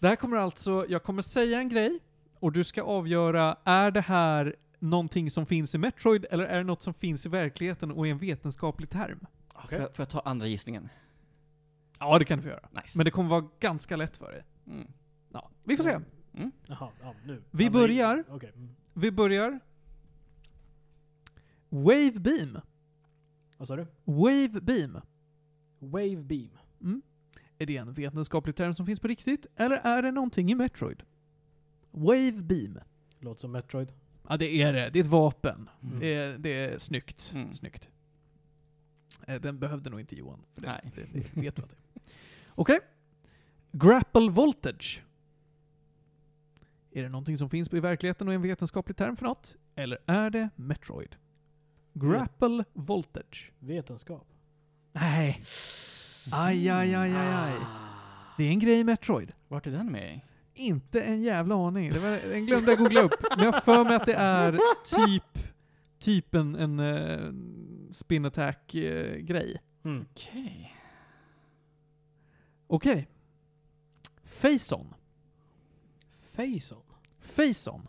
[0.00, 1.98] Det här kommer alltså, jag kommer säga en grej
[2.34, 6.64] och du ska avgöra, är det här någonting som finns i Metroid eller är det
[6.64, 9.26] något som finns i verkligheten och är en vetenskaplig term?
[9.68, 10.88] Får, jag, får jag ta andra gissningen?
[11.98, 12.68] Ja, det kan du få göra.
[12.70, 12.98] Nice.
[12.98, 14.44] Men det kommer vara ganska lätt för dig.
[14.66, 14.92] Mm.
[15.32, 15.98] Ja, vi får se.
[16.36, 16.52] Mm.
[16.66, 17.42] Jaha, ja, nu.
[17.50, 18.24] Vi börjar.
[18.28, 18.52] Okej.
[18.56, 18.68] Mm.
[18.94, 19.60] Vi börjar.
[21.68, 22.58] Wave beam.
[23.56, 23.86] Vad sa du?
[24.04, 25.00] Wave beam.
[25.78, 26.50] Wave beam.
[26.80, 27.02] Mm.
[27.58, 31.02] Är det en vetenskaplig term som finns på riktigt, eller är det någonting i Metroid?
[31.90, 32.78] Wave beam.
[33.20, 33.92] Låter som Metroid.
[34.28, 34.90] Ja, det är det.
[34.90, 35.70] Det är ett vapen.
[35.82, 36.00] Mm.
[36.00, 37.32] Det, är, det är snyggt.
[37.34, 37.54] Mm.
[37.54, 37.88] Snyggt.
[39.26, 40.40] Eh, Den behövde nog inte Johan.
[40.54, 40.92] För det, Nej.
[40.94, 42.02] det, det vet du att det är.
[42.48, 42.78] Okej.
[43.72, 45.02] Grapple voltage.
[46.96, 49.56] Är det någonting som finns i verkligheten och är en vetenskaplig term för något?
[49.74, 51.16] Eller är det Metroid?
[51.92, 53.52] Grapple voltage.
[53.58, 54.26] Vetenskap.
[54.92, 55.42] Nej.
[56.32, 57.52] Aj, aj, aj, aj, aj.
[58.36, 59.34] Det är en grej i Metroid.
[59.48, 60.20] Vart är den med?
[60.54, 61.92] Inte en jävla aning.
[61.92, 63.14] Det var, den glömde jag googla upp.
[63.36, 64.58] Men jag har för mig att det är
[65.06, 65.48] typ,
[65.98, 67.34] typ en, en uh,
[67.90, 69.62] spin attack-grej.
[69.84, 70.06] Mm.
[70.12, 70.76] Okej.
[72.66, 73.08] Okej.
[74.24, 74.94] Face-on.
[76.36, 76.85] Faison.
[77.26, 77.88] Face-on.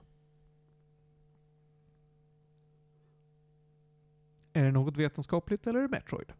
[4.53, 6.33] Är det något vetenskapligt eller är det Metroid?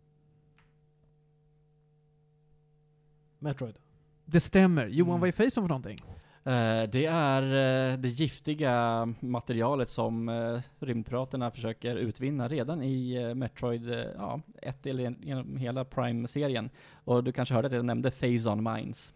[3.40, 3.80] Metroid.
[4.26, 4.88] Det stämmer.
[4.88, 5.20] Johan, Mm.
[5.22, 5.98] vad är Face-on för någonting?
[6.44, 13.90] Eh, det är eh, det giftiga materialet som uh, rymdpiraterna försöker utvinna redan i Metroid
[13.90, 16.70] uh, ja, ett eller en- genom hela Prime-serien.
[16.94, 19.14] Och du kanske hörde att jag nämnde Phazon Mines.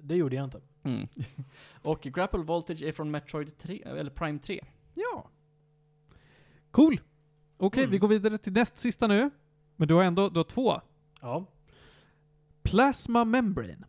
[0.00, 0.60] Det gjorde jag inte.
[0.84, 1.08] Mm.
[1.82, 4.60] Och Grapple Voltage är från Metroid 3, eller Prime 3.
[4.94, 5.28] Ja.
[6.70, 7.00] Cool.
[7.56, 7.90] Okej, Mm.
[7.90, 9.30] vi går vidare till näst sista nu.
[9.76, 10.80] Men du har ändå, du har två.
[11.20, 11.44] Ja.
[12.62, 13.86] Plasma membrane.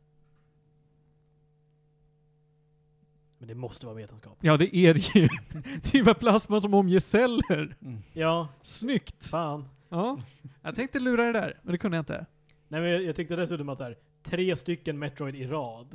[3.37, 4.37] Men det måste vara vetenskap.
[4.41, 5.27] Ja, det är det ju.
[5.81, 7.75] Det är ju bara plasma som omger celler.
[7.81, 8.01] Mm.
[8.13, 9.25] Ja, Snyggt.
[9.25, 9.67] fan.
[9.89, 10.19] Ja.
[10.61, 12.25] Jag tänkte lura det där, men det kunde jag inte.
[12.67, 15.93] Nej men jag, jag tyckte dessutom att så här, tre stycken Metroid i rad.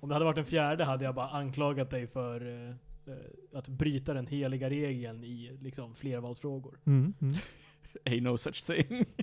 [0.00, 2.74] Om det hade varit en fjärde hade jag bara anklagat dig för eh,
[3.14, 6.78] eh, att bryta den heliga regeln i liksom flervalsfrågor.
[6.84, 7.14] Mm.
[7.20, 7.34] Mm.
[8.04, 9.04] Ain't no such thing.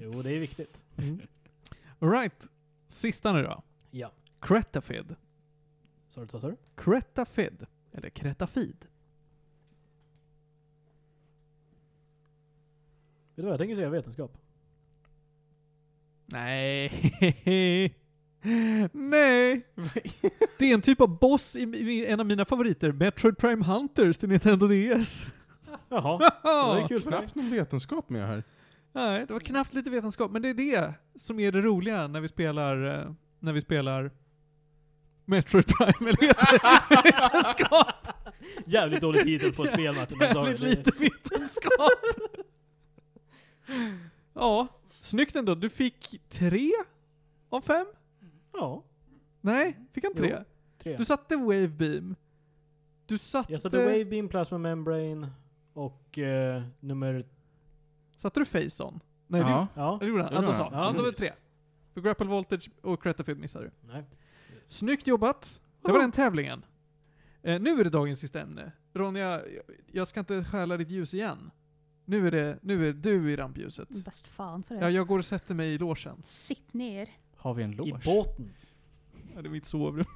[0.00, 0.84] Jo, det är viktigt.
[0.96, 1.20] Mm.
[1.98, 2.48] Alright.
[2.86, 3.62] Sista nu då.
[3.90, 4.12] Ja.
[4.40, 5.16] Cretafid.
[6.08, 6.56] Sa du?
[6.74, 7.66] Cretafid.
[7.92, 8.76] Eller Cretafid.
[13.34, 14.38] Vet du vad, jag tänker säga vetenskap.
[16.32, 16.92] Nej.
[18.92, 19.66] Nej.
[20.58, 24.28] Det är en typ av boss i, en av mina favoriter, Metroid Prime Hunters till
[24.28, 25.26] Nintendo DS.
[25.88, 27.20] Jaha, det var Nej, kul för dig.
[27.20, 28.42] Knappt någon vetenskap med här.
[29.26, 32.28] det var knappt lite vetenskap, men det är det som är det roliga när vi
[32.28, 34.10] spelar, eh, när vi spelar
[35.24, 38.08] Metroid Prime, eller heter det vetenskap?
[38.64, 40.18] Jävligt dålig titel på ett spel Martin.
[40.18, 40.36] men.
[40.36, 41.92] Jävligt lite vetenskap.
[44.34, 44.66] ja,
[44.98, 45.54] snyggt ändå.
[45.54, 46.72] Du fick tre
[47.48, 47.86] av fem?
[48.52, 48.84] Ja,
[49.40, 50.36] Nej, fick han tre?
[50.38, 50.44] Jo.
[50.78, 50.96] tre.
[50.96, 52.16] Du satte Wave Beam.
[53.06, 53.52] Du satte...
[53.52, 55.30] Jag satte Wave Beam, Plasma Membrane
[55.72, 57.26] och eh, nummer...
[58.16, 59.00] Satte du Face On?
[59.26, 59.68] Nej, Ja.
[59.74, 59.98] Ja.
[60.00, 60.30] det, gjorde han.
[60.32, 60.68] Det Ja, då gjorde sa.
[60.72, 61.32] Ja, då var det tre.
[61.94, 63.70] För Grapple Voltage och Cretafid missade du.
[63.92, 64.04] Nej.
[64.68, 65.62] Snyggt jobbat.
[65.82, 66.64] Det var den tävlingen.
[67.42, 68.72] Eh, nu är det dagens sista ämne.
[68.92, 71.50] Ronja, jag, jag ska inte stjäla ditt ljus igen.
[72.08, 73.88] Nu är det, nu är du i rampljuset.
[74.04, 74.80] Bäst fan för det.
[74.80, 76.22] Ja, jag går och sätter mig i logen.
[76.24, 77.08] Sitt ner.
[77.36, 78.00] Har vi en I loge?
[78.04, 78.50] båten.
[79.34, 80.06] Ja, det är mitt sovrum.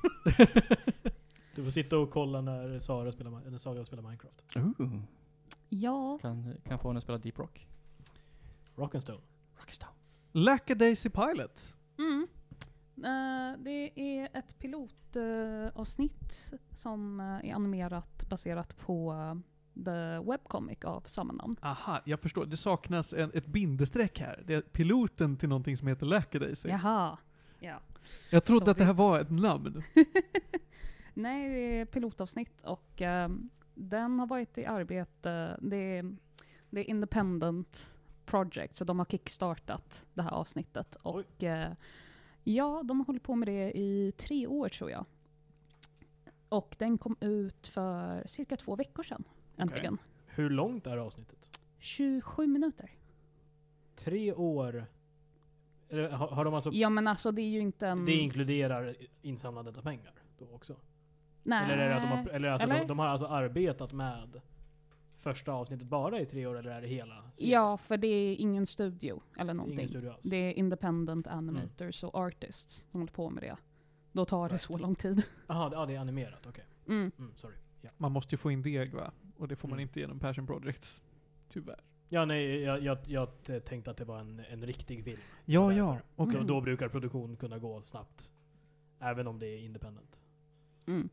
[1.55, 4.57] Du får sitta och kolla när Sara spelar, när Saga spelar Minecraft.
[4.57, 5.01] Ooh.
[5.69, 6.19] Ja.
[6.23, 7.69] Kan, kan få henne att spela Deep Rock.
[8.77, 9.21] Rock'n'Stone.
[9.59, 9.93] Rockstone.
[10.33, 11.77] Lackadaisy Pilot.
[11.99, 12.29] Mm.
[12.97, 19.35] Eh, det är ett pilotavsnitt som eh, är animerat baserat på eh,
[19.75, 21.57] The Webcomic av samma namn.
[21.61, 22.47] Aha, jag förstår.
[22.47, 24.43] Det saknas en, ett bindestreck här.
[24.47, 26.69] Det är piloten till någonting som heter Lackadaisy.
[26.69, 27.19] Jaha.
[27.61, 27.81] Ja.
[28.31, 28.87] Jag trodde att det Sorry.
[28.87, 29.83] här var ett namn.
[31.15, 35.59] Nej, det är pilotavsnitt och ehm, den har varit i arbete.
[35.61, 36.17] Det är,
[36.71, 37.91] det är independent
[38.27, 40.95] project, så de har kickstartat det här avsnittet.
[40.95, 41.73] Och eh,
[42.45, 45.05] ja, de har hållit på med det i tre år tror jag.
[46.49, 49.25] Och den kom ut för cirka två veckor sedan,
[49.57, 49.99] äntligen.
[50.27, 51.59] Hur långt är avsnittet?
[51.79, 52.91] 27 minuter.
[53.97, 54.87] Tre år?
[55.89, 56.71] Eller, har, har de alltså...
[56.73, 58.05] Ja men alltså det är ju inte en...
[58.05, 60.77] Det inkluderar insamlandet av pengar då också?
[61.43, 61.65] Nej.
[61.73, 62.79] Eller, är det att de har, eller alltså Eller?
[62.81, 64.41] De, de har alltså arbetat med
[65.19, 67.53] första avsnittet bara i tre år, eller är det hela serien?
[67.53, 69.79] Ja, för det är ingen studio eller Det någonting.
[69.79, 70.23] ingen studio alls?
[70.31, 73.57] Det är independent animators och artists som håller på med det.
[74.13, 74.63] Då tar det Right.
[74.63, 75.23] så lång tid.
[75.47, 76.65] Jaha, det- ja, det är animerat, okej.
[76.89, 77.13] Mm.
[77.19, 77.55] Mm, sorry.
[77.85, 77.91] Ja.
[77.99, 79.13] Man måste ju få in deg va?
[79.37, 79.83] Och det får man Mm.
[79.89, 81.03] inte genom passion projects.
[81.49, 81.81] Tyvärr.
[82.09, 83.29] Ja, nej, jag, jag, jag
[83.65, 85.21] tänkte att det var en, en riktig film.
[85.45, 85.99] Ja, ja.
[86.17, 86.47] Och Mm.
[86.47, 88.33] då brukar produktion kunna gå snabbt.
[89.01, 90.21] Även om det är independent.
[90.87, 91.09] Mm.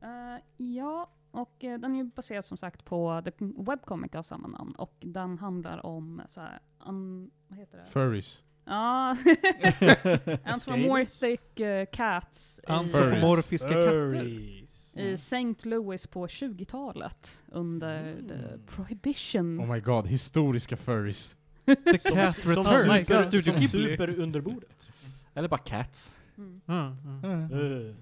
[0.00, 4.48] Eh, ja, och eh, den är ju baserad som sagt på the webcomic av samma
[4.48, 4.72] namn.
[4.78, 7.84] Och den handlar om så här, um, vad heter det?
[7.84, 8.42] Furries.
[8.66, 9.10] Ja,
[10.44, 14.10] anthropomorphic eh, cats i, Antropomorfiska katter.
[14.10, 14.96] Furries.
[14.96, 15.64] i St.
[15.68, 18.28] Louis på 20-talet under Mm.
[18.28, 19.60] the prohibition.
[19.60, 21.36] Oh my god, historiska furries.
[21.66, 23.08] The Som, Cat som, Returns.
[23.08, 24.90] super, Studio som super under bordet.
[25.34, 26.16] Eller bara cats.
[26.38, 26.60] Mm.
[26.68, 27.52] Mm, mm.
[27.52, 27.94] Uh.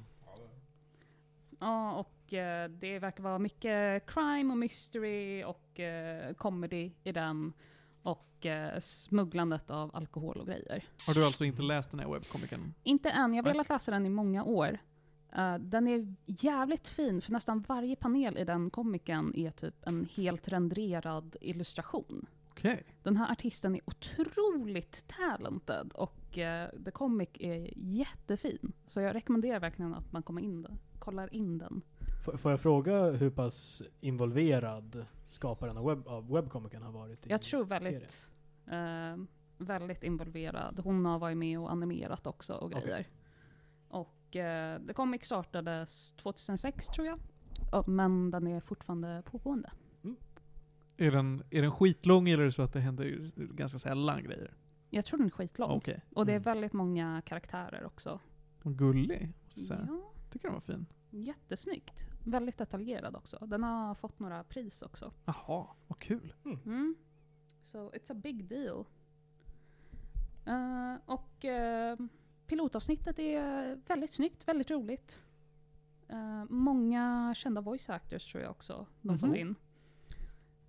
[1.61, 7.53] Ja, och eh, det verkar vara mycket crime och mystery och eh, comedy i den.
[8.43, 10.85] Och eh, smugglandet av alkohol och grejer.
[11.07, 12.75] Har du alltså inte läst den här webbkomikern?
[12.83, 14.79] Inte än, jag har velat läsa den i många år.
[15.37, 20.09] Eh, den är jävligt fin, för nästan varje panel i den komiken är typ en
[20.15, 22.27] helt renderad illustration.
[22.51, 22.85] Okej.
[23.03, 28.73] Den här artisten är otroligt talented och eh, The Comic är jättefin.
[28.87, 31.83] Så jag rekommenderar verkligen att man kommer in den, kollar in den.
[32.29, 37.31] F- Får jag fråga hur pass involverad skaparen av, webb, av webbkomikern har varit i
[37.31, 38.03] Jag tror serien?
[38.65, 39.29] Väldigt,
[39.61, 40.81] eh, väldigt involverad.
[40.85, 43.07] Hon har varit med och animerat också och grejer.
[43.89, 47.19] Och eh, The Comic startades 2006 tror jag.
[47.73, 49.71] Ja, Men den är fortfarande pågående.
[50.97, 54.23] Är den, är den skitlång eller är det så att det händer ju ganska sällan
[54.25, 54.55] grejer?
[54.91, 55.71] Jag tror den är skitlång.
[55.71, 56.01] Okej.
[56.15, 56.43] Och det är Mm.
[56.45, 58.21] väldigt många karaktärer också.
[58.63, 59.87] Och Gullig, måste jag säga.
[59.89, 60.87] Ja, Tycker den var fin.
[61.11, 62.07] jättesnyggt.
[62.25, 63.47] Väldigt detaljerad också.
[63.47, 65.13] Den har fått några pris också.
[65.25, 66.33] Jaha, vad kul.
[66.45, 66.95] Mm.
[67.63, 68.85] So it's a big deal.
[70.47, 71.97] Eh, och eh,
[72.47, 75.23] pilotavsnittet är väldigt snyggt, väldigt roligt.
[76.09, 79.37] Eh, många kända voice actors tror jag också de fått Mhm.
[79.39, 79.55] in.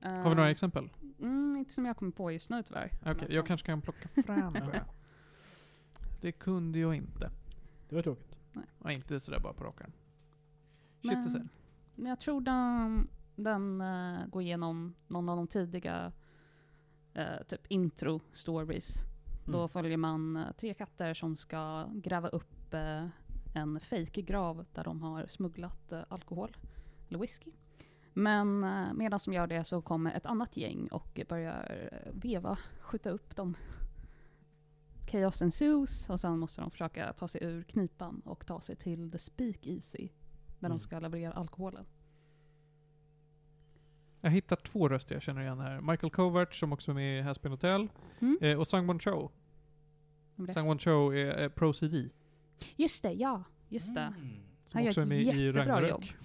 [0.02, 0.90] Har vi några exempel?
[1.20, 2.86] Mm, inte som jag kommer på just nu tyvärr.
[3.02, 4.86] Okej, Men jag som- kanske kan plocka fram det.
[6.22, 7.32] Det kunde jag inte.
[7.90, 8.40] Det var tråkigt.
[8.84, 9.92] Ja, inte sådär bara på rak arm.
[11.02, 11.42] Shit,
[11.96, 13.84] Men- jag tror den, den
[14.30, 16.12] går igenom någon av de tidiga
[17.14, 18.98] eh, typ intro-stories.
[19.46, 19.70] Då Mm.
[19.70, 23.08] följer man eh, tre katter som ska gräva upp eh,
[23.56, 26.58] en fake-grav där de har smugglat eh, alkohol,
[27.10, 27.52] eller whisky.
[28.14, 32.58] Men eh, medan de gör det så kommer ett annat gäng och börjar eh, veva,
[32.82, 33.56] skjuta upp dem.
[35.12, 39.12] Chaos ensues och sen måste de försöka ta sig ur knipan och ta sig till
[39.12, 40.10] the speakeasy
[40.60, 40.78] där Mm.
[40.78, 41.86] de ska leverera alkoholen.
[44.26, 45.82] Jag hittar två röster jag känner igen här.
[45.82, 47.90] Michael Covert som också är med i Haspin Hotel.
[48.20, 48.38] Mm.
[48.42, 49.32] Eh, och Sangwon Cho.
[50.36, 50.54] Vem är det?
[50.54, 52.10] Sangwon Cho är eh, Pro CD.
[52.76, 53.44] Just det, ja.
[53.70, 54.14] Just det.
[54.66, 56.16] Som Han gör också är ett med i jättebra Ragnarök.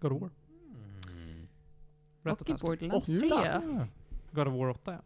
[0.00, 0.30] God of War.
[0.30, 2.64] Och i Ratatask.
[2.64, 3.60] Borderlands Åtta.
[3.60, 3.86] 3.
[4.32, 4.98] God of War 8 ja.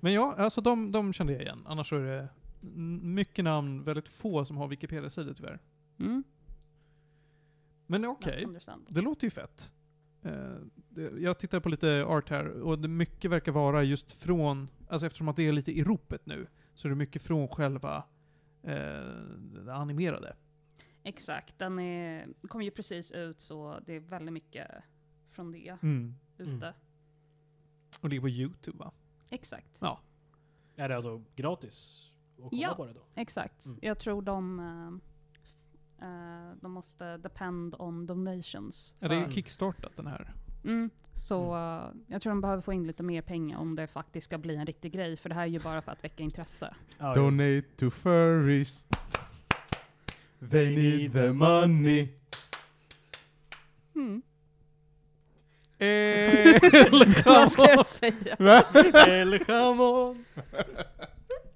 [0.00, 1.62] Men ja, alltså de, de kände jag igen.
[1.66, 2.28] Annars så är det
[2.62, 5.58] n- mycket namn, väldigt få som har Wikipedia-sidor tyvärr.
[5.98, 6.24] Mm.
[7.86, 8.86] Men okej, Understand.
[8.88, 9.72] det låter ju fett.
[10.22, 10.56] Eh,
[11.18, 15.28] jag tittar på lite art här och det mycket verkar vara just från, alltså eftersom
[15.28, 18.04] att det är lite i ropet nu, så är det mycket från själva
[18.62, 18.72] eh,
[19.64, 20.36] det animerade.
[21.02, 24.68] Exakt, den är, kom ju precis ut så det är väldigt mycket
[25.30, 25.58] från det
[26.38, 26.66] ute.
[26.66, 26.74] Mm.
[28.00, 28.92] Och det är på YouTube va?
[29.30, 29.78] Exakt.
[29.80, 30.00] Ja.
[30.76, 32.74] Är det alltså gratis att kolla Ja.
[32.74, 33.02] på det då?
[33.14, 33.66] Exakt.
[33.66, 33.78] Mm.
[33.82, 35.00] Jag tror de,
[36.02, 38.94] eh, de måste depend on donations.
[39.00, 40.32] Det är för- kickstartat den här.
[40.64, 44.24] mm, så eh, jag tror de behöver få in lite mer pengar om det faktiskt
[44.24, 45.16] ska bli en riktig grej.
[45.16, 46.74] För det här är ju bara för att väcka intresse.
[46.98, 48.84] Ja, Donate to furries.
[50.50, 52.08] They need the money.
[53.94, 54.22] Mm.
[55.78, 56.60] Eh,
[57.26, 58.36] Vad ska jag säga?
[59.06, 60.24] Eller come on!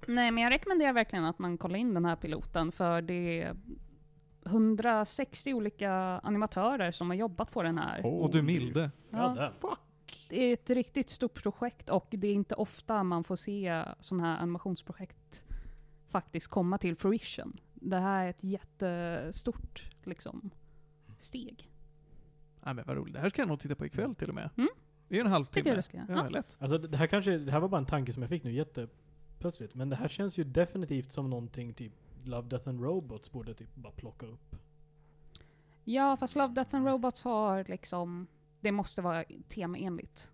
[0.07, 3.53] Nej men jag rekommenderar verkligen att man kollar in den här piloten för det
[4.45, 5.91] 160 olika
[6.23, 8.05] animatörer som har jobbat på den här.
[8.05, 8.91] Och du milde.
[9.09, 9.51] Ja.
[9.61, 9.77] Ja.
[10.29, 14.23] Det är ett riktigt stort projekt och det är inte ofta man får se sådana
[14.23, 15.45] här animationsprojekt
[16.07, 17.59] faktiskt komma till fruition.
[17.73, 20.49] Det här är ett jättestort liksom,
[21.17, 21.71] steg.
[22.65, 23.13] Nej men vad roligt.
[23.13, 24.49] Det här ska jag nog titta på ikväll till och med.
[24.57, 24.69] Mm.
[25.07, 25.63] Det är en halvtimme.
[25.63, 25.97] Tycker ska.
[25.97, 26.29] Ja, Ja.
[26.29, 26.57] lätt.
[26.59, 29.75] Alltså det här kanske, det här var bara en tanke som jag fick nu jätteplötsligt.
[29.75, 31.93] Men det här känns ju definitivt som någonting typ
[32.27, 34.55] Love, Death and Robots borde typ bara plocka upp.
[35.83, 38.27] Ja, fast Love, Death and Robots har liksom,
[38.61, 40.29] det måste vara temaenligt.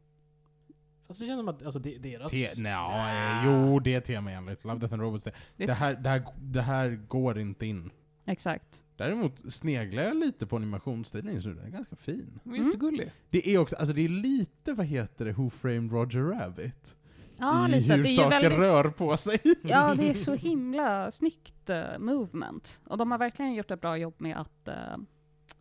[1.07, 2.31] Fast det känns som att alltså, de, deras...
[2.31, 4.63] Te- Nja, jo det är temaenligt.
[4.65, 5.23] Love, Death and Robots.
[5.23, 7.91] Det, Det det, här, det, här, det här går inte in.
[8.25, 8.83] Exakt.
[8.97, 12.39] Däremot sneglar jag lite på animationsstilen så den är ganska fin.
[12.45, 12.65] Mm.
[12.65, 13.11] Jättegullig.
[13.29, 16.97] Det är också, alltså det är lite, vad heter det, Who Framed Roger Rabbit?
[17.39, 17.93] Ja, I lite.
[17.93, 19.39] hur saker väldigt, rör på sig.
[19.63, 22.81] ja, det är så himla snyggt uh, movement.
[22.85, 24.97] Och de har verkligen gjort ett bra jobb med att uh,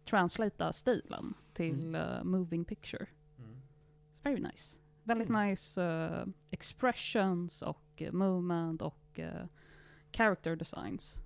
[0.05, 3.07] translata stilen till uh, moving picture.
[3.07, 4.79] It's very nice.
[5.05, 5.49] Väldigt Mm.
[5.49, 9.25] nice uh, expressions och uh, movement och uh,
[10.13, 11.17] character designs.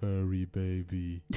[0.00, 1.20] Furry baby.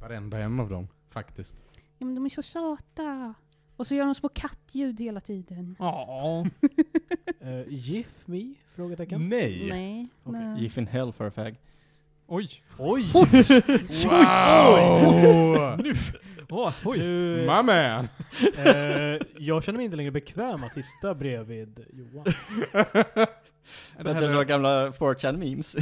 [0.00, 1.56] Varenda en av dem, faktiskt.
[1.98, 3.34] Ja men de är så söta.
[3.78, 5.76] Och så gör de små kattljud hela tiden.
[5.78, 6.46] Ja.
[7.44, 8.54] Uh, Gif Me?
[8.74, 9.28] Frågetecken.
[9.28, 9.66] Nej!
[9.70, 10.08] Nej.
[10.24, 10.62] Nej.
[10.62, 11.56] Giff in hell för a fag.
[12.26, 12.50] Oj.
[12.78, 13.04] Oj!
[13.12, 13.24] Wow!
[16.50, 16.98] Åh, oj.
[16.98, 18.08] Du, My man!
[18.56, 22.24] eh, jag känner mig inte längre bekväm att sitta bredvid Johan.
[24.02, 25.76] Det är några gamla 4chan memes.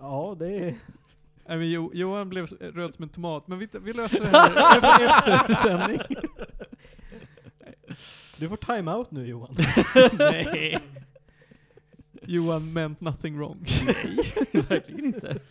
[0.00, 0.74] Ja, det är...
[1.48, 4.76] nej, men jo, Johan blev röd som en tomat, men vi, vi löser det här
[5.18, 6.00] efter, efter sändning.
[8.38, 9.56] Du får time-out nu Johan.
[10.18, 10.78] Nej.
[12.22, 13.66] Johan meant nothing wrong.
[13.86, 15.38] Nej, verkligen inte.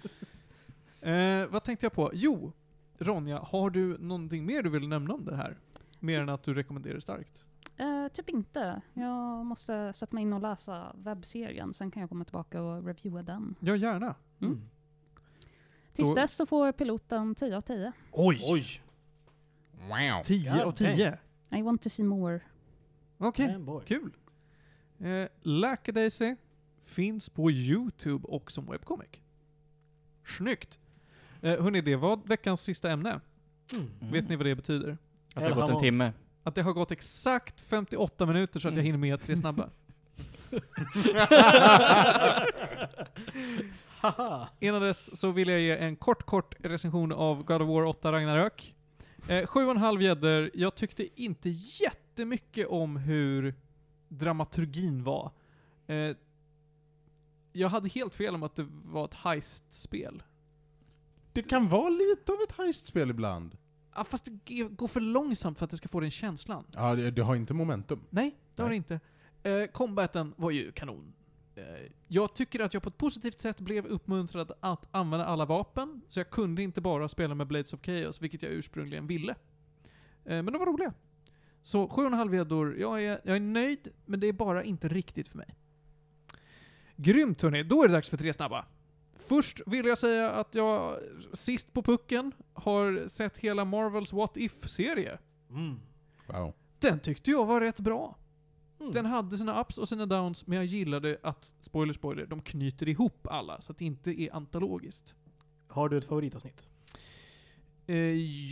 [1.01, 2.11] Eh, vad tänkte jag på?
[2.13, 2.51] Jo,
[2.97, 5.57] Ronja, har du någonting mer du vill nämna om det här?
[5.99, 7.43] Mer än att du rekommenderar starkt?
[7.77, 8.81] Eh, typ inte.
[8.93, 13.23] Jag måste sätta mig in och läsa webbserien, sen kan jag komma tillbaka och reviewa
[13.23, 13.55] den.
[13.59, 14.15] Ja, gärna.
[14.41, 14.61] Mm.
[15.93, 17.91] Tills Då- dess så får piloten 10 av 10.
[18.11, 18.41] Oj!
[18.43, 18.81] Oj!
[19.89, 20.23] Wow.
[20.23, 21.17] 10 God av 10.
[21.51, 22.39] I want to see more.
[23.17, 23.83] Okej, boy.
[23.85, 24.11] kul.
[24.99, 26.35] Eh, Lackadaisy
[26.83, 29.09] finns på YouTube och som webcomic.
[30.25, 30.79] Snyggt!
[31.41, 33.19] Eh, hörni, det var veckans sista ämne.
[33.73, 34.11] Mm.
[34.11, 34.97] Vet ni vad det betyder?
[35.33, 36.13] Att det har gått en timme.
[36.43, 39.69] Att det har gått exakt 58 minuter så att jag hinner med tre snabba.
[44.59, 48.11] Innan dess så vill jag ge en kort, kort recension av God of War 8
[48.11, 48.75] Ragnarök.
[49.27, 50.51] Eh, sju och en halv gäddor.
[50.53, 51.49] Jag tyckte inte
[52.17, 53.53] jättemycket om hur
[54.07, 55.31] dramaturgin var.
[55.87, 56.15] Eh,
[57.53, 60.23] jag hade helt fel om att det var ett heist-spel.
[61.33, 63.57] Det kan vara lite av ett heistspel ibland.
[63.91, 66.63] Ah, fast det går för långsamt för att det ska få den känslan.
[66.71, 67.99] Ja, det, det har inte momentum.
[68.09, 68.99] Nej, det har det inte.
[69.43, 71.13] Eh, combaten var ju kanon.
[71.55, 71.63] Eh,
[72.07, 76.19] jag tycker att jag på ett positivt sätt blev uppmuntrad att använda alla vapen, så
[76.19, 79.35] jag kunde inte bara spela med Blades of Chaos, vilket jag ursprungligen ville.
[80.25, 80.93] Eh, men de var roliga.
[81.67, 85.37] Så 7,5 gäddor, jag är, jag är nöjd, men det är bara inte riktigt för
[85.37, 85.55] mig.
[86.95, 88.65] Grymt hörni, då är det dags för tre snabba.
[89.15, 90.99] Först vill jag säga att jag
[91.33, 95.17] sist på pucken har sett hela Marvels What If-serie.
[95.49, 95.79] Mm.
[96.27, 96.53] Wow.
[96.79, 98.17] Den tyckte jag var rätt bra.
[98.79, 98.91] Mm.
[98.91, 102.89] Den hade sina ups och sina downs, men jag gillade att, spoiler spoiler, de knyter
[102.89, 105.15] ihop alla så att det inte är antologiskt.
[105.67, 106.67] Har du ett favoritavsnitt?
[107.87, 107.95] Eh,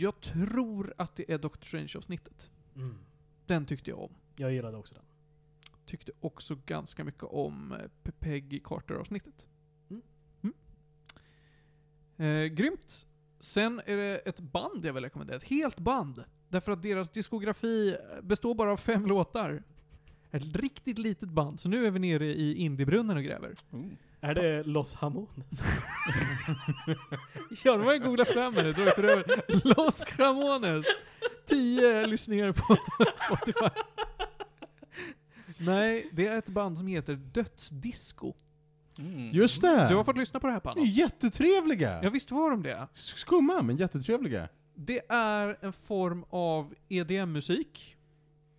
[0.00, 2.50] jag tror att det är Doctor Strange-avsnittet.
[2.76, 2.98] Mm.
[3.46, 4.12] Den tyckte jag om.
[4.36, 5.04] Jag gillade också den.
[5.86, 9.46] Tyckte också ganska mycket om eh, Pe- Peggy Carter-avsnittet.
[9.90, 10.02] Mm.
[10.42, 10.54] Mm.
[12.44, 13.06] Eh, grymt.
[13.40, 15.36] Sen är det ett band jag vill rekommendera.
[15.36, 16.24] Ett helt band.
[16.48, 19.62] Därför att deras diskografi består bara av fem låtar.
[20.30, 23.54] Ett riktigt litet band, så nu är vi nere i Indiebrunnen och gräver.
[23.72, 23.96] Mm.
[24.20, 25.64] Är det Los Hamones?
[27.64, 29.24] Ja, de har ju googlat fram det, dragit över.
[29.76, 30.86] Los Jamones!
[31.46, 32.76] 10 lyssningar på
[33.26, 33.80] Spotify.
[35.58, 38.34] Nej, det är ett band som heter Dödsdisco.
[38.98, 39.30] Mm.
[39.30, 39.88] Just det!
[39.88, 40.96] Du har fått lyssna på det här De är Panos?
[40.96, 42.02] jättetrevliga!
[42.02, 42.88] Ja, visst var de det?
[42.94, 44.48] Skumma, men jättetrevliga.
[44.74, 47.96] Det är en form av EDM-musik.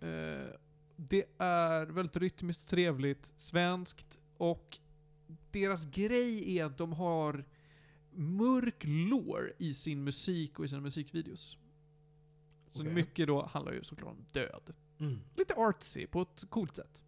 [0.00, 0.08] Eh,
[0.96, 4.78] det är väldigt rytmiskt och trevligt, svenskt, och
[5.50, 7.44] deras grej är att de har
[8.12, 11.56] mörk lore i sin musik och i sina musikvideos.
[12.68, 12.94] Så Okej.
[12.94, 14.74] mycket då handlar ju såklart om död.
[15.00, 15.20] Mm.
[15.36, 17.04] Lite artsy på ett coolt sätt.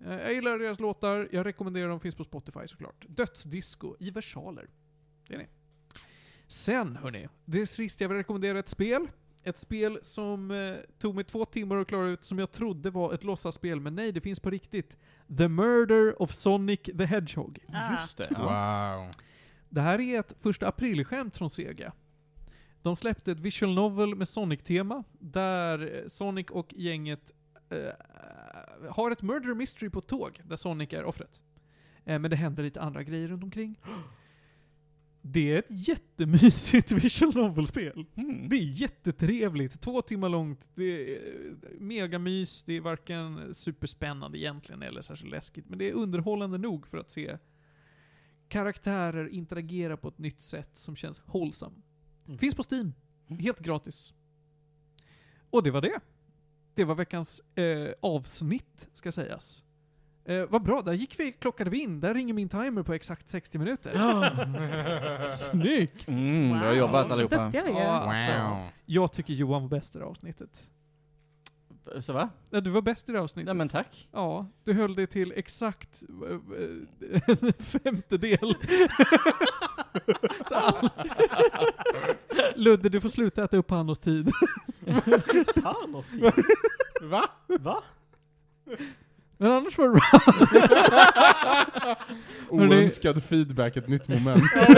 [0.00, 3.04] Eh, jag gillar deras låtar, jag rekommenderar dem, finns på Spotify såklart.
[3.08, 4.68] Dödsdisco i versaler.
[5.28, 5.46] Det är ni.
[6.46, 9.08] Sen hörni, det sista jag vill rekommendera ett spel.
[9.42, 13.14] Ett spel som eh, tog mig två timmar att klara ut, som jag trodde var
[13.14, 14.96] ett låtsasspel, men nej, det finns på riktigt.
[15.38, 17.58] The Murder of Sonic the Hedgehog.
[17.72, 17.92] Ah.
[17.92, 18.28] Just det.
[18.30, 18.38] Ja.
[18.38, 19.10] Wow.
[19.68, 21.92] Det här är ett första aprilskämt från Sega.
[22.82, 27.32] De släppte ett visual novel med Sonic-tema, där eh, Sonic och gänget
[27.70, 31.42] eh, har ett murder mystery på ett tåg, där Sonic är offret.
[32.04, 33.80] Eh, men det händer lite andra grejer runt omkring.
[35.22, 38.06] Det är ett jättemysigt visual novel-spel.
[38.14, 38.48] Mm.
[38.48, 44.82] Det är jättetrevligt, två timmar långt, det är eh, megamys, det är varken superspännande egentligen
[44.82, 47.38] eller särskilt läskigt, men det är underhållande nog för att se
[48.48, 51.76] karaktärer interagera på ett nytt sätt som känns wholesome.
[52.28, 52.38] Mm.
[52.38, 52.94] Finns på Steam,
[53.28, 53.42] Mm.
[53.42, 54.14] helt gratis.
[55.50, 56.00] Och det var det.
[56.74, 59.62] Det var veckans eh, avsnitt, ska sägas.
[60.24, 62.00] Eh, vad bra, där gick vi, klockade vi in.
[62.00, 63.92] Där ringer min timer på exakt 60 minuter.
[65.26, 66.08] Snyggt!
[66.08, 67.42] Mm, bra jobbat allihopa.
[67.44, 67.84] Duktiga vi är.
[67.84, 70.70] Ja, alltså, jag tycker Johan var bäst i det här avsnittet.
[72.00, 72.28] Så va?
[72.50, 73.46] Ja, du var bäst i det avsnittet.
[73.46, 74.08] Nej men tack.
[74.12, 76.36] Ja, du höll dig till exakt eh, eh,
[77.26, 78.54] en femtedel.
[82.54, 84.30] Ludde, du får sluta äta upp Panos tid.
[85.62, 86.12] Panos
[87.00, 87.24] Va?
[87.46, 87.82] Va?
[89.40, 90.02] Men annars var det bra.
[92.48, 94.42] Oönskad feedback, ett nytt moment.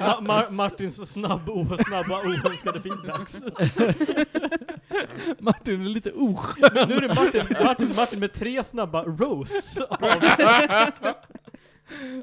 [0.00, 3.40] Ma Ma Martins snabb, o snabba oönskade feedbacks.
[5.38, 6.88] Martin är lite oskön.
[6.88, 9.98] Nu är det Martin, Martin, Martin med tre snabba roasts av,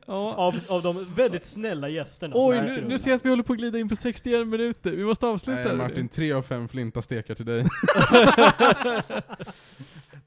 [0.06, 0.34] Ja.
[0.36, 3.54] av, av de väldigt snälla gästerna Oj, nu, nu ser jag att vi håller på
[3.54, 4.92] att glida in på 61 minuter.
[4.92, 7.66] Vi måste avsluta Nej, Martin, tre av fem flinta stekar till dig.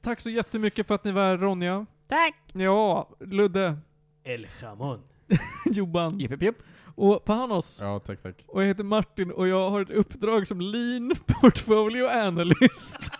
[0.03, 1.85] Tack så jättemycket för att ni var här, Ronja.
[2.07, 2.35] Tack!
[2.53, 3.77] Ja, Ludde,
[4.23, 5.01] El Jamon.
[5.65, 6.57] Johan Jipp, jipp, jipp.
[6.95, 7.79] och Panos.
[7.81, 8.35] Ja, tack, tack.
[8.47, 13.11] Och jag heter Martin och jag har ett uppdrag som Lean Portfolio Analyst.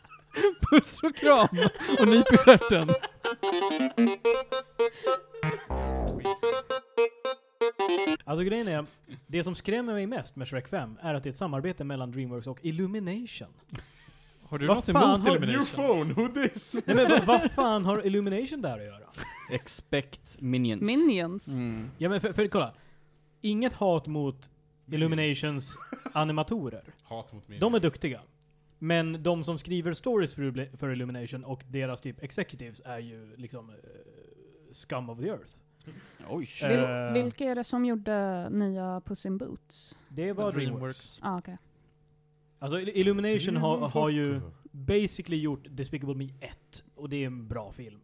[0.70, 1.48] Puss och kram
[2.00, 2.88] och nyp i stjärten.
[8.24, 8.86] Alltså grejen är,
[9.26, 12.10] det som skrämmer mig mest med Shrek 5 är att det är ett samarbete mellan
[12.10, 13.48] Dreamworks och Illumination.
[14.48, 15.86] Har du Vad något fan emot har- Illumination?
[15.86, 16.74] phone, who this?
[16.86, 19.06] Nej men vad, vad fan har Illumination där att göra?
[19.50, 20.82] Expect minions.
[20.82, 21.48] Minions.
[21.48, 21.90] Mm.
[21.98, 22.74] Ja men för, för kolla.
[23.40, 24.50] Inget hat mot
[24.86, 25.78] Illuminations
[26.12, 26.82] animatorer.
[27.02, 27.58] Hat mot mig.
[27.58, 28.20] De är duktiga.
[28.78, 33.70] Men de som skriver stories för, för Illumination och deras typ executives är ju liksom
[33.70, 33.74] eh,
[34.72, 35.52] scum of the earth.
[36.28, 36.48] Oj.
[36.62, 39.98] Eh, Vil, vilka är det som gjorde nya Puss in Boots?
[40.08, 40.56] Det var Dreamworks.
[40.56, 41.18] Dreamworks.
[41.22, 41.58] Ah, okej.
[42.58, 47.48] Alltså Il- Illumination har, har ju basically gjort Despicable Me 1 och det är en
[47.48, 48.00] bra film.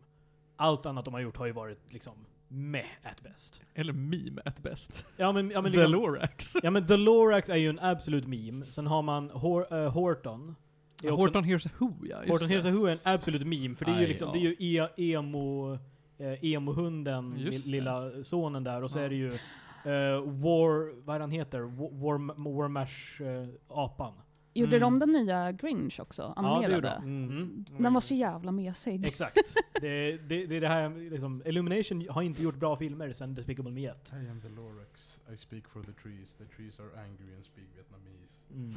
[0.57, 2.13] Allt annat de har gjort har ju varit liksom
[2.49, 3.63] meh at best.
[3.75, 5.05] Eller meme at best.
[5.17, 6.53] Ja men, ja, men, The liksom, Lorax.
[6.63, 8.65] ja, men The Lorax är ju en absolut meme.
[8.67, 10.57] Sen har man Hor, eh, Horton.
[11.03, 12.17] Ja, Horton Hears a Who, ja.
[12.19, 12.47] Horton det.
[12.55, 14.33] Hears a Who är en absolut meme, för det är ju Aj, liksom, ja.
[14.33, 15.73] det är ju e emo,
[16.19, 17.35] eh, emo-hunden,
[17.67, 19.03] lilla sonen där, och så Ja.
[19.05, 21.61] är det ju eh, War, vad är han heter?
[21.61, 24.13] War, War, Warmash eh, apan.
[24.55, 24.99] Gjorde Mm.
[25.01, 26.23] de den nya Grinch också?
[26.37, 26.75] Ja, det Animerade?
[26.75, 27.25] gjorde de.
[27.27, 27.65] Mm.
[27.79, 29.07] den var så jävla mesig.
[29.07, 29.39] Exakt.
[29.81, 33.73] det, det, det är det här, liksom, Illumination har inte gjort bra filmer sen Despicable
[33.73, 34.13] Me 1.
[34.13, 35.21] I am the Lorax.
[35.33, 36.35] I speak for the trees.
[36.35, 38.47] The trees are angry and speak Vietnamese.
[38.55, 38.75] Mm.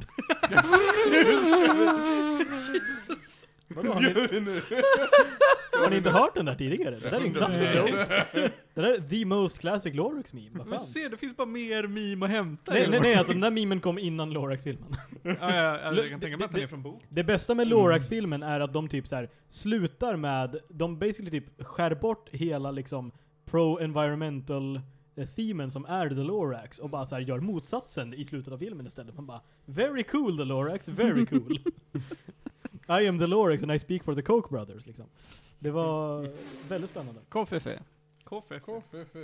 [3.68, 4.00] Vadå, har,
[4.40, 4.60] ni,
[5.84, 6.90] har ni inte hört den där tidigare?
[6.98, 8.06] Det där är en klassiker.
[8.74, 10.48] Det där är the most classic Lorax meme.
[10.52, 10.86] Vad Men fan?
[10.86, 12.72] se, det finns bara mer meme att hämta.
[12.72, 14.94] Nej, i nej, nej, alltså den där memen kom innan Lorax-filmen.
[15.22, 17.02] Ja, ja, ja, jag kan tänka mig att den är Det- från bok.
[17.08, 21.66] Det bästa med Lorax-filmen är att de typ så här slutar med, de basically typ
[21.66, 23.12] skär bort hela liksom
[23.50, 24.80] pro-environmental
[25.16, 28.58] eh, themen som är The Lorax och bara så här gör motsatsen i slutet av
[28.58, 29.14] filmen istället.
[29.14, 31.58] Man bara Very cool The Lorax, very cool.
[32.88, 35.06] I am The Lorax and I speak for the Koch brothers liksom.
[35.58, 36.28] Det var
[36.68, 37.20] väldigt spännande.
[37.28, 37.82] Koffefe.
[38.24, 38.60] Koffe.
[38.60, 39.16] KFF.